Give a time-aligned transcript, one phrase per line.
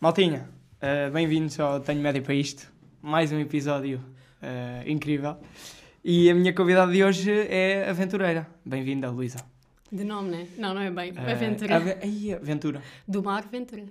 [0.00, 0.48] Maltinha,
[0.82, 2.70] uh, bem-vindos ao Tenho Média para Isto.
[3.00, 3.98] Mais um episódio
[4.42, 5.36] uh, incrível.
[6.04, 8.46] E a minha convidada de hoje é aventureira.
[8.64, 9.38] Bem-vinda, Luísa.
[9.90, 10.46] De nome, né?
[10.58, 11.12] Não, não é bem.
[11.12, 11.76] Uh, aventura.
[11.76, 11.96] Ave...
[12.02, 12.82] Ai, aventura.
[13.06, 13.84] Do mar, aventura.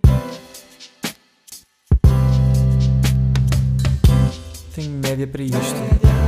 [4.76, 6.23] Tenho média para isto.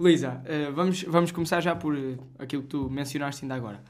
[0.00, 3.82] Luísa, uh, vamos, vamos começar já por uh, aquilo que tu mencionaste ainda agora.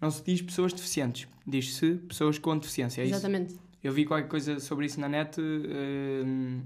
[0.00, 3.52] Não se diz pessoas deficientes, diz-se pessoas com deficiência, é Exatamente.
[3.52, 3.62] isso?
[3.80, 6.62] Eu vi qualquer coisa sobre isso na net, uh,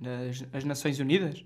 [0.00, 1.44] das as Nações Unidas.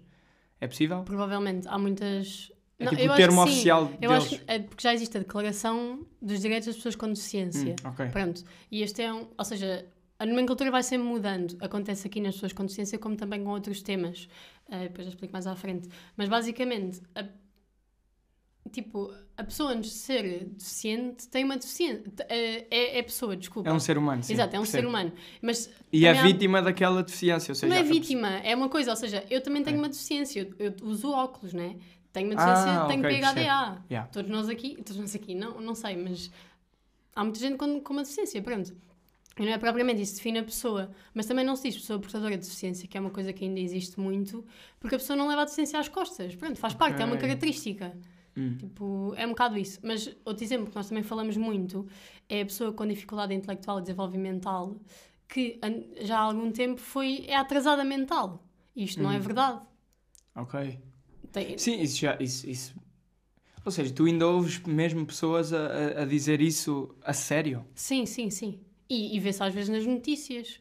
[0.59, 1.03] É possível?
[1.03, 1.69] Provavelmente.
[1.69, 2.51] Há muitas.
[2.79, 3.51] É Não, tipo eu o acho termo sim.
[3.51, 4.25] oficial Eu deles.
[4.25, 7.77] acho que é porque já existe a Declaração dos Direitos das Pessoas com Deficiência.
[7.85, 8.07] Hum, ok.
[8.09, 8.43] Pronto.
[8.71, 9.29] E este é um.
[9.37, 9.85] Ou seja,
[10.25, 11.57] a nomenclatura vai sempre mudando.
[11.61, 14.29] Acontece aqui nas pessoas com deficiência, como também com outros temas.
[14.69, 15.87] Uh, depois eu explico mais à frente.
[16.17, 17.25] Mas basicamente, a,
[18.73, 22.03] tipo, a pessoa antes de ser deficiente tem uma deficiência.
[22.29, 23.69] É, é pessoa, desculpa.
[23.69, 24.33] É um ser humano, sim.
[24.33, 24.83] Exato, é um percebo.
[24.83, 25.13] ser humano.
[25.43, 27.67] Mas E é também há- vítima daquela deficiência, ou seja...
[27.69, 29.79] não é a pessoa- vítima, é uma coisa, ou seja, eu também tenho É.
[29.79, 31.77] uma deficiência, eu, eu uso óculos, né?
[32.13, 33.85] Tenho uma Ah, deficiência, tenho ok, PHDA.
[33.91, 34.09] Yeah.
[34.13, 36.31] Todos nós aqui, todos nós aqui, não, não sei, mas
[37.15, 38.75] há muita gente com, com uma deficiência, pronto.
[39.39, 42.37] E não é propriamente isso define a pessoa, mas também não se diz pessoa portadora
[42.37, 44.45] de deficiência, que é uma coisa que ainda existe muito,
[44.79, 47.97] porque a pessoa não leva a deficiência às costas, pronto, faz parte, é uma característica.
[48.37, 48.57] Hum.
[48.59, 49.79] Tipo, é um bocado isso.
[49.83, 51.87] Mas outro exemplo que nós também falamos muito
[52.29, 54.77] é a pessoa com dificuldade intelectual e desenvolvimental
[55.29, 55.59] que
[56.03, 58.45] já há algum tempo foi, é atrasada mental.
[58.75, 59.21] Isto não é Hum.
[59.21, 59.61] verdade.
[60.35, 60.79] Ok.
[61.33, 62.17] Tem- Sim, isso já...
[62.21, 62.75] Isso, isso...
[63.65, 67.65] Ou seja, tu ainda ouves mesmo pessoas a, a- a dizer isso a sério?
[67.75, 68.61] Sim, sim, sim.
[68.89, 70.61] E, e vê-se às vezes nas notícias.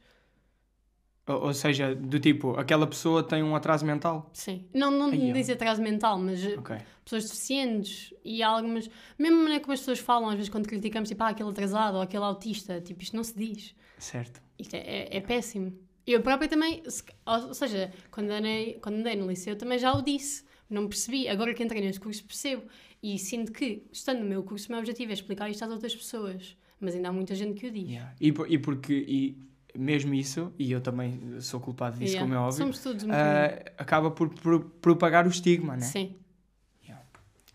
[1.27, 4.29] Ou, ou seja, do tipo, aquela pessoa tem um atraso mental?
[4.33, 4.67] Sim.
[4.73, 6.75] Não, não Ai, diz atraso mental, mas eh, Ok.
[7.03, 8.89] pessoas deficientes e algumas.
[9.17, 12.01] Mesmo maneira como as pessoas falam, às vezes quando criticamos, tipo, ah, aquele atrasado ou
[12.01, 13.73] aquele autista, tipo, isto não se diz.
[13.97, 14.41] Certo.
[14.59, 15.73] Isto é, é, é péssimo.
[16.05, 20.01] Eu própria também, se- ou seja, quando andei, quando andei no liceu também já o
[20.01, 21.29] disse, não percebi.
[21.29, 22.63] Agora que entrei neste curso percebo
[23.01, 25.95] e sinto que, estando no meu curso, o meu objetivo é explicar isto às outras
[25.95, 26.57] pessoas.
[26.83, 27.87] Mas ainda há muita gente que o diz.
[27.89, 28.13] Yeah.
[28.19, 28.93] E, e porque...
[29.07, 32.21] E mesmo isso, e eu também sou culpado disso, Yeah.
[32.21, 33.75] como é óbvio, Somos todos um ah, bocadinho.
[33.77, 35.81] acaba por, por propagar o estigma, né?
[35.81, 36.15] Sim.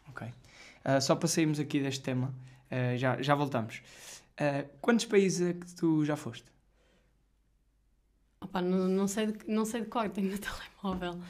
[0.08, 0.26] Ok.
[0.84, 2.34] Ah, só para sairmos aqui deste tema,
[2.70, 3.82] ah, já, já voltamos.
[4.80, 6.46] Quantos países é que tu já foste?
[8.40, 10.38] Opa, não, não, sei de, não sei de cor, tenho no
[10.82, 11.20] telemóvel.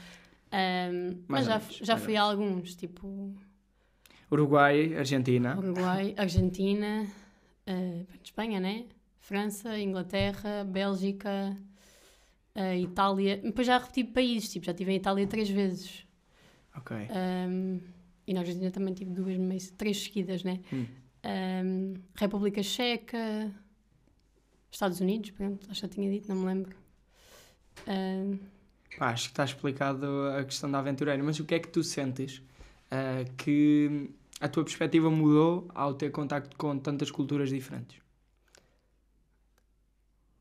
[0.51, 3.35] Mais mas já, menos, já fui a alguns, tipo
[4.31, 5.57] Uruguai, Argentina.
[5.57, 7.07] Uruguai, Argentina,
[7.69, 8.85] eh, Espanha, né?
[9.19, 11.55] França, Inglaterra, Bélgica,
[12.55, 13.37] eh, Itália.
[13.37, 16.07] Depois já repeti países, tipo, já estive em Itália três vezes.
[16.75, 16.97] Ok.
[16.97, 17.79] Ahm,
[18.25, 20.59] e na Argentina também tive duas, meio, três seguidas, né?
[20.73, 20.85] Hum.
[21.23, 23.53] Ahm, República Checa,
[24.71, 26.75] Estados Unidos, pronto, acho que já tinha dito, não me lembro.
[28.97, 30.05] Pá, acho que está explicado
[30.37, 32.41] a questão da aventureira, mas o que é que tu sentes
[32.91, 37.99] ah, que a tua perspectiva mudou ao ter contacto com tantas culturas diferentes?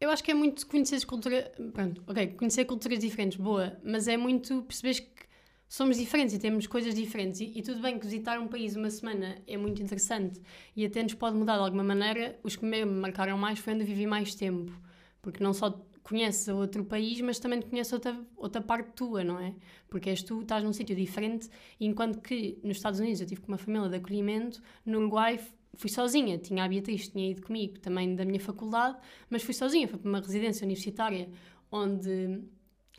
[0.00, 1.52] Eu acho que é muito conhecer cultura.
[1.72, 5.26] Pronto, ok, conhecer culturas diferentes, boa, mas é muito perceberes que
[5.68, 7.40] somos diferentes e temos coisas diferentes.
[7.40, 10.40] E, e tudo bem que visitar um país uma semana é muito interessante
[10.76, 12.38] e até nos pode mudar de alguma maneira.
[12.44, 14.72] Os que me marcaram mais foi onde vivi mais tempo,
[15.20, 19.54] porque não só conheces outro país, mas também conheces outra, outra parte tua, não é?
[19.88, 21.48] Porque és tu, estás num sítio diferente,
[21.80, 25.38] enquanto que nos Estados Unidos eu tive com uma família de acolhimento, no Uruguai
[25.74, 28.98] fui sozinha, tinha a Beatriz, tinha ido comigo também da minha faculdade,
[29.30, 31.28] mas fui sozinha, fui para uma residência universitária
[31.70, 32.42] onde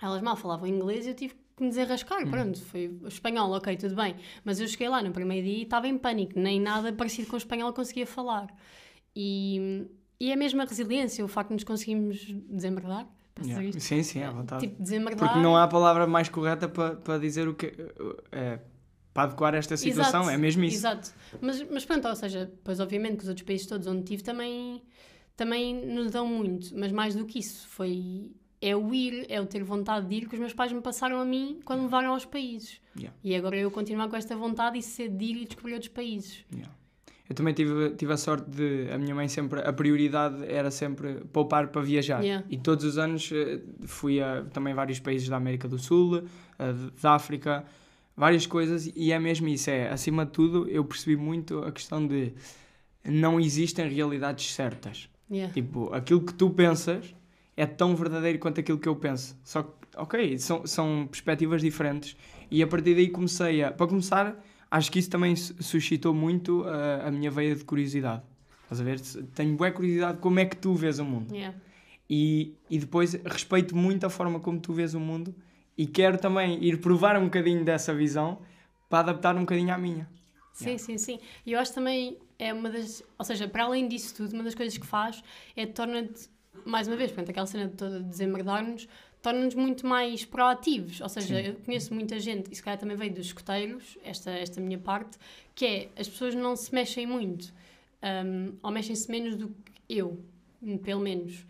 [0.02, 3.96] elas mal falavam inglês e eu tive que me desenrascar, pronto, foi espanhol, ok, tudo
[3.96, 7.28] bem, mas eu cheguei lá no primeiro dia e estava em pânico, nem nada parecido
[7.28, 8.48] com o espanhol conseguia falar.
[9.14, 9.86] E,
[10.20, 13.08] e é mesmo a resiliência, o facto de nos conseguirmos desembardar,
[13.42, 13.80] Yeah.
[13.80, 14.68] Sim, sim, à vontade.
[14.68, 15.30] Tipo, desembardar.
[15.30, 17.74] Porque não há palavra mais correta para, para dizer o que.
[18.34, 18.60] é,
[19.14, 20.78] para adequar esta situação, Exato, é mesmo isso.
[20.78, 21.12] Exato.
[21.42, 24.84] Mas, mas pronto, ou seja, pois obviamente que os outros países todos onde tive também,
[25.36, 29.46] também nos dão muito, mas mais do que isso, foi é o ir, é o
[29.46, 32.12] ter vontade de ir que os meus pais me passaram a mim quando me levaram
[32.12, 32.82] aos países.
[32.96, 33.18] Yeah.
[33.24, 36.46] E agora eu continuar com esta vontade e ser de ir e descobrir outros países.
[36.52, 36.74] Yeah.
[37.30, 38.90] Eu também tive, tive a sorte de.
[38.92, 39.62] A minha mãe sempre.
[39.62, 42.24] A prioridade era sempre poupar para viajar.
[42.24, 42.44] Yeah.
[42.50, 46.24] E todos os anos eh, fui a também vários países da América do Sul,
[46.58, 47.64] eh, da África,
[48.18, 48.92] várias coisas.
[48.96, 49.70] E é mesmo isso.
[49.70, 52.34] É, acima de tudo, eu percebi muito a questão de.
[53.06, 55.08] Não existem realidades certas.
[55.30, 55.54] Yeah.
[55.54, 57.14] Tipo, aquilo que tu pensas
[57.56, 59.38] é tão verdadeiro quanto aquilo que eu penso.
[59.44, 62.18] Só que, ok, são, são perspectivas diferentes.
[62.50, 63.72] E a partir daí comecei a.
[63.72, 64.36] Para começar,
[64.72, 68.22] acho que isso também su- suscitou muito a, a minha veia de curiosidade.
[68.64, 69.00] Estás a ver?
[69.34, 71.34] Tenho boa curiosidade de como é que tu vês o mundo.
[71.34, 71.58] Yeah.
[72.10, 75.34] E, e depois respeito muito a forma como tu vês o mundo
[75.78, 78.42] e quero também ir provar um bocadinho dessa visão
[78.90, 80.10] para adaptar um bocadinho à minha.
[80.54, 81.20] Sim, sim, sim.
[81.46, 83.04] E eu acho também é uma das.
[83.18, 85.24] Ou seja, para além disso tudo, uma das coisas que faz
[85.56, 86.30] é torna-te,
[86.66, 88.88] mais uma vez, portanto, aquela cena de toda de desemmerdar-nos,
[89.22, 91.02] torna-nos muito mais proativos.
[91.02, 91.48] Ou seja, Sim.
[91.50, 95.18] eu conheço muita gente, e se calhar também veio dos escoteiros, esta, esta minha parte,
[95.54, 97.54] que é as pessoas não se mexem muito,
[98.04, 100.20] hum, ou mexem-se menos do que eu,
[100.84, 101.46] pelo menos.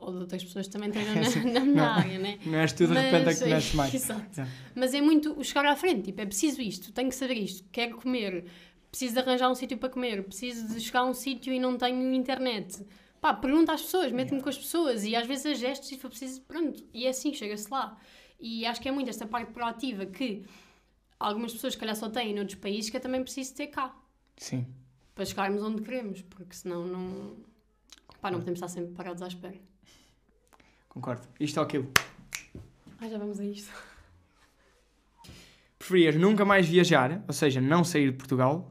[0.00, 1.20] Ou de outras pessoas também estejam na,
[1.52, 1.84] na minha Não.
[1.84, 2.38] área, né?
[2.44, 3.94] Não és tu de repente a que conheces mais.
[3.94, 4.26] Exato.
[4.36, 4.52] Yeah.
[4.74, 7.64] Mas é muito o chegar à frente, tipo, é preciso isto, tenho que saber isto,
[7.72, 8.44] quero comer,
[8.90, 11.78] preciso de arranjar um sítio para comer, preciso de chegar a um sítio e não
[11.78, 12.84] tenho internet.
[13.24, 16.10] Pá, pergunta às pessoas, mete-me com as pessoas e às vezes a gestos e for
[16.10, 17.96] preciso, pronto, e é assim, chega-se lá.
[18.38, 20.44] E acho que é muito esta parte proativa que
[21.18, 23.96] algumas pessoas, se calhar, só têm noutros países que é também preciso ter cá,
[24.36, 24.66] Sim.
[25.14, 27.36] para chegarmos onde queremos, porque senão não.
[28.20, 29.56] Pá, não podemos estar sempre parados à espera.
[30.90, 31.26] Concordo.
[31.40, 31.90] Isto ou aquilo.
[33.00, 33.72] Ah, já vamos a isto.
[35.78, 38.70] Preferias nunca mais viajar, ou seja, não sair de Portugal,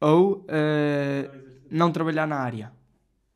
[0.00, 1.30] ou eh,
[1.70, 2.81] não trabalhar na área?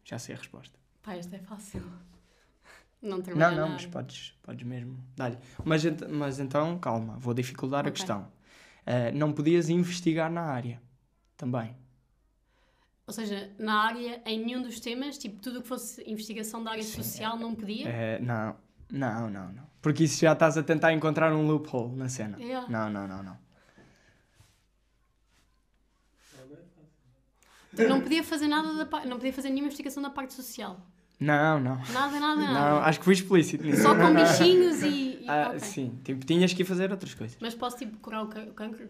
[0.07, 0.79] Já sei a resposta.
[1.03, 1.83] Pá, esta é fácil.
[3.03, 4.99] Não Não, não, mas podes, podes mesmo.
[5.15, 5.37] Dá-lhe.
[5.65, 7.93] Mas, ent- mas então, calma, vou dificultar a Ok.
[7.93, 8.33] questão.
[8.87, 10.81] Eh, não podias investigar na área
[11.37, 11.77] também.
[13.07, 16.71] Ou seja, na área, em nenhum dos temas, tipo, tudo o que fosse investigação da
[16.73, 17.87] área Sim, social não podia?
[17.89, 18.57] Eh, não,
[18.91, 19.67] não, não, não.
[19.83, 22.39] Porque isso já estás a tentar encontrar um loophole na cena.
[22.41, 22.67] Yeah.
[22.69, 23.39] Não, não, não, não.
[27.85, 30.81] Não podia fazer nada da parte, não podia fazer nenhuma investigação da parte social.
[31.19, 31.77] Não, não.
[31.93, 32.81] Nada, nada, Não, nada.
[32.85, 33.83] acho que fui explícito nisso.
[33.83, 35.23] Só com bichinhos e.
[35.23, 35.61] e- Ah, ok.
[35.61, 37.37] Sim, tipo, tinhas que ir fazer outras coisas.
[37.41, 38.89] Mas posso tipo curar o ca- o cancro?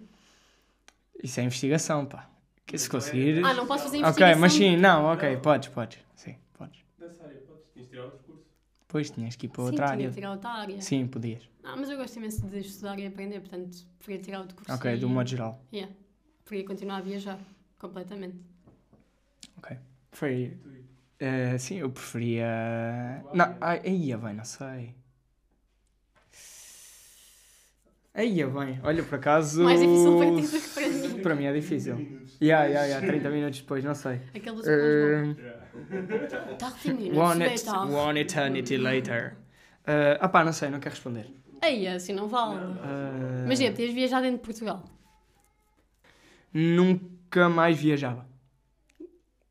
[1.23, 2.29] Isso é investigação, pá.
[2.67, 3.45] Que se conseguir.
[3.45, 4.29] Ah, não posso fazer investigação.
[4.33, 5.99] Ok, mas sim, não, ok, podes, podes.
[6.17, 6.81] Sim, podes.
[6.99, 8.43] Nessa área, podes, de tirar outro curso.
[8.81, 10.11] Depois tinhas que ir para Sim, outra área.
[10.11, 10.81] tirar outra área.
[10.83, 11.49] Sim, podias.
[11.63, 14.73] Ah, mas eu gosto imenso de estudar e aprender, portanto, preferia tirar outro curso.
[14.73, 14.97] Ok, e...
[14.99, 15.61] do modo geral.
[15.73, 15.93] Yeah.
[16.45, 17.39] Preferia continuar a viajar,
[17.79, 18.37] completamente.
[19.59, 19.77] Ok.
[20.13, 20.57] Foi.
[21.19, 23.23] eh, sim, eu preferia.
[23.35, 24.95] Não, ai, aí é bem, não sei.
[28.15, 29.63] Aí é bem, olha por acaso.
[29.63, 31.23] Mais difícil para ti do que para mim.
[31.23, 31.97] Para mim é difícil.
[32.41, 34.21] Yeah, yeah, yeah, 30 minutos depois, não sei.
[34.35, 35.35] Aquele dos Eh, uh...
[36.83, 37.75] 30 minutos, one, später.
[37.95, 39.37] one eternity later.
[39.87, 41.27] Uh, ah pá, não sei, não quero responder.
[41.63, 42.59] Ei, assim não vale.
[42.59, 44.85] Uh, Imagina, podias viajar dentro de Portugal.
[46.53, 48.26] Nunca mais viajava.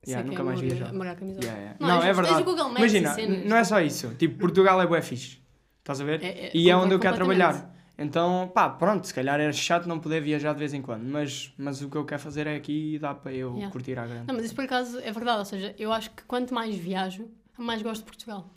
[0.07, 0.94] Yeah, nunca é mais morar- viajava.
[0.98, 1.44] morar a camisola.
[1.44, 1.78] Yeah, yeah.
[1.80, 2.44] Não, Não, é o verdade.
[2.46, 3.46] Maps Imagina, cenas.
[3.46, 4.13] não é só isso.
[4.16, 5.38] Tipo, Portugal é bué fixe.
[5.80, 6.24] Estás a ver?
[6.24, 7.74] É- é- e é onde eu quero trabalhar.
[7.98, 11.54] Então, pá, pronto, se calhar era chato não poder viajar de vez em quando, mas,
[11.57, 13.72] mas o que eu quero fazer é aqui e dá para eu Yeah.
[13.72, 14.28] curtir à grande.
[14.28, 15.40] Não, mas isso por acaso é verdade.
[15.40, 17.28] Ou seja, eu acho que quanto mais viajo,
[17.58, 18.50] mais gosto de Portugal.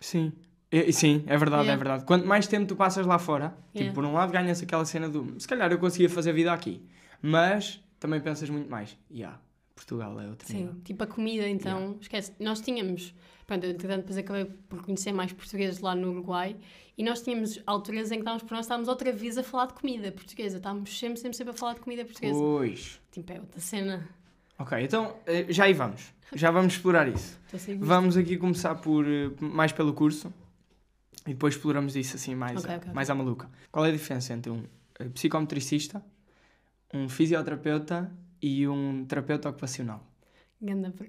[0.00, 0.32] Sim.
[0.70, 1.72] E- sim, é verdade, Yeah.
[1.72, 2.04] é verdade.
[2.06, 3.94] Quanto mais tempo tu passas lá fora, tipo, Yeah.
[3.94, 6.82] por um lado ganhas aquela cena do se calhar eu conseguia fazer vida aqui,
[7.20, 8.96] mas também pensas muito mais.
[9.10, 9.38] Yeah,
[9.74, 10.72] Portugal é outro nível.
[10.74, 10.80] Sim.
[10.80, 12.32] Tipo a comida, então, esquece.
[12.38, 13.14] Nós tínhamos,
[13.46, 16.56] pronto, entretanto, depois acabei por conhecer mais portugueses lá no Uruguai
[16.96, 19.74] e nós tínhamos alturas em que estávamos por nós, estávamos outra vez a falar de
[19.74, 20.58] comida portuguesa.
[20.58, 22.38] Estávamos sempre, sempre, sempre a falar de comida portuguesa.
[22.38, 23.00] Pois.
[23.10, 24.08] Tipo, é outra cena.
[24.58, 26.12] Ok, então eh, já aí vamos.
[26.34, 27.38] Já vamos explorar isso.
[27.80, 30.32] Vamos aqui começar por eh, mais pelo curso
[31.26, 32.94] e depois exploramos isso assim mais, Ok, a- ok, ok.
[32.94, 33.50] mais à maluca.
[33.70, 34.62] Qual é a diferença entre um
[34.98, 36.02] eh, psicometricista,
[36.94, 38.10] um fisioterapeuta
[38.42, 40.04] e um terapeuta ocupacional?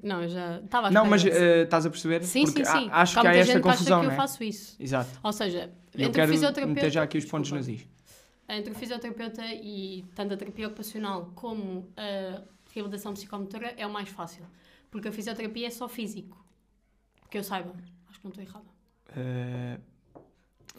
[0.02, 2.24] Não, eu já estava a Não, mas eh, estás a perceber?
[2.24, 2.90] Sim, Porque sim, sim.
[2.90, 4.16] a- acho que há esta gente acha confusão, que eu é?
[4.16, 4.76] faço isso.
[4.80, 5.20] Exato.
[5.22, 6.74] Ou seja, Eu entre o fisioterapeuta...
[6.82, 7.72] meter já aqui os pontos Desculpa.
[7.72, 7.88] nos is.
[8.50, 12.42] Entre o fisioterapeuta e tanto a terapia ocupacional como a
[12.74, 14.44] reabilitação psicomotora é o mais fácil.
[14.90, 16.44] Porque a fisioterapia é só físico.
[17.30, 17.74] Que eu saiba.
[18.10, 18.66] Acho que não estou errada.
[19.16, 19.78] Eh,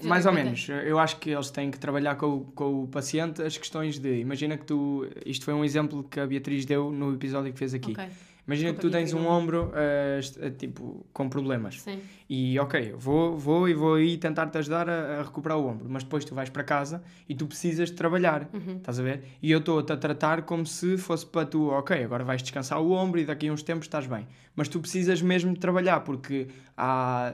[0.02, 0.66] mais ou menos.
[0.68, 4.18] Eu acho que eles têm que trabalhar com, o- com o paciente as questões de.
[4.20, 5.06] Imagina que tu.
[5.24, 7.92] Isto foi um exemplo que a Beatriz deu no episódio que fez aqui.
[7.92, 8.04] Ok,
[8.46, 10.20] Imagina que tu Desculpa, tens um ombro eh,
[10.58, 11.80] tipo com problemas.
[11.80, 11.98] sim.
[12.28, 15.86] E ok, vou, vou e vou aí tentar te ajudar a, a recuperar o ombro,
[15.88, 18.76] mas depois tu vais para casa e tu precisas de trabalhar, Uhum.
[18.76, 19.22] estás a ver?
[19.42, 22.90] E eu estou-te a tratar como se fosse para tu, ok, agora vais descansar o
[22.92, 24.26] ombro e daqui a uns tempos estás bem.
[24.54, 27.32] Mas tu precisas mesmo de trabalhar porque há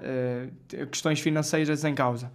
[0.69, 2.31] t- questões financeiras em causa.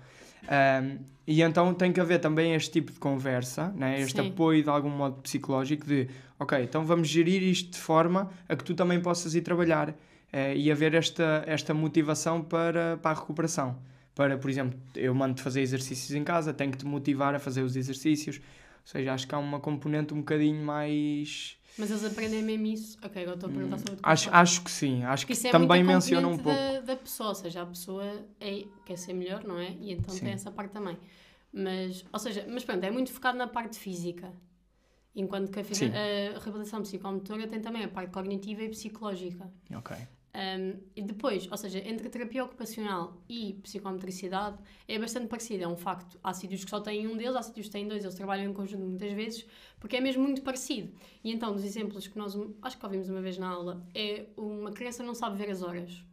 [0.47, 0.97] Ahm,
[1.27, 3.99] e então tem que haver também este tipo de conversa, né?
[3.99, 4.29] este Sim.
[4.29, 6.07] apoio de algum modo psicológico de,
[6.39, 9.95] ok, então vamos gerir isto de forma a que tu também possas ir trabalhar
[10.31, 13.75] eh, e haver esta, esta motivação para, para a recuperação.
[14.13, 17.63] Para, por exemplo, eu mando-te fazer exercícios em casa, tenho que te motivar a fazer
[17.63, 18.37] os exercícios.
[18.37, 18.41] Ou
[18.85, 21.57] seja, acho que há uma componente um bocadinho mais.
[21.77, 22.97] Mas eles aprendem mesmo isso.
[23.03, 25.81] Ok, agora estou a perguntar sobre o Acho, acho que sim, acho que é também
[25.81, 26.57] a menciona um pouco.
[26.57, 29.71] Da, da pessoa, ou seja, a pessoa é, quer ser melhor, não é?
[29.71, 30.21] E então Sim.
[30.21, 30.97] tem essa parte também.
[31.51, 34.33] Mas, ou seja, mas pronto, é muito focado na parte física.
[35.15, 39.49] Enquanto que a, a reabilitação psicomotora tem também a parte cognitiva e psicológica.
[39.73, 39.95] Ok.
[40.35, 45.77] Um, e depois, ou seja, entre terapia ocupacional e psicomotricidade é bastante parecido, é um
[45.77, 46.19] facto.
[46.21, 48.53] Há sítios que só têm um deles, há sítios que têm dois, eles trabalham em
[48.53, 49.45] conjunto muitas vezes,
[49.79, 50.93] porque é mesmo muito parecido.
[51.23, 54.71] E então, dos exemplos que nós, acho que ouvimos uma vez na aula, é uma
[54.73, 56.03] criança não sabe ver as horas.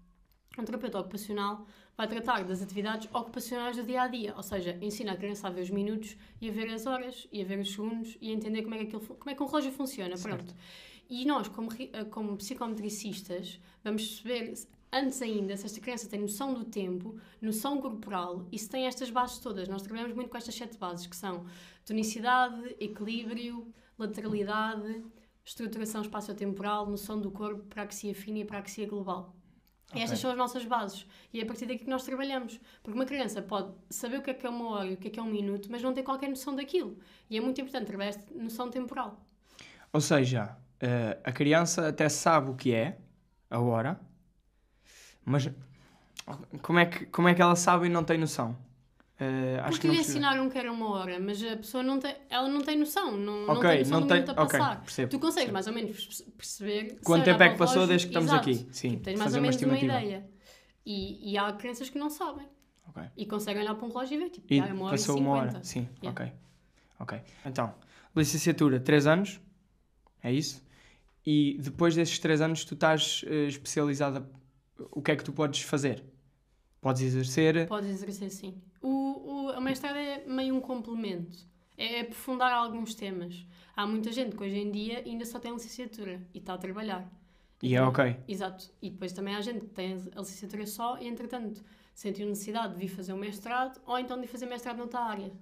[0.57, 5.13] Um terapeuta ocupacional vai tratar das atividades ocupacionais do dia a dia, ou seja, ensina
[5.13, 7.73] a criança a ver os minutos e a ver as horas e a ver os
[7.73, 10.17] segundos e a entender como é que, aquilo, como é que um relógio funciona.
[10.17, 10.55] Pronto.
[11.13, 14.55] E nós, como, eh, como psicometricistas, vamos perceber
[14.91, 19.11] antes ainda se esta criança tem noção do tempo, noção corporal e se tem estas
[19.11, 19.69] bases todas.
[19.69, 21.45] Nós trabalhamos muito com estas sete bases, que são
[21.85, 25.05] tonicidade, equilíbrio, lateralidade,
[25.45, 29.37] estruturação espaciotemporal, noção do corpo, praxia fina e praxia global.
[29.95, 31.07] E estas são as nossas bases.
[31.31, 32.59] E é a partir daqui que nós trabalhamos.
[32.83, 35.09] Porque uma criança pode saber o que é que é uma hora e o que
[35.09, 36.97] é que é um minuto, mas não ter qualquer noção daquilo.
[37.29, 39.23] E é muito importante trabalhar esta noção temporal.
[39.93, 42.99] Ou seja, eh, a criança até sabe o que é
[43.49, 43.99] a hora,
[45.25, 45.49] mas
[46.63, 48.57] como é que, como é que ela sabe e não tem noção?
[49.21, 51.99] Eh, acho Porque que não lhe ensinaram que era uma hora, mas a pessoa não
[52.01, 54.35] tem, ela não tem noção, não, não Ok, tem noção não do tem.
[54.35, 54.81] passar.
[54.83, 55.11] percebo.
[55.11, 58.31] Tu consegues mais ou menos perce- perceber Quanto tempo é que passou desde que estamos
[58.33, 58.49] Exato.
[58.51, 58.69] aqui?
[58.73, 60.01] Sim, Tipo, tens mais ou uma menos uma estimativa.
[60.03, 60.31] ideia.
[60.85, 62.49] E, e há crianças que não sabem
[62.89, 63.03] Ok.
[63.17, 65.17] e conseguem olhar para um relógio e ver, tipo, E "Ah, é uma hora passou
[65.17, 65.57] e uma 50.
[65.57, 65.65] hora.
[65.65, 66.11] Sim, Yeah.
[66.25, 66.33] ok.
[66.99, 67.21] Ok.
[67.47, 67.73] Então,
[68.17, 69.41] licenciatura, 3 anos,
[70.23, 70.61] é isso?
[71.25, 74.29] E depois desses 3 anos tu estás eh, especializada.
[74.91, 76.05] O que é que tu podes fazer?
[76.81, 77.69] Podes exercer.
[77.69, 78.61] Podes exercer sim.
[78.81, 81.39] O, o, a mestrado é meio um complemento.
[81.79, 83.47] É aprofundar alguns temas.
[83.77, 87.09] Há muita gente que hoje em dia ainda só tem licenciatura e está a trabalhar.
[87.63, 88.17] E é Então, ok.
[88.27, 88.71] Exato.
[88.83, 91.63] E depois também há gente que tem a licenciatura só e, entretanto,
[91.95, 95.33] sentiu necessidade de vir fazer um mestrado ou então de fazer mestrado noutra área.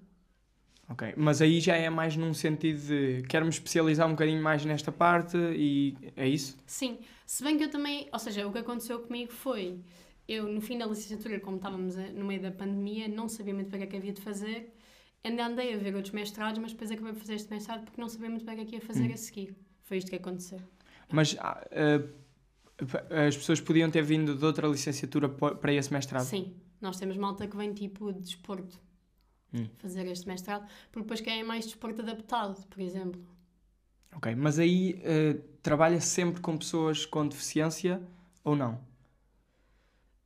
[0.91, 1.15] Ok.
[1.17, 5.37] Mas aí já é mais num sentido de quero-me especializar um bocadinho mais nesta parte
[5.37, 6.57] e é isso?
[6.67, 6.99] Sim.
[7.25, 8.09] Se bem que eu também...
[8.13, 9.79] Ou seja, o que aconteceu comigo foi...
[10.27, 13.79] Eu, no fim da licenciatura, como estávamos no meio da pandemia, não sabia muito bem
[13.79, 14.75] o que é que havia de fazer.
[15.25, 18.09] Ainda andei a ver outros mestrados, mas depois acabei por fazer este mestrado porque não
[18.09, 19.15] sabia muito bem o que é que ia fazer Hum.
[19.15, 19.57] a seguir.
[19.83, 20.59] Foi isto que aconteceu.
[21.13, 21.37] Mas
[21.71, 22.01] eh,
[23.29, 26.25] as pessoas podiam ter vindo de outra licenciatura para esse mestrado?
[26.25, 26.55] Sim.
[26.81, 28.79] Nós temos malta que vem tipo de desporto
[29.53, 29.69] Hum.
[29.79, 33.21] fazer este mestrado, porque depois querem mais desporto adaptado, por exemplo.
[34.15, 34.35] Ok.
[34.35, 38.03] Mas aí eh, trabalha sempre com pessoas com deficiência
[38.45, 38.79] ou não?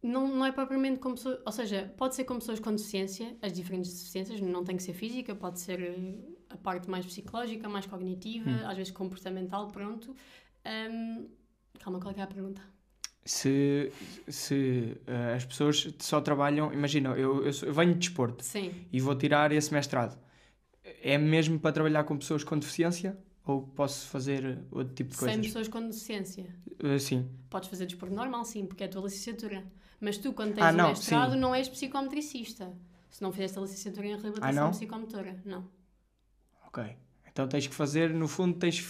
[0.02, 3.52] Não, não é propriamente com pessoas, ou seja, pode ser com pessoas com deficiência, as
[3.52, 6.18] diferentes deficiências, não tem que ser física, pode ser eh,
[6.50, 8.66] a parte mais psicológica, mais cognitiva, Hum.
[8.68, 10.14] às vezes comportamental, pronto.
[10.64, 11.26] Ahm,
[11.80, 12.60] calma, qual é, é a pergunta?
[13.24, 13.90] Se,
[14.28, 18.74] se eh, as pessoas só trabalham, imagina, eu, eu, sou- eu venho de desporto Sim,
[18.92, 20.18] e vou tirar esse mestrado,
[21.02, 23.16] é mesmo para trabalhar com pessoas com deficiência
[23.46, 25.46] ou posso fazer outro tipo de sem coisas?
[25.46, 26.46] pessoas com deficiência.
[26.82, 29.64] Eh, sim, Podes fazer desporto normal, sim, porque é a tua licenciatura.
[30.00, 31.38] Mas tu, quando tens Ah, o não, mestrado, sim.
[31.40, 32.72] não és psicometricista.
[33.10, 34.70] Se não fizeste a licenciatura em reabilitação Ah, não?
[34.72, 35.64] psicomotora, não.
[36.66, 36.84] ok.
[37.30, 38.84] Então tens que fazer, no fundo, tens.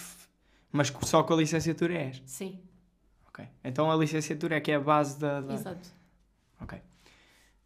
[0.73, 2.23] Mas só com a licenciatura és.
[2.27, 2.59] Sim,
[3.35, 3.45] Ok.
[3.65, 5.41] Então a licenciatura é que é a base da.
[5.41, 5.55] da...
[5.55, 5.89] exato.
[6.61, 6.81] Ok.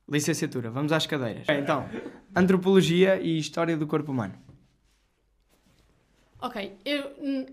[0.09, 1.43] Licenciatura, vamos às cadeiras.
[1.43, 1.85] Ok, então,
[2.35, 4.35] antropologia e história do corpo humano.
[6.41, 7.47] Ok, eu, n-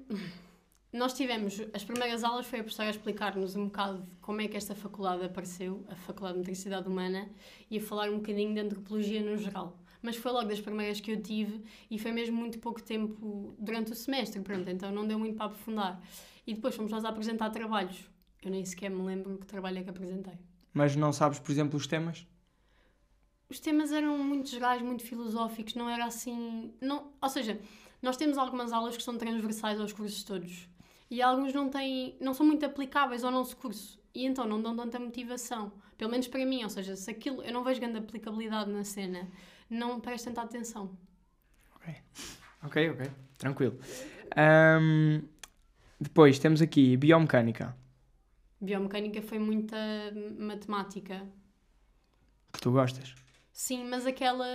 [0.93, 4.55] nós tivemos, as primeiras aulas foi a professora a explicar-nos um bocado como é que
[4.55, 7.27] esta faculdade apareceu, a Faculdade de Metricidade Humana,
[7.69, 9.77] e a falar um bocadinho de antropologia no geral.
[10.01, 13.91] Mas foi logo das primeiras que eu tive e foi mesmo muito pouco tempo durante
[13.91, 15.99] o semestre, pronto, então não deu muito para aprofundar.
[16.45, 18.09] E depois fomos nós a apresentar trabalhos.
[18.41, 20.37] Eu nem sequer me lembro que trabalho é que apresentei.
[20.73, 22.27] Mas não sabes, por exemplo, os temas?
[23.49, 26.73] Os temas eram muito gerais, muito filosóficos, não era assim.
[26.81, 27.59] Não, ou seja,
[28.01, 30.67] nós temos algumas aulas que são transversais aos cursos todos
[31.09, 34.75] e alguns não têm, não são muito aplicáveis ao nosso curso e então não dão
[34.75, 35.71] tanta motivação.
[35.97, 39.29] Pelo menos para mim, ou seja, se aquilo eu não vejo grande aplicabilidade na cena,
[39.69, 40.97] não presto tanta atenção.
[42.65, 43.11] Ok, ok.
[43.37, 43.77] Tranquilo.
[44.35, 45.21] Ahm,
[46.05, 47.75] depois temos aqui biomecânica,
[48.59, 49.77] Biomecânica foi muita
[50.39, 51.27] matemática.
[52.53, 53.13] que tu gostas.
[53.51, 54.45] Sim, mas aquela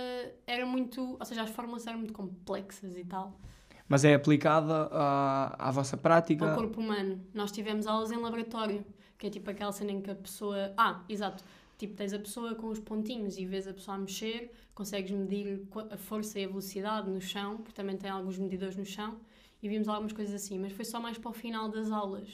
[0.45, 1.17] era muito.
[1.19, 3.39] Ou seja, as fórmulas eram muito complexas e tal.
[3.87, 6.49] Mas é aplicada à, à vossa prática.
[6.49, 7.23] ao corpo humano.
[7.33, 8.85] Nós tivemos aulas em laboratório,
[9.17, 10.73] que é tipo aquela cena em que a pessoa.
[10.77, 11.43] Ah, exato.
[11.77, 15.67] tipo, tens a pessoa com os pontinhos e vês a pessoa a mexer, consegues medir
[15.91, 19.19] a força e a velocidade no chão, porque também tem alguns medidores no chão,
[19.61, 22.27] e vimos algumas coisas assim, mas foi só mais para o final das aulas.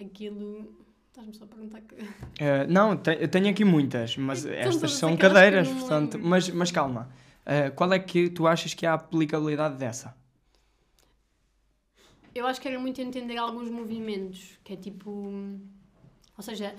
[0.00, 0.84] Aquilo.
[1.08, 1.94] Estás-me só a perguntar que.
[2.40, 6.18] Eh, não, te- eu tenho aqui muitas, mas Então, estas são cadeiras, portanto.
[6.18, 7.08] Mas, mas calma.
[7.46, 10.16] Eh, qual é que tu achas que é a aplicabilidade dessa?
[12.34, 15.10] Eu acho que era muito entender alguns movimentos, que é tipo.
[16.36, 16.74] Ou seja,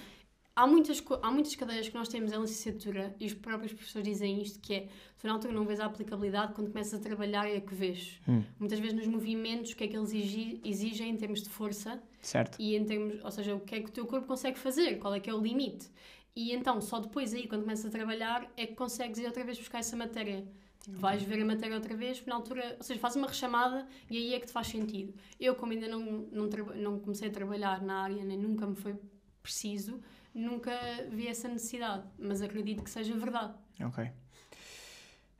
[0.56, 4.42] há muitas, há muitas cadeiras que nós temos em licenciatura e os próprios professores dizem
[4.42, 4.88] isto, que é,
[5.20, 8.20] tu na altura não vês a aplicabilidade, quando começas a trabalhar é que vês.
[8.28, 8.44] Hum.
[8.60, 12.02] Muitas vezes nos movimentos, o que é que eles exi- exigem em termos de força
[12.22, 12.56] Certo?
[12.60, 15.14] e em termos, ou seja, o que é que o teu corpo consegue fazer, qual
[15.14, 15.90] é que é o limite.
[16.36, 19.58] E então, só depois aí, quando começas a trabalhar, é que consegues ir outra vez
[19.58, 20.46] buscar essa matéria.
[20.82, 24.18] Tipo, vais ver a matéria outra vez, na altura, ou seja, faz uma rechamada e
[24.18, 25.14] aí é que te faz sentido.
[25.40, 28.96] Eu, como ainda não, não, não comecei a trabalhar na área, nem nunca me foi
[29.42, 30.00] preciso,
[30.36, 30.72] nunca
[31.10, 33.54] vi essa necessidade, mas acredito que seja verdade.
[33.82, 34.12] Ok.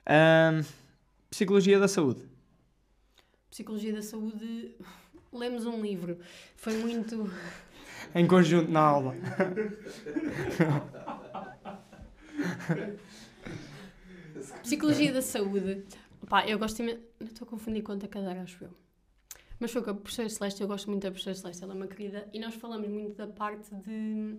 [0.08, 0.62] Ahm,
[1.30, 2.22] psicologia da saúde.
[3.52, 4.76] Psicologia da saúde,
[5.32, 6.18] lemos um livro,
[6.56, 7.30] foi muito.
[8.14, 9.16] Em conjunto na aula.
[14.64, 15.84] Psicologia da saúde.
[16.28, 18.70] Pá, eu gosto imen- não Estou a confundir com outra cadeira, acho eu.
[19.60, 21.88] Mas foi com a professora Celeste, eu gosto muito da professora Celeste, ela é uma
[21.88, 22.28] querida.
[22.34, 24.38] E nós falamos muito da parte de.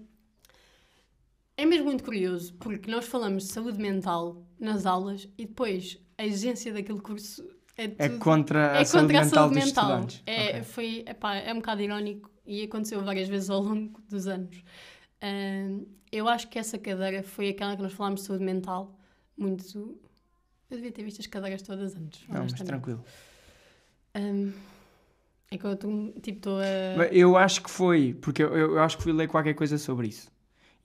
[1.57, 6.25] É mesmo muito curioso, porque nós falamos de saúde mental nas aulas e depois a
[6.25, 8.03] exigência daquele curso é tudo.
[8.03, 10.07] É contra a é saúde contra a mental saúde mental.
[10.27, 10.63] É, Ok.
[10.65, 14.63] foi, epá, é um bocado irónico e aconteceu várias vezes ao longo dos anos.
[15.23, 18.99] Ahm, eu acho que essa cadeira foi aquela que nós falámos de saúde mental.
[19.37, 19.99] Muito.
[20.71, 22.27] Eu devia ter visto as cadeiras todas antes.
[22.29, 23.05] Não, mas tranquilo.
[24.15, 24.53] Ahm,
[25.51, 27.07] é que eu estou tipo, a.
[27.13, 30.31] Eu acho que foi, porque eu, eu acho que fui ler qualquer coisa sobre isso.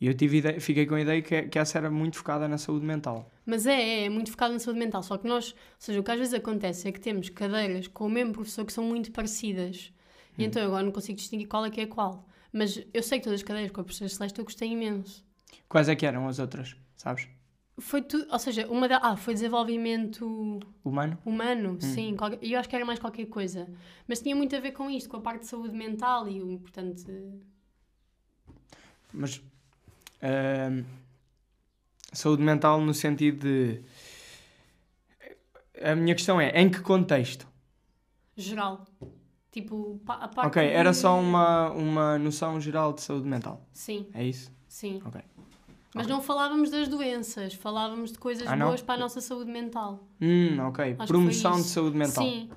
[0.02, 2.58] E eu tive ideia- fiquei com a ideia que, que essa era muito focada na
[2.58, 3.32] saúde mental.
[3.46, 5.04] Mas é, é, é muito focado na saúde mental.
[5.04, 8.08] Só que nós, ou seja, o que às vezes acontece é que temos cadeiras com
[8.08, 9.94] o mesmo professor que são muito parecidas.
[10.40, 12.28] E então eu agora não consigo distinguir qual é que é qual.
[12.52, 15.24] Mas eu sei que todas as cadeiras com a professora Celeste eu gostei imenso.
[15.70, 17.28] Quais é que eram as outras, sabes?
[17.78, 21.18] Foi tudo, ou seja, uma da, ah, foi desenvolvimento Humano?
[21.26, 23.68] humano, sim, qualquer- e eu acho que era mais qualquer coisa.
[24.08, 26.50] Mas tinha muito a ver com isto, com a parte de saúde mental e o
[26.52, 27.06] importante.
[29.14, 29.42] Mas
[32.14, 33.82] saúde mental no sentido de.
[35.84, 37.48] A minha questão é, em que contexto?
[38.36, 38.86] geral.
[39.52, 40.48] Tipo, a parte.
[40.48, 43.66] Ok, era de- só uma, uma noção geral de saúde mental.
[43.74, 44.52] Sim, É isso?
[44.68, 45.02] sim.
[45.06, 45.22] Ok.
[45.94, 46.16] Mas Ok.
[46.16, 50.08] não falávamos das doenças, falávamos de coisas Ah, boas para a nossa saúde mental.
[50.22, 50.96] Hum, ok.
[50.96, 52.24] foi Promoção de saúde mental.
[52.24, 52.50] Sim.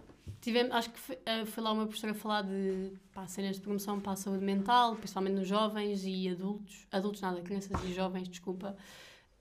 [0.45, 3.63] Tivemos, acho que foi, eh, foi lá uma professora a falar de pá, cenas de
[3.63, 6.87] promoção para a saúde mental, principalmente nos jovens e adultos.
[6.93, 8.77] Adultos nada, crianças e jovens, desculpa.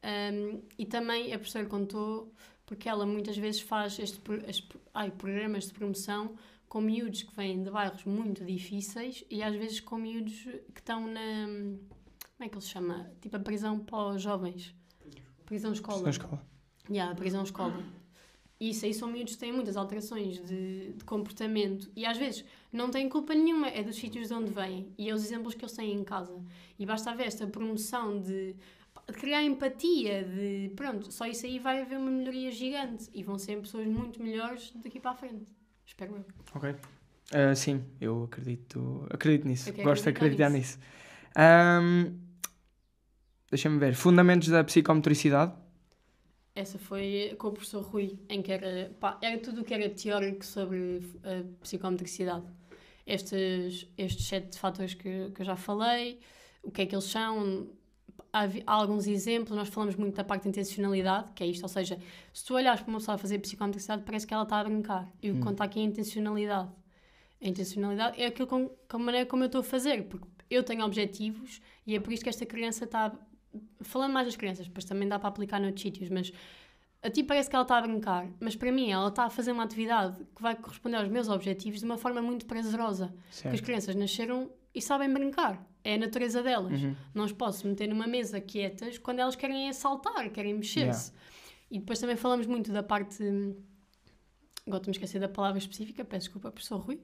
[0.04, 2.34] Um, e também a professora contou,
[2.66, 4.64] porque ela muitas vezes faz este, as-
[4.94, 6.36] ai, programas de promoção
[6.70, 10.42] com miúdos que vêm de bairros muito difíceis e às vezes com miúdos
[10.74, 11.46] que estão na.
[12.36, 13.12] Como é que ele se chama?
[13.22, 14.74] Tipo a prisão para os jovens.
[15.46, 16.02] Prisão escola.
[16.04, 16.46] Na escola.
[16.90, 17.84] Yeah, prisão escola.
[18.60, 22.46] E isso aí são miúdos que têm muitas alterações de, de comportamento e às vezes
[22.72, 25.66] não têm culpa nenhuma, é dos sítios de onde vêm e é os exemplos que
[25.66, 26.34] eles têm em casa.
[26.80, 28.56] E basta haver esta promoção de,
[29.08, 33.38] de criar empatia, de pronto, só isso aí vai haver uma melhoria gigante e vão
[33.38, 35.46] ser pessoas muito melhores daqui para a frente.
[35.86, 36.26] Espero eu.
[36.56, 36.76] Ok.
[37.32, 39.74] Ah, sim, eu acredito, acredito nisso.
[39.74, 40.80] Quero Gosto de acreditar acreditar nisso.
[41.36, 42.24] Ahm,
[43.54, 43.94] Deixa-me ver.
[43.94, 45.54] Fundamentos da psicomotricidade.
[46.56, 49.90] Essa foi com o professor Rui, em que era, pá, era tudo o que era
[49.90, 52.46] teórico sobre a psicometricidade.
[53.08, 56.20] Estes, estes sete fatores que, que eu já falei,
[56.62, 57.68] o que é que eles são,
[58.32, 61.70] há, há alguns exemplos, nós falamos muito da parte de intencionalidade, que é isto, ou
[61.70, 62.00] seja,
[62.32, 65.12] se tu olhares para uma pessoa a fazer psicometricidade, parece que ela está a brincar.
[65.22, 66.70] E o que conta aqui é a intencionalidade.
[67.42, 70.64] A intencionalidade é aquilo com, com a maneira como eu estou a fazer, porque eu
[70.64, 73.12] tenho objetivos e é por isso que esta criança está.
[73.82, 76.32] Falando mais das crianças, depois também dá para aplicar noutros sítios, mas
[77.04, 79.52] a ti parece que ela está a brincar, mas para mim ela está a fazer
[79.52, 83.14] uma atividade que vai corresponder aos meus objetivos de uma forma muito prazerosa.
[83.42, 86.82] Porque as crianças nasceram e sabem brincar, é a natureza delas.
[86.82, 86.96] Uhum.
[87.14, 91.12] Não os posso meter numa mesa quietas quando elas querem é saltar, querem mexer-se.
[91.70, 93.22] E depois também falamos muito da parte.
[94.66, 97.02] Agora estou-me a esquecer da palavra específica, peço desculpa, professor Rui.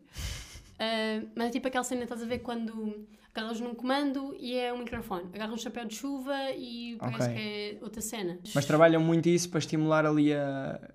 [0.79, 4.73] Ah, mas é tipo aquela cena, estás a ver quando agarras num comando e é
[4.73, 7.33] um microfone, agarras um chapéu de chuva e parece Ok.
[7.35, 8.39] que é outra cena.
[8.55, 10.93] Mas trabalham muito isso para estimular ali a,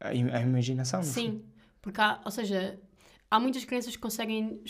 [0.00, 1.02] a, a imaginação.
[1.02, 1.44] Sim,
[1.82, 2.80] porque há, ou seja,
[3.30, 4.62] há muitas crianças que conseguem.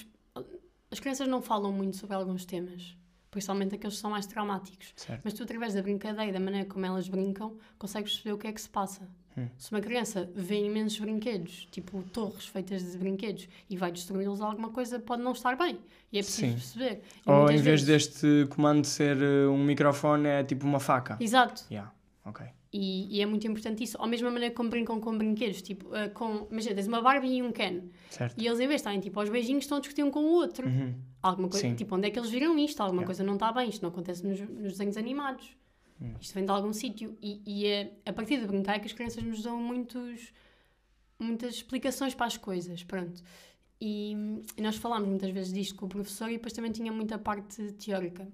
[0.91, 2.97] As crianças não falam muito sobre alguns temas.
[3.31, 4.95] Principalmente aqueles que são mais traumáticos.
[4.97, 5.21] Certo.
[5.23, 8.53] Mas tu, através da brincadeira, da maneira como elas brincam, consegues perceber o que é
[8.53, 9.11] que se passa.
[9.37, 9.49] Hum.
[9.59, 14.71] Se uma criança vê imensos brinquedos, tipo torres feitas de brinquedos, e vai destruí-los, alguma
[14.71, 15.79] coisa pode não estar bem.
[16.13, 16.53] E é preciso Sim.
[16.55, 17.03] perceber.
[17.27, 21.17] E Ou em vez vezes- deste comando ser eh, um microfone, é tipo uma faca.
[21.21, 21.65] Exato.
[21.71, 21.93] Yeah.
[22.73, 23.97] E, e é muito importante isso.
[24.01, 25.63] Ou mesmo a maneira como brincam com brinquedos.
[25.63, 27.83] Tipo, eh, com, imagina, tens uma Barbie e um Ken.
[28.11, 28.35] Certo.
[28.39, 30.33] E eles, em vez de estarem tipo aos beijinhos, estão a discutir um com o
[30.33, 30.67] outro.
[30.67, 30.95] Uhum.
[31.23, 31.75] Alguma coisa, Sim.
[31.75, 32.81] tipo, onde é que eles viram isto?
[32.81, 33.07] Alguma Yeah.
[33.07, 35.57] coisa não está bem, isto não acontece nos, nos desenhos animados.
[36.01, 36.15] Hum.
[36.21, 37.17] Isto vem de algum sítio.
[37.23, 40.33] E, e é a partir de brincar é que as crianças nos dão muitos,
[41.19, 42.83] muitas explicações para as coisas.
[42.83, 43.23] Pronto.
[43.81, 44.13] E,
[44.57, 47.73] e nós falámos muitas vezes disto com o professor e depois também tinha muita parte
[47.73, 48.27] teórica.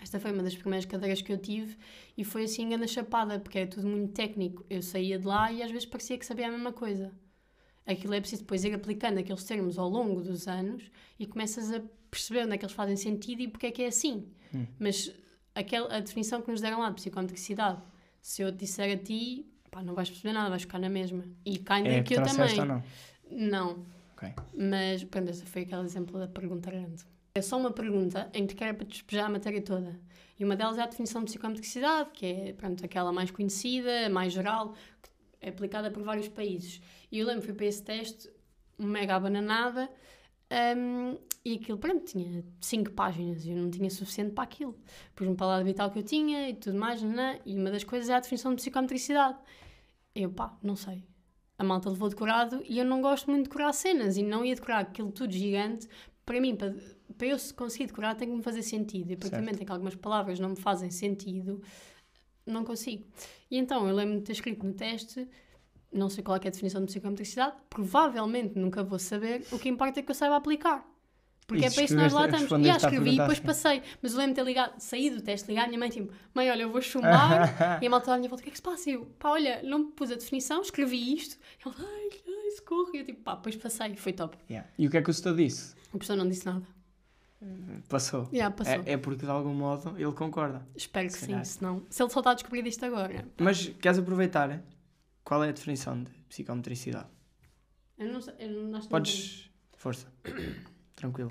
[0.00, 1.76] Esta foi uma das primeiras cadeiras que eu tive
[2.16, 4.64] e foi assim grande chapada, porque é tudo muito técnico.
[4.70, 7.12] Eu saía de lá e às vezes parecia que sabia a mesma coisa.
[7.84, 10.84] Aquilo é preciso depois ir aplicando aqueles termos ao longo dos anos
[11.18, 13.86] e começas a perceber onde é que eles fazem sentido e porque é que é
[13.86, 14.28] assim.
[14.54, 14.66] Hum.
[14.78, 15.12] Mas
[15.58, 17.80] aquela, a definição que nos deram lá de psicometricidade,
[18.20, 21.24] se eu te disser a ti, pá, não vais perceber nada, vais ficar na mesma.
[21.44, 22.58] E cá ainda É que que eu também.
[22.60, 22.82] ou não?
[23.30, 23.86] Não.
[24.16, 24.32] Ok.
[24.56, 27.04] Mas, pronto, esse foi aquele exemplo da pergunta grande.
[27.34, 29.98] É só uma pergunta em que te quer para despejar a matéria toda.
[30.38, 34.32] E uma delas é a definição de psicometricidade, que é, pronto, aquela mais conhecida, mais
[34.32, 36.80] geral, que é aplicada por vários países.
[37.10, 38.30] E eu lembro, fui para esse teste,
[38.78, 39.88] mega abananada,
[40.76, 44.76] hum, e aquilo, pronto, tinha cinco páginas e eu não tinha suficiente para aquilo.
[45.14, 47.84] Pus-me para lá de vital que eu tinha e tudo mais, nanã, e uma das
[47.84, 49.38] coisas é a definição de psicometricidade.
[50.14, 51.04] Eu, pá, não sei.
[51.58, 54.54] A malta levou decorado e eu não gosto muito de decorar cenas e não ia
[54.54, 55.88] decorar aquilo tudo gigante.
[56.24, 56.74] Para mim, para,
[57.16, 59.10] para eu conseguir decorar, tem que me fazer sentido.
[59.10, 61.62] E a partir do que algumas palavras não me fazem sentido,
[62.46, 63.06] não consigo.
[63.50, 65.26] E então eu lembro-me de ter escrito no teste,
[65.92, 69.68] não sei qual é, é a definição de psicometricidade, provavelmente nunca vou saber, o que
[69.68, 70.86] importa é que eu saiba aplicar.
[71.48, 72.66] Porque é para isso que nós lá estamos.
[72.66, 73.82] E escrevi e depois passei.
[74.02, 76.50] Mas eu lembro de ter ligado, saí do teste, ligar à minha mãe, tipo, mãe,
[76.50, 77.80] olha, eu vou chumbar.
[77.82, 78.90] e a malta à minha volta, o que é que se passa?
[78.90, 81.38] E eu, pá, olha, não me pus a definição, escrevi isto.
[81.64, 82.90] Ela, ai, ai, socorro.
[82.92, 84.36] E eu, tipo, pá, depois passei, foi top.
[84.50, 84.68] Yeah.
[84.78, 85.74] E o que é que o senhor disse?
[85.94, 86.66] A pessoa não disse nada.
[87.88, 88.28] Passou.
[88.30, 88.82] Já, passou.
[88.84, 90.66] É, é porque de algum modo ele concorda.
[90.76, 91.82] Espero que se sim, senão.
[91.88, 93.24] Se ele só está a descobrir isto agora.
[93.38, 94.62] Mas queres aproveitar?
[95.28, 97.10] Qual é a definição de psicometricidade?
[97.98, 98.32] Eu não sei.
[98.38, 98.80] Eu não.
[98.80, 99.50] Podes.
[99.76, 100.10] Força.
[100.96, 101.30] Tranquilo.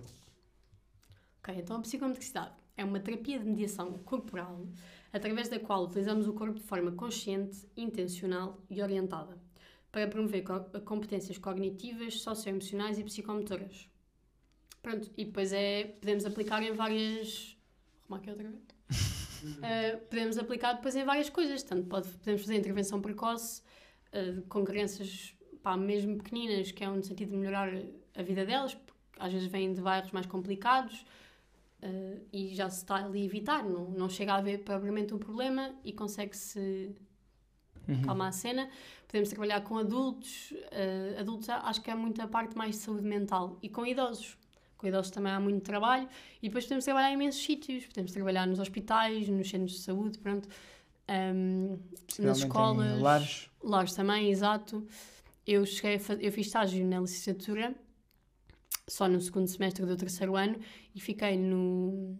[1.40, 4.68] Ok, então a psicometricidade é uma terapia de mediação corporal
[5.12, 9.36] através da qual utilizamos o corpo de forma consciente, intencional e orientada
[9.92, 13.90] para promover co- competências cognitivas, socioemocionais e psicomotoras.
[14.80, 17.58] Pronto, e depois é, podemos aplicar em várias...
[18.04, 18.64] Arrumar aqui outra vez?
[19.42, 23.64] Uh, podemos aplicar depois em várias coisas, tanto pode, podemos fazer intervenção precoce
[24.14, 27.70] uh, com crianças pá, mesmo pequeninas, que é um sentido de melhorar
[28.16, 31.06] a vida delas, porque às vezes vêm de bairros mais complicados
[31.84, 35.18] uh, e já se está ali a evitar, não, não chega a haver propriamente um
[35.18, 36.96] problema e consegue-se
[37.88, 38.02] Uhum.
[38.02, 38.70] calmar a cena.
[39.08, 43.58] Podemos trabalhar com adultos, uh, adultos acho que é muita parte mais de saúde mental
[43.62, 44.38] e com idosos.
[44.78, 46.08] Com idosos também há muito trabalho
[46.42, 50.20] e depois podemos trabalhar em imensos sítios, podemos trabalhar nos hospitais, nos centros de saúde,
[50.20, 50.48] pronto,
[51.10, 51.80] um,
[52.20, 53.50] nas escolas, Lares.
[53.64, 54.86] Lares também, exato.
[55.46, 57.74] Eu, cheguei eu fiz estágio na licenciatura,
[58.88, 60.60] só no segundo semestre do terceiro ano,
[60.94, 62.18] e fiquei no,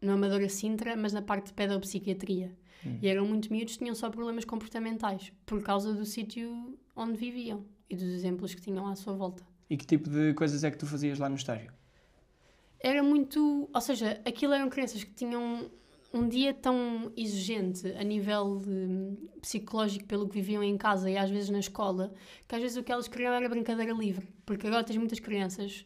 [0.00, 2.54] no Amadora Sintra, mas na parte de pedopsiquiatria.
[2.84, 2.98] Hum.
[3.00, 7.96] E eram muito miúdos, tinham só problemas comportamentais, por causa do sítio onde viviam e
[7.96, 9.42] dos exemplos que tinham à sua volta.
[9.68, 11.72] E que tipo de coisas é que tu fazias lá no estágio?
[12.78, 13.68] Era muito.
[13.72, 15.70] Ou seja, aquilo eram crianças que tinham
[16.14, 21.28] um dia tão exigente a nível de, psicológico pelo que viviam em casa e às
[21.28, 22.14] vezes na escola,
[22.46, 24.26] que às vezes o que elas queriam era brincadeira livre.
[24.46, 25.84] Porque agora tens muitas crianças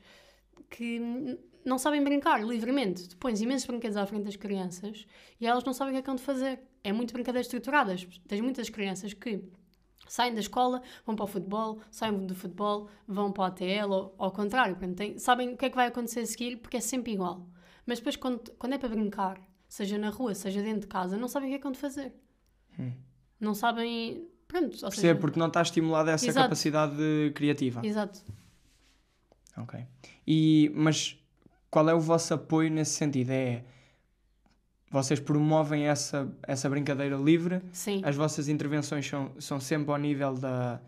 [0.70, 3.08] que n- não sabem brincar livremente.
[3.08, 5.06] Tu pões imensos brinquedos à frente das crianças
[5.40, 6.60] e elas não sabem o que é que hão de fazer.
[6.84, 8.06] É muito brincadeiras estruturadas.
[8.28, 9.42] Tens muitas crianças que
[10.06, 14.14] saem da escola, vão para o futebol, saem do futebol, vão para o ATL, ou
[14.18, 17.12] ao contrário, portanto, sabem o que é que vai acontecer a seguir porque é sempre
[17.12, 17.46] igual.
[17.86, 21.28] Mas depois, quando, quando é para brincar, seja na rua, seja dentro de casa, não
[21.28, 22.12] sabem o que é que hão de fazer.
[22.78, 22.92] Hum.
[23.38, 24.26] Não sabem.
[24.46, 26.46] Pronto, ou seja, Percebo, porque não está estimulada essa Exato.
[26.46, 27.86] capacidade criativa.
[27.86, 28.20] Exato.
[29.58, 29.84] Ok.
[30.26, 31.18] E, mas
[31.70, 33.30] qual é o vosso apoio nesse sentido?
[33.30, 33.62] É
[34.90, 37.60] vocês promovem essa, essa brincadeira livre?
[37.72, 38.00] Sim.
[38.04, 40.80] As vossas intervenções são, são sempre ao nível da.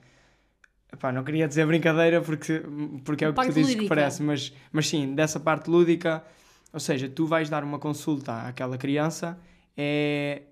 [0.92, 2.62] Epá, não queria dizer brincadeira porque,
[3.04, 6.24] porque é o que tu dizes que parece, mas, mas sim, dessa parte lúdica,
[6.72, 9.38] ou seja, tu vais dar uma consulta àquela criança,
[9.76, 10.42] é,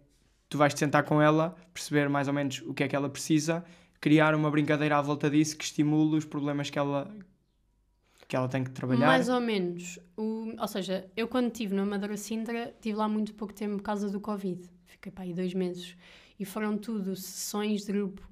[0.48, 3.08] tu vais te sentar com ela, perceber mais ou menos o que é que ela
[3.08, 3.64] precisa,
[4.00, 7.12] criar uma brincadeira à volta disso que estimule os problemas que ela
[8.18, 9.06] Porque ela tem que trabalhar.
[9.06, 9.98] Mais ou menos.
[10.16, 13.82] O, ou seja, eu quando estive na Madeira Sintra, estive lá muito pouco tempo por
[13.82, 14.68] causa do Covid.
[14.86, 15.96] Fiquei para aí dois meses.
[16.38, 18.28] E foram tudo sessões de grupo,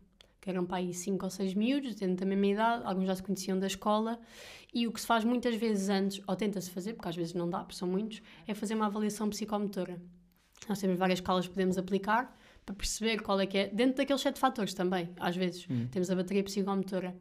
[0.46, 3.22] que eram para aí cinco ou seis miúdos, dentro da mesma idade, alguns já se
[3.24, 4.16] conheciam da escola.
[4.72, 7.50] E o que se faz muitas vezes antes, ou tenta-se fazer, porque às vezes não
[7.50, 10.00] dá, porque são muitos, é fazer uma avaliação psicomotora.
[10.68, 14.22] Nós temos várias escalas que podemos aplicar para perceber qual é que é, dentro daqueles
[14.22, 15.66] sete fatores também, às vezes.
[15.68, 15.88] Hum.
[15.90, 17.12] Temos a bateria psicomotora.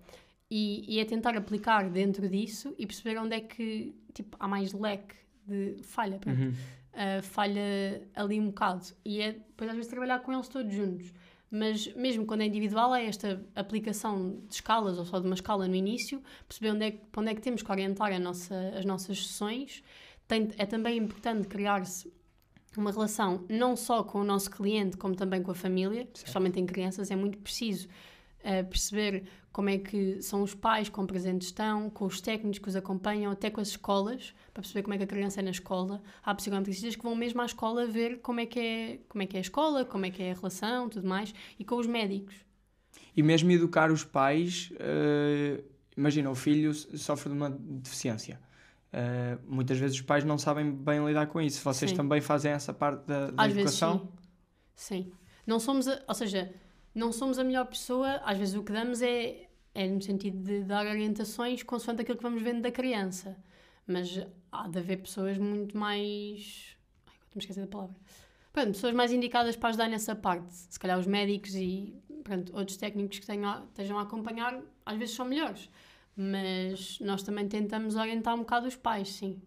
[0.47, 4.71] E, e é tentar aplicar dentro disso e perceber onde é que tipo, há mais
[4.71, 5.15] leque
[5.47, 6.19] de falha.
[6.19, 6.39] pronto.
[6.39, 6.49] Uhum.
[6.49, 8.85] Uh, falha ali um bocado.
[9.03, 11.11] E é depois às vezes trabalhar com eles todos juntos.
[11.51, 15.67] Mas mesmo quando é individual, é esta aplicação de escalas ou só de uma escala
[15.67, 18.55] no início, perceber onde é, que- para onde é que temos que orientar a nossa,
[18.77, 19.83] as nossas sessões.
[20.27, 22.11] Tem- é também importante criar-se
[22.75, 26.65] uma relação não só com o nosso cliente, como também com a família, especialmente em
[26.65, 27.87] crianças, é muito preciso
[28.43, 29.23] eh, perceber
[29.55, 33.31] como é que são os pais, com presentes estão, com os técnicos que os acompanham,
[33.31, 36.03] até com as escolas, para perceber como é que a criança é na escola.
[36.21, 39.37] Há psicometricistas que vão mesmo à escola ver como é que é, como é, que
[39.37, 42.35] é a escola, como é que é a relação, tudo mais, e com os médicos.
[43.15, 45.63] E mesmo educar os pais, eh,
[45.95, 48.41] imagina, o filho sofre de uma deficiência.
[48.91, 51.63] Eh, muitas vezes os pais não sabem bem lidar com isso.
[51.63, 51.95] Vocês Sim.
[51.95, 54.11] também fazem essa parte da, da Às vezes educação?
[54.75, 55.05] sim.
[55.05, 55.11] Sim.
[55.47, 56.53] Não somos, a, ou seja,
[56.95, 59.44] não somos a melhor pessoa, às vezes o que damos é,
[59.75, 63.37] é no sentido de dar orientações consoante aquilo que vamos vendo da criança.
[63.85, 66.75] Mas há de haver pessoas muito mais.
[67.05, 67.95] Ai, estou-me esquecer da palavra.
[68.53, 70.51] Pronto, pessoas mais indicadas para ajudar nessa parte.
[70.53, 75.13] Se calhar os médicos e pronto, outros técnicos que tenham, estejam a acompanhar, às vezes
[75.13, 75.69] são melhores.
[76.15, 79.41] Mas nós também tentamos orientar um bocado os pais, sim.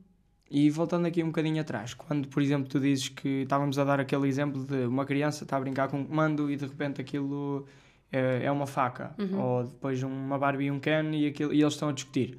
[0.50, 3.98] E voltando aqui um bocadinho atrás, quando, por exemplo, tu dizes que estávamos a dar
[3.98, 7.66] aquele exemplo de uma criança está a brincar com um comando e de repente aquilo
[8.12, 9.40] é, é uma faca, Uhum.
[9.40, 12.38] ou depois uma Barbie e um Ken e, aquilo, e eles estão a discutir.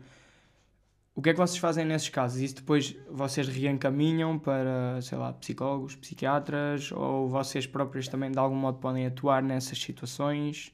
[1.15, 2.39] O que é que vocês fazem nesses casos?
[2.39, 8.55] Isso depois vocês reencaminham para, sei lá, psicólogos, psiquiatras, ou vocês próprios também de algum
[8.55, 10.71] modo podem atuar nessas situações?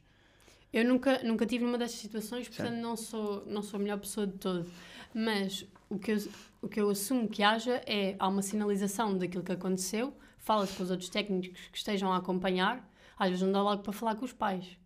[0.72, 2.82] Eu nunca, nunca tive numa destas situações, portanto Certo.
[2.82, 4.66] não sou, não sou a melhor pessoa de todo.
[5.14, 6.18] Mas o que, eu,
[6.62, 10.84] o que eu assumo que haja é há uma sinalização daquilo que aconteceu, fala-se com
[10.84, 14.26] os outros técnicos que estejam a acompanhar, às vezes não dá logo para falar com
[14.26, 14.78] os pais,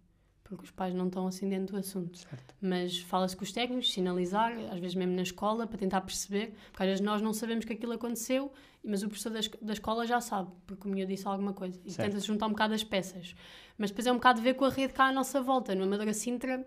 [0.50, 2.18] porque os pais não estão assim dentro do assunto.
[2.18, 2.56] Certo.
[2.60, 6.84] Mas fala-se com os técnicos, sinalizar, às vezes mesmo na escola, para tentar perceber, porque
[6.84, 8.52] às vezes nós não sabemos que aquilo aconteceu,
[8.84, 11.80] mas o professor da, da escola já sabe, porque o miúdo disse alguma coisa.
[11.86, 13.36] E tenta-se juntar um bocado as peças.
[13.78, 15.76] Mas depois é um bocado ver com a rede cá à nossa volta.
[15.76, 16.66] No Amadora Sintra,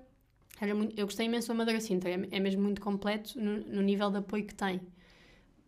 [0.61, 3.83] era muito, eu gostei imenso do Amadora Sintra, é, é mesmo muito completo no, no
[3.83, 4.81] nível de apoio que tem.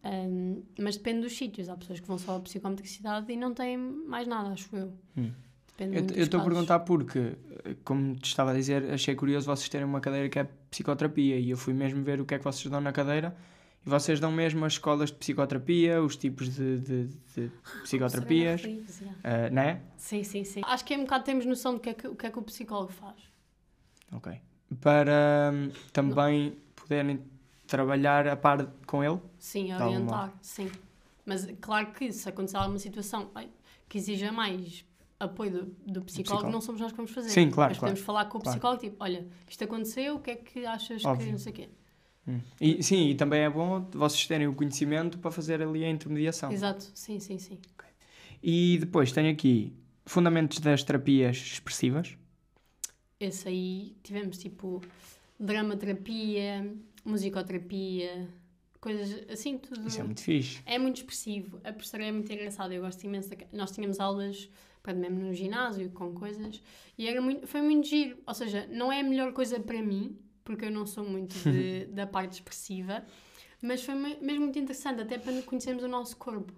[0.04, 1.68] Ahm, mas depende dos sítios.
[1.68, 4.92] Há pessoas que vão só a psicometricidade e não têm mais nada, acho eu.
[5.16, 5.32] Hum.
[5.76, 7.18] Depende Eu estou a perguntar porque,
[7.64, 11.36] eh, como te estava a dizer, achei curioso vocês terem uma cadeira que é psicoterapia
[11.36, 13.36] e eu fui mesmo ver o que é que vocês dão na cadeira
[13.84, 17.50] e vocês dão mesmo as escolas de psicoterapia, os tipos de, de- de
[17.82, 19.50] psicoterapias, yeah.
[19.50, 19.82] né?
[19.96, 20.62] Sim, sim, sim.
[20.64, 22.38] Acho que é um bocado temos noção do que é que, o que é que
[22.38, 23.16] o psicólogo faz.
[24.12, 24.32] Ok.
[24.80, 27.20] Para hum, também poderem
[27.66, 29.18] trabalhar a par com ele.
[29.38, 30.70] Sim, orientar, sim.
[31.26, 33.30] Mas claro que se acontecer alguma situação
[33.88, 34.84] que exija mais
[35.24, 36.50] apoio do, do psicólogo, psicólogo.
[36.50, 37.30] não somos nós que vamos fazer.
[37.30, 38.58] Sim, claro, Mas claro, podemos falar com o claro.
[38.58, 41.32] psicólogo, tipo, olha, isto aconteceu, o que é que achas que Óbvio.
[41.32, 41.68] não sei o quê.
[42.26, 42.40] Hum.
[42.60, 46.50] E, sim, e também é bom vocês terem o conhecimento para fazer ali a intermediação.
[46.50, 47.58] Exato, sim, sim, sim.
[48.42, 49.72] E depois tenho aqui
[50.06, 52.16] fundamentos das terapias expressivas.
[53.18, 54.82] Esse aí tivemos tipo
[55.38, 56.70] dramaterapia,
[57.04, 58.28] musicoterapia,
[58.80, 59.88] coisas assim, tudo.
[59.88, 60.62] Isso é muito fixe.
[60.66, 61.58] É muito expressivo.
[61.64, 62.74] A professora é muito engraçada.
[62.74, 63.30] Eu gosto imenso.
[63.30, 63.36] Da...
[63.52, 64.48] Nós tínhamos aulas,
[64.84, 66.62] pronto, mesmo no ginásio, com coisas.
[66.96, 68.18] E era muito, foi muito giro.
[68.26, 71.86] Ou seja, não é a melhor coisa para mim, porque eu não sou muito de-
[71.90, 73.02] da parte expressiva.
[73.62, 76.52] Mas foi me- mesmo muito interessante, até para conhecermos o nosso corpo.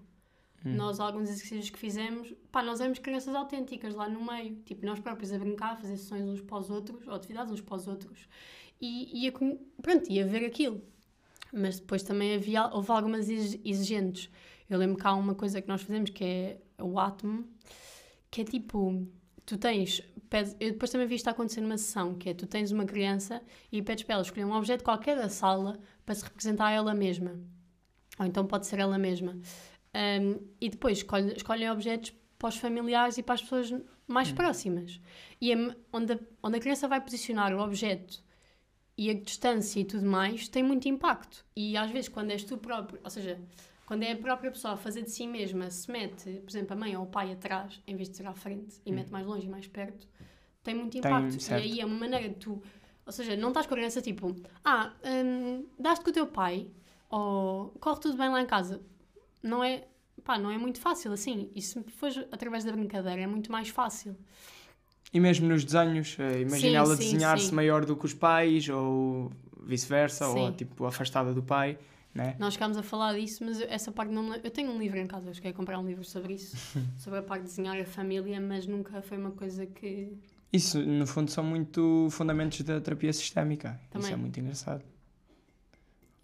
[0.65, 4.57] Nós, alguns exercícios que fizemos, pá, nós éramos crianças autênticas lá no meio.
[4.65, 7.61] Tipo, nós próprios a brincar, a fazer sessões uns para os outros, ou atividades uns
[7.61, 8.29] para os outros.
[8.81, 10.83] E ia, pronto, ia ver aquilo.
[11.53, 14.29] Mas depois também havia, houve algumas exig- exigentes.
[14.69, 17.47] Eu lembro que há uma coisa que nós fazemos que é o átomo,
[18.37, 19.09] que é tipo,
[19.47, 22.71] tu tens, pedes, eu depois também vi isto acontecer numa sessão, que é tu tens
[22.71, 26.71] uma criança e pedes para ela escolher um objeto qualquer da sala para se representar
[26.71, 27.41] ela mesma.
[28.19, 29.39] Ou então pode ser ela mesma.
[29.95, 33.75] Um, e depois escolhe, escolhem objetos para os familiares e para as pessoas
[34.07, 35.01] mais próximas.
[35.41, 38.23] E a, onde, a, onde a criança vai posicionar o objeto
[38.99, 41.43] e a distância e tudo mais tem muito impacto.
[41.57, 43.41] E às vezes, quando és tu próprio, ou seja,
[43.87, 46.77] quando é a própria pessoa a fazer de si mesma, se mete, por exemplo, a
[46.77, 49.47] mãe ou o pai atrás, em vez de ser à frente, e mete mais longe
[49.47, 50.09] e mais perto,
[50.63, 51.41] tem muito Tem, impacto.
[51.41, 51.65] certo.
[51.65, 52.61] e aí é uma maneira de tu
[53.07, 56.69] Ou seja, não estás com a criança tipo, ah, hum, daste com o teu pai,
[57.09, 58.83] ou corre tudo bem lá em casa.
[59.41, 59.85] Não é,
[60.25, 61.49] pá, não é muito fácil assim.
[61.55, 64.17] E se fores através da brincadeira, é muito mais fácil.
[65.13, 69.31] E mesmo nos desenhos, eh, imagina ela desenhar-se maior do que os pais, ou
[69.63, 71.79] vice-versa, ou tipo afastada do pai,
[72.17, 72.35] né?
[72.39, 74.35] Nós chegámos a falar disso, mas eu- essa parte não.
[74.37, 76.57] Eu tenho um livro em casa, eu cheguei a comprar um livro sobre isso,
[76.99, 80.13] sobre a parte de desenhar a família, mas nunca foi uma coisa que...
[80.53, 83.79] Isso, no fundo, são muito fundamentos da terapia sistémica.
[83.83, 84.13] Isso Também.
[84.13, 84.83] é muito engraçado.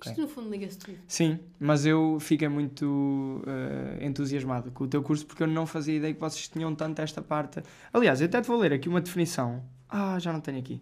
[0.05, 0.99] Isto no fundo liga-se tudo.
[1.07, 5.95] Sim, mas eu fiquei muito eh, entusiasmado com o teu curso porque eu não fazia
[5.97, 7.63] ideia que vocês tinham tanto esta parte.
[7.93, 9.63] Aliás, eu até te vou ler aqui uma definição.
[9.89, 10.81] Ah, já não tenho aqui.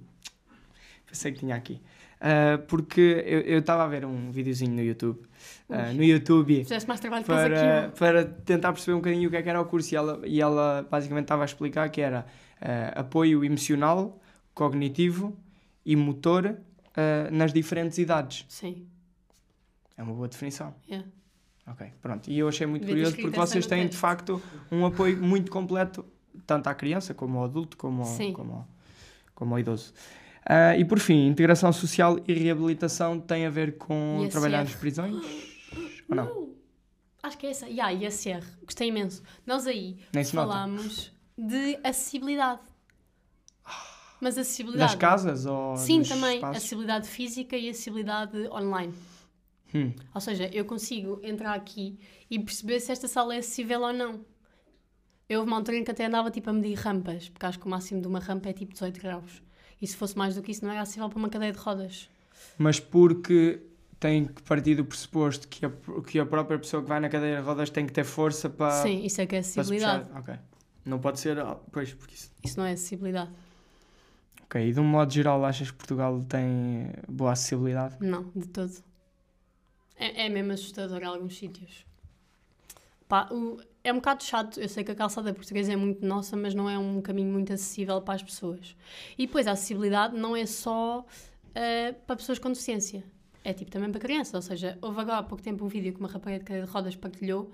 [1.06, 1.82] Pensei que tinha aqui.
[2.20, 5.20] Ah, porque eu estava a ver um videozinho no YouTube.
[5.68, 5.94] Ui.
[5.94, 6.64] no YouTube
[7.26, 7.88] faz aqui, para,
[8.22, 10.40] para tentar perceber um bocadinho o que é que era o curso e ela, e
[10.40, 12.26] ela basicamente estava a explicar que era
[12.60, 14.20] ah, apoio emocional,
[14.54, 15.36] cognitivo
[15.84, 16.56] e motor
[17.32, 18.44] nas diferentes idades.
[18.48, 18.86] Sim,
[19.96, 20.74] É uma boa definição.
[20.90, 21.02] é.
[21.66, 22.28] Ok, pronto.
[22.28, 26.04] E eu achei muito curioso porque vocês têm de facto um apoio muito completo,
[26.46, 28.68] tanto à criança como ao adulto, como ao, como ao,
[29.34, 29.94] como ao idoso.
[30.52, 34.30] Ah, e por fim, integração social e reabilitação tem a ver com ISR.
[34.32, 35.14] trabalhar nas prisões?
[36.08, 36.50] Ou não?
[37.22, 37.68] Acho que é essa.
[37.68, 38.42] Yeah, ISR.
[38.64, 39.22] Gostei imenso.
[39.46, 42.62] Nós aí Nem falámos de acessibilidade.
[44.20, 44.96] Mas Nas acessibilidade...
[44.96, 46.34] casas ou Sim, também.
[46.36, 46.56] espaços?
[46.56, 48.92] Acessibilidade física e acessibilidade online.
[49.72, 51.96] Hum, Ou seja, eu consigo entrar aqui
[52.28, 54.24] e perceber se esta sala é acessível ou não.
[55.28, 57.66] Eu houve uma altura em que até andava tipo a medir rampas, porque acho que
[57.66, 59.40] o máximo de uma rampa é tipo 18 graus.
[59.80, 62.08] E se fosse mais do que isso, não era acessível para uma cadeia de rodas.
[62.58, 63.60] Mas porque
[63.98, 65.70] tem que partir do pressuposto que a,
[66.06, 68.82] que a própria pessoa que vai na cadeira de rodas tem que ter força para,
[68.82, 70.08] Sim, isso é que é acessibilidade.
[70.16, 70.34] Ok.
[70.84, 71.38] Não pode ser.
[71.38, 72.30] ah, Pois, porque isso.
[72.42, 73.30] Isso não é acessibilidade.
[74.44, 77.96] Ok, e de um modo geral, achas que Portugal tem boa acessibilidade?
[78.00, 78.72] Não, de todo.
[79.96, 81.84] É, é mesmo assustador em alguns sítios.
[83.06, 84.60] Pá, o- é um bocado chato.
[84.60, 87.52] Eu sei que a calçada portuguesa é muito nossa, mas não é um caminho muito
[87.52, 88.76] acessível para as pessoas.
[89.18, 91.04] E depois a acessibilidade não é só
[91.54, 93.02] eh, para pessoas com deficiência.
[93.42, 94.34] É tipo também para crianças.
[94.34, 96.72] Ou seja, houve agora há pouco tempo um vídeo que uma rapariga de cadeira de
[96.72, 97.50] rodas partilhou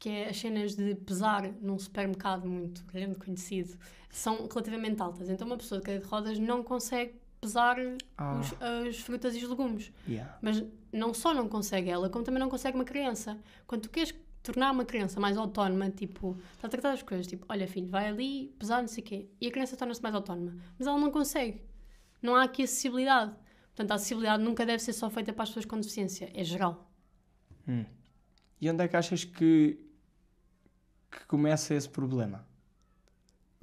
[0.00, 3.76] que é as cenas de pesar num supermercado muito grande conhecido
[4.10, 5.28] são relativamente altas.
[5.28, 7.76] Então uma pessoa de cadeira de rodas não consegue pesar
[8.16, 8.54] Ah, os,
[8.88, 9.92] as frutas e os legumes.
[10.08, 10.38] yeah.
[10.40, 13.36] Mas não só não consegue ela, como também não consegue uma criança.
[13.66, 14.14] Quando tu queres
[14.52, 18.08] tornar uma criança mais autónoma, tipo, está a tratar das coisas, tipo, olha filho, vai
[18.08, 20.56] ali pesar, não sei o quê, e a criança torna-se mais autónoma.
[20.78, 21.62] Mas ela não consegue.
[22.22, 23.34] Não há aqui acessibilidade.
[23.68, 26.90] Portanto, a acessibilidade nunca deve ser só feita para as pessoas com deficiência, é geral.
[27.68, 27.84] Hum.
[28.60, 29.78] E onde é que achas que,
[31.10, 32.46] que começa esse problema?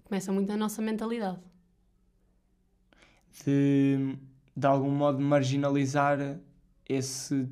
[0.03, 1.39] Começa muito na nossa mentalidade.
[3.43, 4.17] De,
[4.55, 6.39] de algum modo, marginalizar
[6.87, 7.49] esse,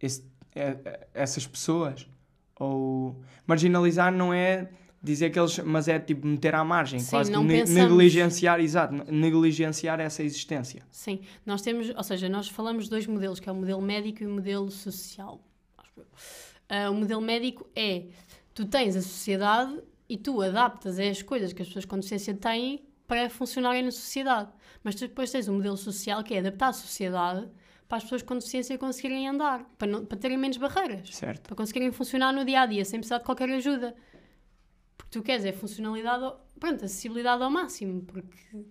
[0.00, 0.24] esse,
[0.54, 2.08] é- é- essas pessoas?
[2.60, 4.68] Ou marginalizar não é
[5.02, 5.58] dizer que eles.
[5.60, 7.70] Mas é tipo meter à margem, Sim, quase ne- pensamos.
[7.90, 10.82] negligenciar, exato, negligenciar essa existência.
[10.92, 14.22] Sim, nós temos, ou seja, nós falamos de dois modelos, que é o modelo médico
[14.22, 15.40] e o modelo social.
[16.68, 18.04] Ah, o modelo médico é,
[18.54, 19.76] tu tens a sociedade
[20.08, 24.50] e tu adaptas as coisas que as pessoas com deficiência têm para funcionarem na sociedade.
[24.84, 27.48] Mas tu depois tens o modelo social, que é adaptar a sociedade
[27.90, 31.42] para as pessoas com deficiência conseguirem andar, para, não, para terem menos barreiras, Certo.
[31.48, 33.96] para conseguirem funcionar no dia a dia sem precisar de qualquer ajuda.
[34.96, 38.64] Porque tu queres é funcionalidade, pronto, acessibilidade ao máximo, porque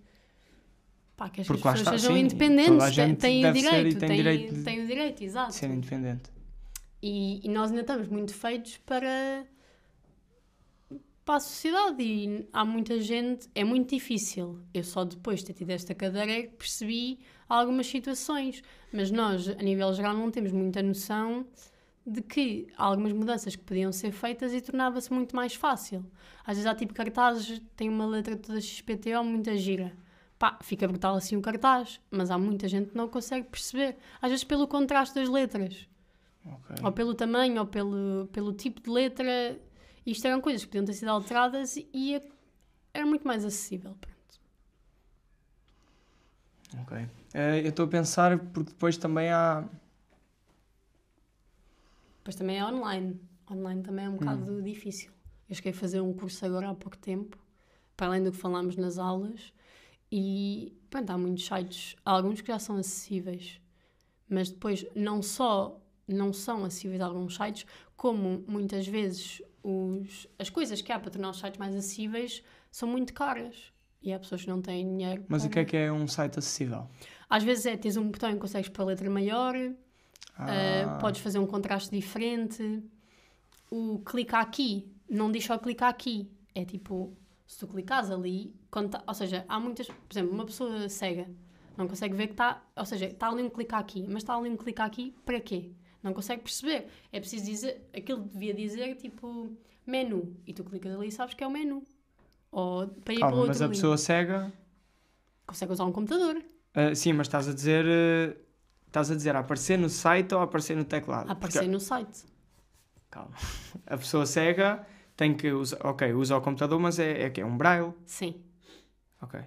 [1.18, 4.54] pá, que Porque as pessoas está, sejam sim, independentes, têm, o direito, tem têm, direito
[4.54, 5.52] de- têm o direito, exato.
[5.52, 6.30] Ser independente.
[7.02, 9.44] E, e nós ainda estamos muito feitos para,
[11.30, 14.58] para a sociedade e há muita gente, é muito difícil.
[14.74, 19.48] Eu só depois de ter tido esta cadeira é que percebi algumas situações, mas nós,
[19.48, 21.46] a nível geral, não temos muita noção
[22.04, 26.04] de que há algumas mudanças que podiam ser feitas e tornava-se muito mais fácil.
[26.44, 29.92] Às vezes há tipo cartazes, tem uma letra toda XPTO, muita gira.
[30.36, 33.96] Pá, fica brutal assim o cartaz, mas há muita gente que não consegue perceber.
[34.20, 35.86] Às vezes pelo contraste das letras.
[36.44, 36.76] Ok.
[36.82, 39.60] Ou pelo tamanho, ou pelo, pelo tipo de letra.
[40.04, 42.20] Isto eram coisas que podiam ter sido alteradas e
[42.92, 43.96] era muito mais acessível.
[44.00, 44.40] Pronto.
[46.82, 47.06] Ok.
[47.34, 49.64] Eh, eu estou a pensar porque depois também há.
[52.18, 53.20] Depois também é online.
[53.50, 55.10] Online também é um bocado difícil.
[55.48, 57.36] Eu cheguei a fazer um curso agora há pouco tempo,
[57.96, 59.52] para além do que falámos nas aulas,
[60.12, 63.60] e pronto, há muitos sites, há alguns que já são acessíveis,
[64.28, 65.80] mas depois não só
[66.14, 71.30] não são acessíveis alguns sites, como muitas vezes os, as coisas que há para tornar
[71.30, 73.56] os sites mais acessíveis são muito caras.
[74.02, 75.24] E há pessoas que não têm dinheiro.
[75.28, 76.88] Mas o para- que é que é um site acessível?
[77.28, 79.54] Às vezes é, tens um botão que consegues pôr a letra maior,
[80.42, 80.46] Ah,
[80.96, 82.82] Uh, podes fazer um contraste diferente.
[83.70, 86.30] O clica aqui não diz só clica aqui.
[86.54, 87.14] É tipo,
[87.46, 89.86] se tu clicares ali, quando tá- ou seja, há muitas.
[89.88, 91.28] Por exemplo, uma pessoa cega
[91.76, 92.62] não consegue ver que está.
[92.74, 95.72] Ou seja, está ali um clica aqui, mas está ali um clica aqui para quê?
[96.02, 96.88] Não consegue perceber.
[97.12, 97.88] É preciso dizer.
[97.94, 100.34] Aquilo devia dizer tipo menu.
[100.46, 101.82] E tu clicas ali e sabes que é o menu.
[102.50, 103.74] Ou para ir para Calma, outro mas a link.
[103.74, 104.52] pessoa cega.
[105.46, 106.42] Consegue usar um computador.
[106.74, 107.84] ah, sim, mas estás a dizer.
[107.86, 108.36] ah,
[108.86, 111.28] estás a dizer a aparecer no site ou a aparecer no teclado?
[111.28, 112.24] A aparecer Porque- no site.
[113.10, 113.34] Calma.
[113.86, 114.86] A pessoa cega
[115.16, 115.78] tem que usar.
[115.84, 117.92] Ok, usa o computador, mas é, é que é um braille.
[118.06, 118.40] Sim.
[119.20, 119.38] Ok.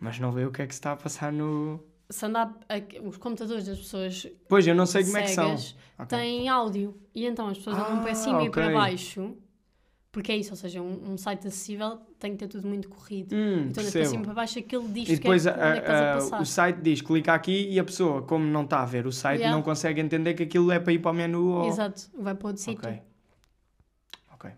[0.00, 1.80] Mas não vê o que é que se está a passar no.
[2.10, 2.54] Se andar.
[2.68, 5.56] a- Os computadores das pessoas Pois, eu não sei como é que são.
[5.56, 6.18] cegas Ok.
[6.18, 6.94] tem áudio.
[7.14, 9.36] E então as pessoas andam para Ah, cima e para baixo.
[10.12, 13.34] Porque é isso, ou seja, um, um site acessível tem que ter tudo muito corrido.
[13.34, 16.00] Hum, então para cima para baixo aquilo diz E depois que é, a- é estás
[16.00, 16.40] a a- passar.
[16.40, 19.38] o site diz clica aqui e a pessoa, como não está a ver o site,
[19.40, 19.56] Yeah.
[19.56, 21.66] não consegue entender que aquilo é para ir para o menu ou.
[21.66, 22.78] Exato, vai para outro sítio.
[22.78, 24.50] Ok.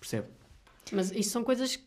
[0.00, 0.26] Percebo.
[0.90, 1.84] Mas isso são coisas que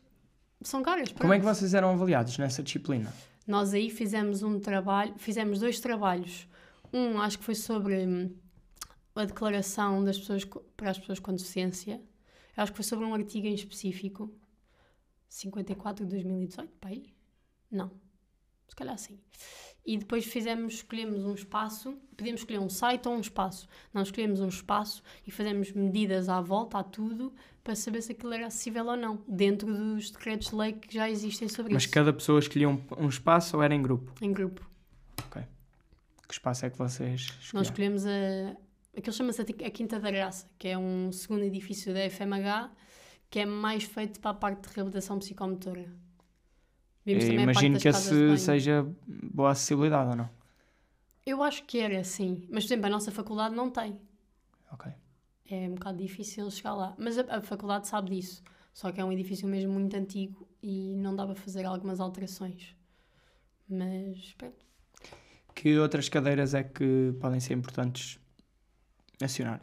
[0.63, 1.11] são caras.
[1.19, 3.13] Como é que vocês eram avaliados nessa disciplina?
[3.45, 6.47] Nós aí fizemos um trabalho, fizemos dois trabalhos.
[6.91, 8.35] Um acho que foi sobre hum,
[9.15, 10.43] a declaração das pessoas
[10.75, 12.01] para as pessoas com deficiência.
[12.57, 14.33] Eu acho que foi sobre um artigo em específico.
[15.27, 17.13] 54 de 2018, para aí?
[17.69, 17.91] Não.
[18.67, 19.19] Se calhar sim.
[19.85, 23.67] E depois fizemos, escolhemos um espaço, podíamos escolher um site ou um espaço.
[23.93, 27.31] Nós escolhemos um espaço e fazemos medidas à volta, a tudo,
[27.63, 31.09] para saber se aquilo era acessível ou não, dentro dos decretos de lei que já
[31.09, 31.91] existem sobre Mas isso.
[31.93, 34.11] cada pessoa escolhia um, um espaço ou era em grupo?
[34.21, 34.75] Em grupo.
[36.27, 37.95] Que espaço é que vocês Nós escolheram?
[37.95, 38.57] escolhemos a.
[38.97, 42.71] Aquilo chama-se a Quinta da Graça, que é um segundo edifício da FMH,
[43.29, 45.81] que é mais feito para a parte de reabilitação psicomotora.
[45.81, 50.29] Vimos Eu também a parte imagino que esse seja boa acessibilidade ou não?
[51.25, 52.47] Eu acho que era, sim.
[52.49, 53.99] Mas, por exemplo, a nossa faculdade não tem.
[54.71, 54.91] Ok.
[55.49, 56.95] É um bocado difícil chegar lá.
[56.97, 58.43] Mas a, a faculdade sabe disso.
[58.73, 62.75] Só que é um edifício mesmo muito antigo e não dá para fazer algumas alterações.
[63.67, 64.65] Mas, pronto.
[65.53, 68.19] Que outras cadeiras é que podem ser importantes
[69.21, 69.61] acionar?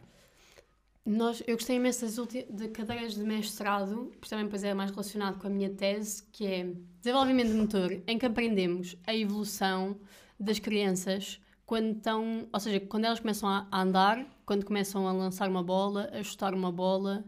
[1.05, 2.15] Nós, eu gostei imenso das
[2.49, 6.45] de cadeiras de mestrado, porque também depois é mais relacionado com a minha tese, que
[6.45, 9.99] é desenvolvimento motor, em que aprendemos a evolução
[10.39, 15.49] das crianças quando estão, ou seja, quando elas começam a andar, quando começam a lançar
[15.49, 17.25] uma bola, a chutar uma bola.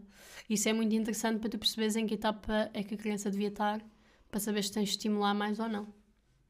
[0.48, 3.48] Isso é muito interessante para tu perceberes em que etapa é que a criança devia
[3.48, 3.82] estar,
[4.30, 5.86] para saber se tens de estimular mais ou não.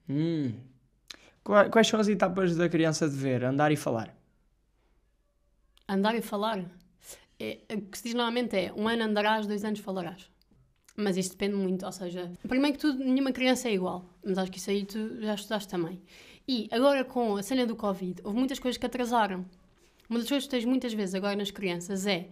[0.08, 0.52] Hum.
[1.42, 4.14] Qua- Quais são as etapas da criança de ver, andar e falar?
[5.88, 6.64] Andar e falar.
[7.39, 10.30] É, o que se diz normalmente é um ano andarás, dois anos falarás.
[10.97, 14.09] Mas isso depende muito, ou seja, primeiro que tudo, nenhuma criança é igual.
[14.24, 16.01] Mas acho que isso aí tu já estudaste também.
[16.49, 19.45] E agora com a cena do Covid, houve muitas coisas que atrasaram.
[20.09, 22.30] Uma das coisas que tens muitas vezes agora nas crianças é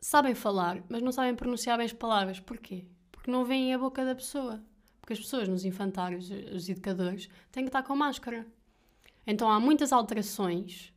[0.00, 2.40] sabem falar, mas não sabem pronunciar bem as palavras.
[2.40, 2.84] Porquê?
[3.12, 4.60] Porque não veem a boca da pessoa.
[5.00, 8.46] Porque as pessoas nos infantários, os educadores, têm que estar com máscara.
[9.26, 10.92] Então há muitas alterações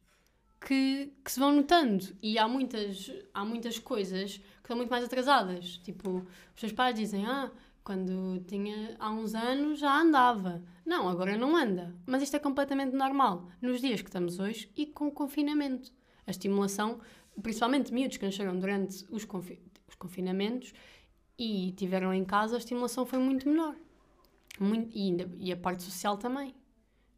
[0.65, 2.05] que, que se vão notando.
[2.21, 5.77] E há muitas, há muitas coisas que estão muito mais atrasadas.
[5.79, 6.19] Tipo,
[6.53, 7.51] os seus pais dizem, ah,
[7.83, 10.63] quando tinha há uns anos já andava.
[10.85, 11.95] Não, agora não anda.
[12.05, 15.91] Mas isto é completamente normal nos dias que estamos hoje e com o confinamento.
[16.27, 16.99] A estimulação,
[17.41, 20.71] principalmente miúdos que nasceram durante os, confi- os confinamentos
[21.37, 23.75] e tiveram em casa, a estimulação foi muito menor.
[24.59, 26.53] Muito, e, ainda- e a parte social também.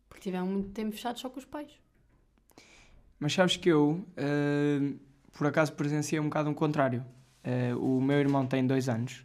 [0.08, 1.72] Porque tiveram muito tempo fechados só com os pais.
[3.24, 4.96] Mas sabes que eu, eh,
[5.32, 7.06] por acaso, presenciei um bocado o contrário.
[7.42, 9.24] Eh, o meu irmão tem dois anos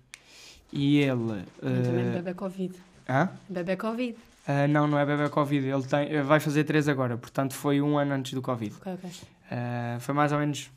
[0.72, 1.44] e ele.
[1.60, 2.78] Eu também eh, bebê Covid.
[3.08, 3.28] hã?
[3.48, 4.16] Bebê Covid.
[4.46, 5.66] Ah, não, não é bebê Covid.
[5.66, 8.72] Ele tem, vai fazer três agora, portanto foi um ano antes do Covid.
[8.76, 9.10] Ok, ok.
[9.50, 10.70] Ah, foi mais ou menos.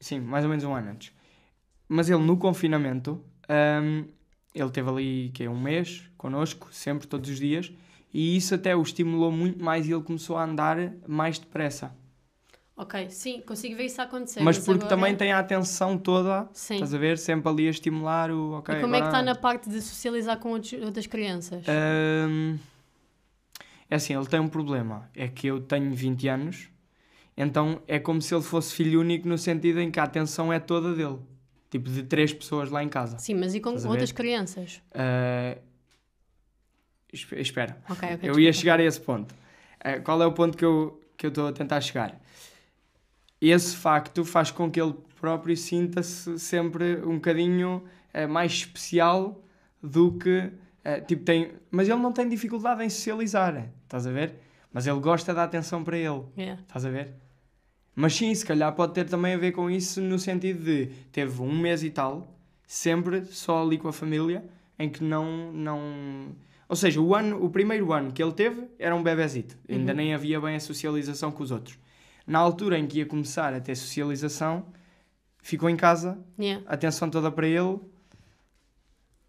[0.00, 1.12] Sim, mais ou menos um ano antes.
[1.86, 4.04] Mas ele no confinamento, ahm,
[4.54, 7.70] ele teve ali que é um mês connosco, sempre, todos os dias,
[8.14, 11.94] e isso até o estimulou muito mais e ele começou a andar mais depressa.
[12.76, 14.40] Ok, sim, consigo ver isso a acontecer.
[14.42, 16.74] mas porque agora- também tem a atenção toda, Sim.
[16.74, 17.18] estás a ver?
[17.18, 18.54] Sempre ali a estimular o.
[18.58, 21.64] ok, e como é que agora está na parte de socializar com outros- outras crianças?
[21.68, 22.56] Ahm,
[23.88, 25.08] é assim, ele tem um problema.
[25.14, 26.68] É que eu tenho 20 anos,
[27.36, 30.58] então é como se ele fosse filho único no sentido em que a atenção é
[30.58, 31.18] toda dele.
[31.70, 33.18] Tipo, de três pessoas lá em casa.
[33.18, 34.80] Sim, mas e com outras crianças?
[37.12, 38.10] Espe- espera, Ok, ok.
[38.14, 38.40] eu desculpa.
[38.40, 39.32] ia chegar a esse ponto.
[39.80, 42.20] Ah, qual é o ponto que eu que eu estou a tentar chegar?
[43.50, 47.82] Esse facto faz com que ele próprio sinta-se sempre um bocadinho
[48.12, 49.42] eh, mais especial
[49.82, 50.50] do que
[50.84, 54.34] eh, tipo, tem, mas ele não tem dificuldade em socializar, estás a ver?
[54.72, 56.60] Mas ele gosta da atenção para ele, Yeah.
[56.62, 57.14] estás a ver?
[57.94, 61.40] Mas sim, se calhar pode ter também a ver com isso no sentido de teve
[61.40, 62.36] um mês e tal,
[62.66, 64.44] sempre só ali com a família,
[64.78, 65.52] em que não.
[65.52, 66.34] não...
[66.68, 69.96] Ou seja, o, ano, o primeiro ano que ele teve era um bebezito, ainda Uhum.
[69.96, 71.78] nem havia bem a socialização com os outros.
[72.26, 74.66] Na altura em que ia começar a ter socialização,
[75.42, 76.64] ficou em casa, Yeah.
[76.66, 77.78] atenção toda para ele.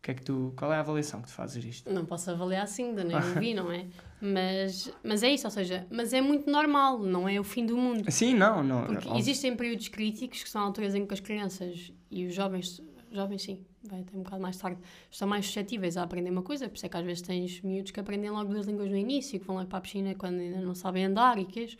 [0.01, 1.91] Que é que tu, qual é a avaliação que tu fazes isto?
[1.91, 3.87] Não posso avaliar assim, ainda nem vi, não é?
[4.21, 7.75] Mas, mas é isso, ou seja, mas é muito normal, não é o fim do
[7.75, 8.09] mundo.
[8.11, 8.85] Sim, não, não.
[8.85, 9.19] Porque óbvio.
[9.19, 12.79] existem períodos críticos que são alturas em que as crianças e os jovens,
[13.11, 14.79] jovens sim, vai até um bocado mais tarde,
[15.09, 17.91] estão mais suscetíveis a aprender uma coisa, por isso é que às vezes tens miúdos
[17.91, 20.61] que aprendem logo duas línguas no início, que vão logo para a piscina quando ainda
[20.61, 21.75] não sabem andar e que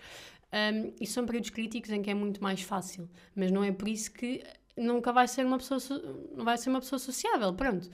[0.54, 3.88] um, e são períodos críticos em que é muito mais fácil, mas não é por
[3.88, 4.44] isso que
[4.78, 7.90] nunca vai ser uma pessoa, so- não vai ser uma pessoa sociável, pronto.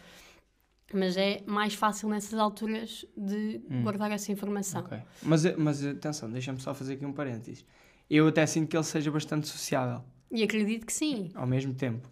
[0.94, 3.84] Mas é mais fácil nessas alturas de Hum.
[3.84, 4.82] guardar essa informação.
[4.84, 4.98] Ok.
[5.24, 7.66] Mas, mas atenção, deixa-me só fazer aqui um parênteses.
[8.10, 11.32] Eu até sinto que ele seja bastante sociável E acredito que sim.
[11.34, 12.10] ao mesmo tempo.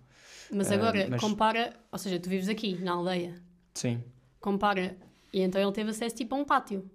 [0.51, 3.35] Mas Ah, agora, mas- compara, ou seja, tu vives aqui, na aldeia,
[3.73, 4.01] Sim,
[4.39, 4.97] compara,
[5.33, 6.89] e então ele teve acesso tipo a um pátio.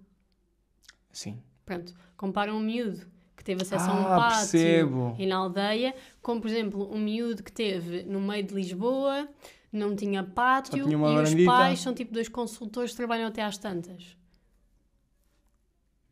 [1.11, 1.39] sim.
[1.65, 3.05] Pronto, compara um miúdo
[3.45, 5.15] teve acesso a um Ah, pátio percebo.
[5.17, 9.29] e na aldeia, com, por exemplo, um miúdo que teve no meio de Lisboa,
[9.71, 13.57] não tinha pátio tinha e os pais são tipo dois consultores que trabalham até às
[13.57, 14.17] tantas.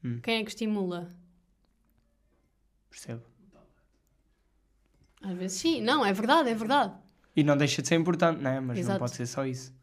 [0.04, 0.20] Hum.
[0.22, 1.10] Quem é que estimula?
[2.90, 3.24] Percebo.
[5.22, 6.94] Às vezes sim, não, é verdade, é verdade.
[7.36, 8.60] E não deixa de ser importante, né?
[8.60, 9.00] Mas não Exato.
[9.00, 9.74] pode ser só isso.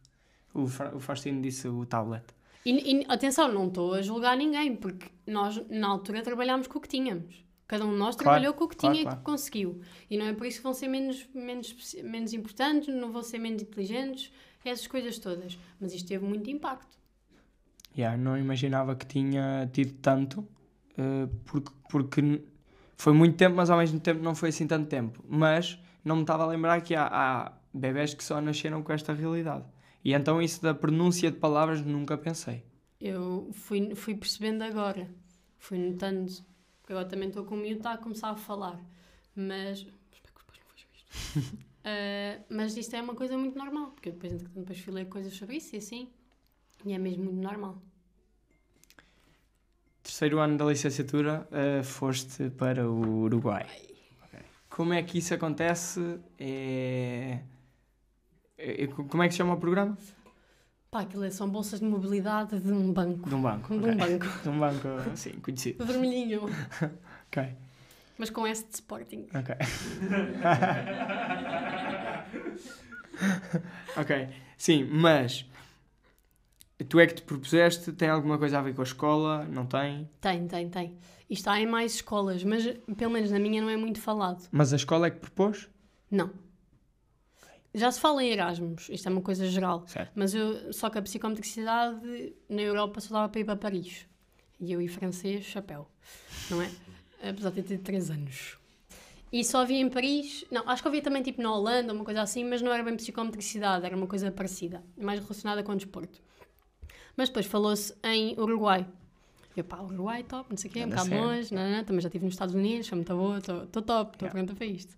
[0.54, 2.24] O, o Faustino disse o tablet.
[2.64, 6.80] E, e, atenção, não estou a julgar ninguém, porque nós na altura trabalhámos com o
[6.80, 7.44] que tínhamos.
[7.66, 9.18] Cada um de nós Claro, trabalhou com o que claro, tinha e claro.
[9.18, 9.80] que conseguiu.
[10.10, 13.38] E não é por isso que vão ser menos, menos, menos importantes, não vão ser
[13.38, 14.32] menos inteligentes,
[14.64, 15.56] essas coisas todas.
[15.80, 16.98] Mas isto teve muito impacto.
[17.96, 20.46] Yeah, não imaginava que tinha tido tanto,
[20.98, 22.42] eh, porque, porque
[22.96, 25.24] foi muito tempo, mas ao mesmo tempo não foi assim tanto tempo.
[25.28, 29.12] Mas não me estava a lembrar que há, há bebés que só nasceram com esta
[29.12, 29.64] realidade.
[30.04, 32.64] E então isso da pronúncia de palavras nunca pensei.
[33.00, 35.08] Eu fui, fui percebendo agora,
[35.58, 36.30] fui notando,
[36.80, 38.80] porque agora também estou com o miúdo, está a começar a falar.
[39.34, 39.78] Mas.
[40.12, 41.66] Espero que depois não vejam isto.
[41.84, 45.32] Ah, mas isto é uma coisa muito normal, porque eu depois, depois fui ler coisas
[45.34, 46.10] sobre isso e assim.
[46.84, 47.80] E é mesmo muito normal.
[50.02, 53.66] Terceiro ano da licenciatura, eh, foste para o Uruguai.
[54.24, 54.40] Ok.
[54.68, 56.18] Como é que isso acontece?
[56.38, 57.40] É...
[58.60, 59.96] é- Como é que se chama o programa?
[60.90, 63.28] Pá, aquilo é- são bolsas de mobilidade de um banco.
[63.28, 63.68] De um banco.
[63.78, 64.18] De um ok.
[64.18, 64.26] banco.
[64.42, 65.84] De um banco, sim, conhecido.
[65.84, 66.42] Vermelhinho.
[67.30, 67.44] Ok,
[68.18, 69.28] Mas com S de Sporting.
[69.32, 69.54] ok.
[73.96, 75.46] ok, sim, mas
[76.88, 79.44] tu é que te propuseste, tem alguma coisa a ver com a escola?
[79.44, 80.08] Não tem?
[80.20, 80.98] Tem, tem, tem.
[81.28, 84.48] Isto há em mais escolas, mas pelo menos na minha não é muito falado.
[84.50, 85.68] Mas a escola é que propôs?
[86.10, 86.30] Não.
[87.72, 89.84] Já se fala em Erasmus, isto é uma coisa geral.
[89.86, 90.10] Certo.
[90.14, 94.06] Mas eu, só que a psicometricidade na Europa só dava para ir para Paris.
[94.60, 95.88] E eu e francês, chapéu.
[96.50, 96.70] Não é?
[97.22, 98.58] Apesar de ter tido 3 anos.
[99.32, 102.22] E só havia em Paris, não, acho que havia também tipo na Holanda, uma coisa
[102.22, 106.20] assim, mas não era bem psicometricidade, era uma coisa parecida, mais relacionada com o desporto.
[107.16, 108.84] Mas depois falou-se em Uruguai.
[109.56, 112.08] Eu, pá, Uruguai, top, não sei o quê, um bocado longe, não, não, também já
[112.08, 114.30] estive nos Estados Unidos, sou muito boa, estou top, estou Yeah.
[114.30, 114.96] pronta para isto.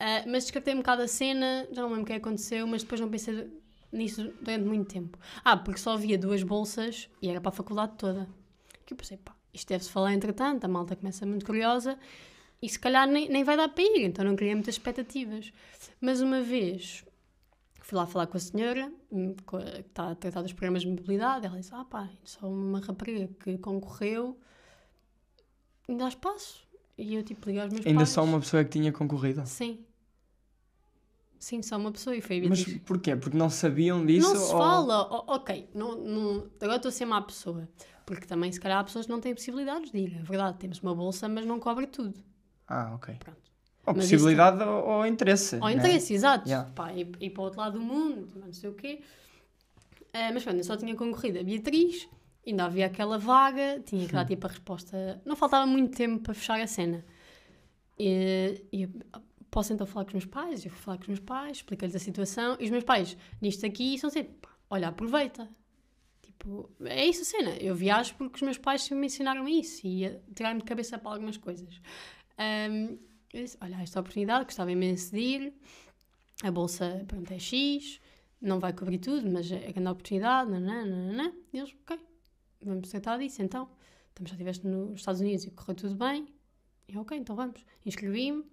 [0.00, 3.00] Ah, mas descartei um bocado a cena, já não lembro o que aconteceu, mas depois
[3.00, 3.50] não pensei
[3.92, 5.18] nisso durante muito tempo.
[5.44, 8.28] Ah, porque só havia duas bolsas e era para a faculdade toda.
[8.86, 11.98] Que eu pensei, pá, isto deve-se falar entretanto, a malta começa muito curiosa
[12.62, 15.52] e se calhar nem, nem vai dar para ir, então não queria muitas expectativas.
[16.00, 17.04] Mas uma vez
[17.80, 21.46] fui lá falar com a senhora, hum, que está a tratar dos programas de mobilidade,
[21.46, 24.38] ela disse, ah pá, só uma rapariga que concorreu,
[25.88, 26.66] ainda há espaço.
[26.96, 28.08] E eu tipo liguei aos meus Ainda pais.
[28.10, 29.46] só uma pessoa é que tinha concorrido?
[29.46, 29.84] Sim.
[31.38, 33.14] Sim, só uma pessoa e foi Mas porquê?
[33.14, 34.28] Porque não sabiam disso?
[34.28, 37.68] Não se ou- fala, O- ok, não, não, agora estou a ser má pessoa,
[38.04, 40.80] porque também se calhar há pessoas que não têm possibilidades de ir, é verdade, temos
[40.80, 42.18] uma bolsa, mas não cobre tudo,
[42.66, 43.14] Ah, ok.
[43.20, 43.38] pronto.
[43.86, 45.56] Ou Mas possibilidade ou, ou interesse.
[45.56, 45.74] Ao né?
[45.74, 46.70] interesse, exato, Yeah.
[46.72, 49.00] pá, ir, ir para o outro lado do mundo, não sei o quê.
[50.12, 52.08] Ah, mas pronto, eu só tinha concorrido a Beatriz,
[52.46, 56.34] ainda havia aquela vaga, tinha que dar tipo a resposta, não faltava muito tempo para
[56.34, 57.04] fechar a cena.
[57.98, 58.88] E, e
[59.50, 60.64] posso então falar com os meus pais?
[60.64, 63.64] Eu fui falar com os meus pais, expliquei-lhes a situação, e os meus pais, nisto
[63.66, 65.48] aqui, são sempre, pá, olha, aproveita.
[66.22, 67.50] Tipo, é isso a cena.
[67.56, 71.12] Eu viajo porque os meus pais me ensinaram isso e a tirar-me de cabeça para
[71.12, 71.80] algumas coisas.
[72.36, 72.96] Ahm,
[73.32, 75.52] eu disse, olha, esta oportunidade, gostava imenso de ir,
[76.42, 78.00] a bolsa, pronto, é X,
[78.40, 81.32] não vai cobrir tudo, mas é grande oportunidade, nanã.
[81.52, 81.98] E eles, ok,
[82.62, 83.68] vamos tratar disso então.
[84.12, 86.28] Então já estiveste nos Estados Unidos e correu tudo bem.
[86.88, 87.64] E ok, então vamos.
[87.84, 88.44] Inscrevi-me.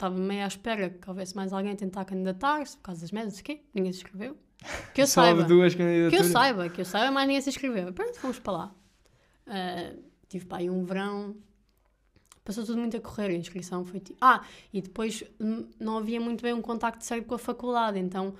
[0.00, 3.40] Estava meio à espera que houvesse mais alguém a tentar candidatar-se por causa das sei
[3.42, 3.60] o quê.
[3.74, 4.34] Ninguém se inscreveu.
[4.94, 5.42] Que eu Só saiba.
[5.42, 6.26] duas Que eu candidaturas.
[6.28, 7.92] saiba, que eu saiba, mas ninguém se inscreveu.
[7.92, 8.74] Pronto, fomos para lá.
[9.46, 9.92] Ah,
[10.26, 11.36] tive para aí um verão.
[12.42, 14.02] Passou tudo muito a correr, a inscrição foi.
[14.22, 14.42] Ah,
[14.72, 18.34] e depois hum, não havia muito bem um contacto certo com a faculdade, então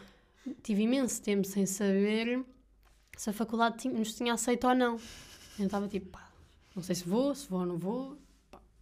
[0.62, 2.42] tive imenso tempo sem saber
[3.18, 4.98] se a faculdade nos tinha aceito ou não.
[5.58, 6.26] Eu estava tipo, pá,
[6.74, 8.16] não sei se vou, se vou ou não vou,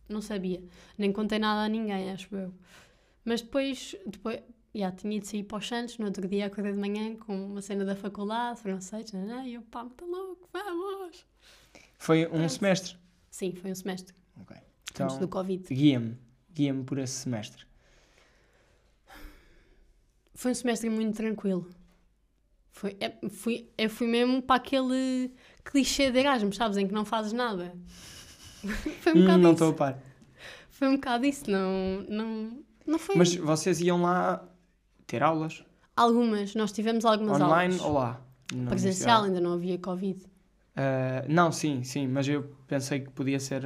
[0.09, 0.63] não sabia.
[0.97, 2.53] Nem contei nada a ninguém, acho eu.
[3.25, 4.41] Mas depois, depois
[4.75, 7.61] já tinha ido sair para os Santos, no outro dia acordei de manhã com uma
[7.63, 11.27] cena da faculdade, foram aceitos, não, não, e eu, pá, muito louco, vamos!
[11.99, 12.49] Foi um Pronto.
[12.49, 12.97] semestre.
[13.31, 14.57] Sim, foi um semestre, Ok.
[15.01, 15.75] antes do Então, Covid.
[15.75, 16.17] guia-me.
[16.53, 17.67] Guia-me por esse semestre.
[20.35, 21.69] Foi um semestre muito tranquilo.
[22.71, 25.33] Foi, é, fui, eu fui mesmo para aquele
[25.65, 27.75] clichê de Erasmus, sabes, em que não fazes nada.
[29.01, 29.99] foi um Hum, bocado não estou a par.
[30.71, 33.17] Foi um bocado isso, não, não, não foi...
[33.17, 34.45] Mas vocês iam lá
[35.07, 35.65] ter aulas?
[35.97, 37.81] Algumas, nós tivemos algumas online aulas.
[37.81, 38.21] ou lá?
[38.69, 40.25] Presencial, ainda não havia Covid.
[40.77, 43.65] Ah, não, sim, sim, mas eu pensei que podia ser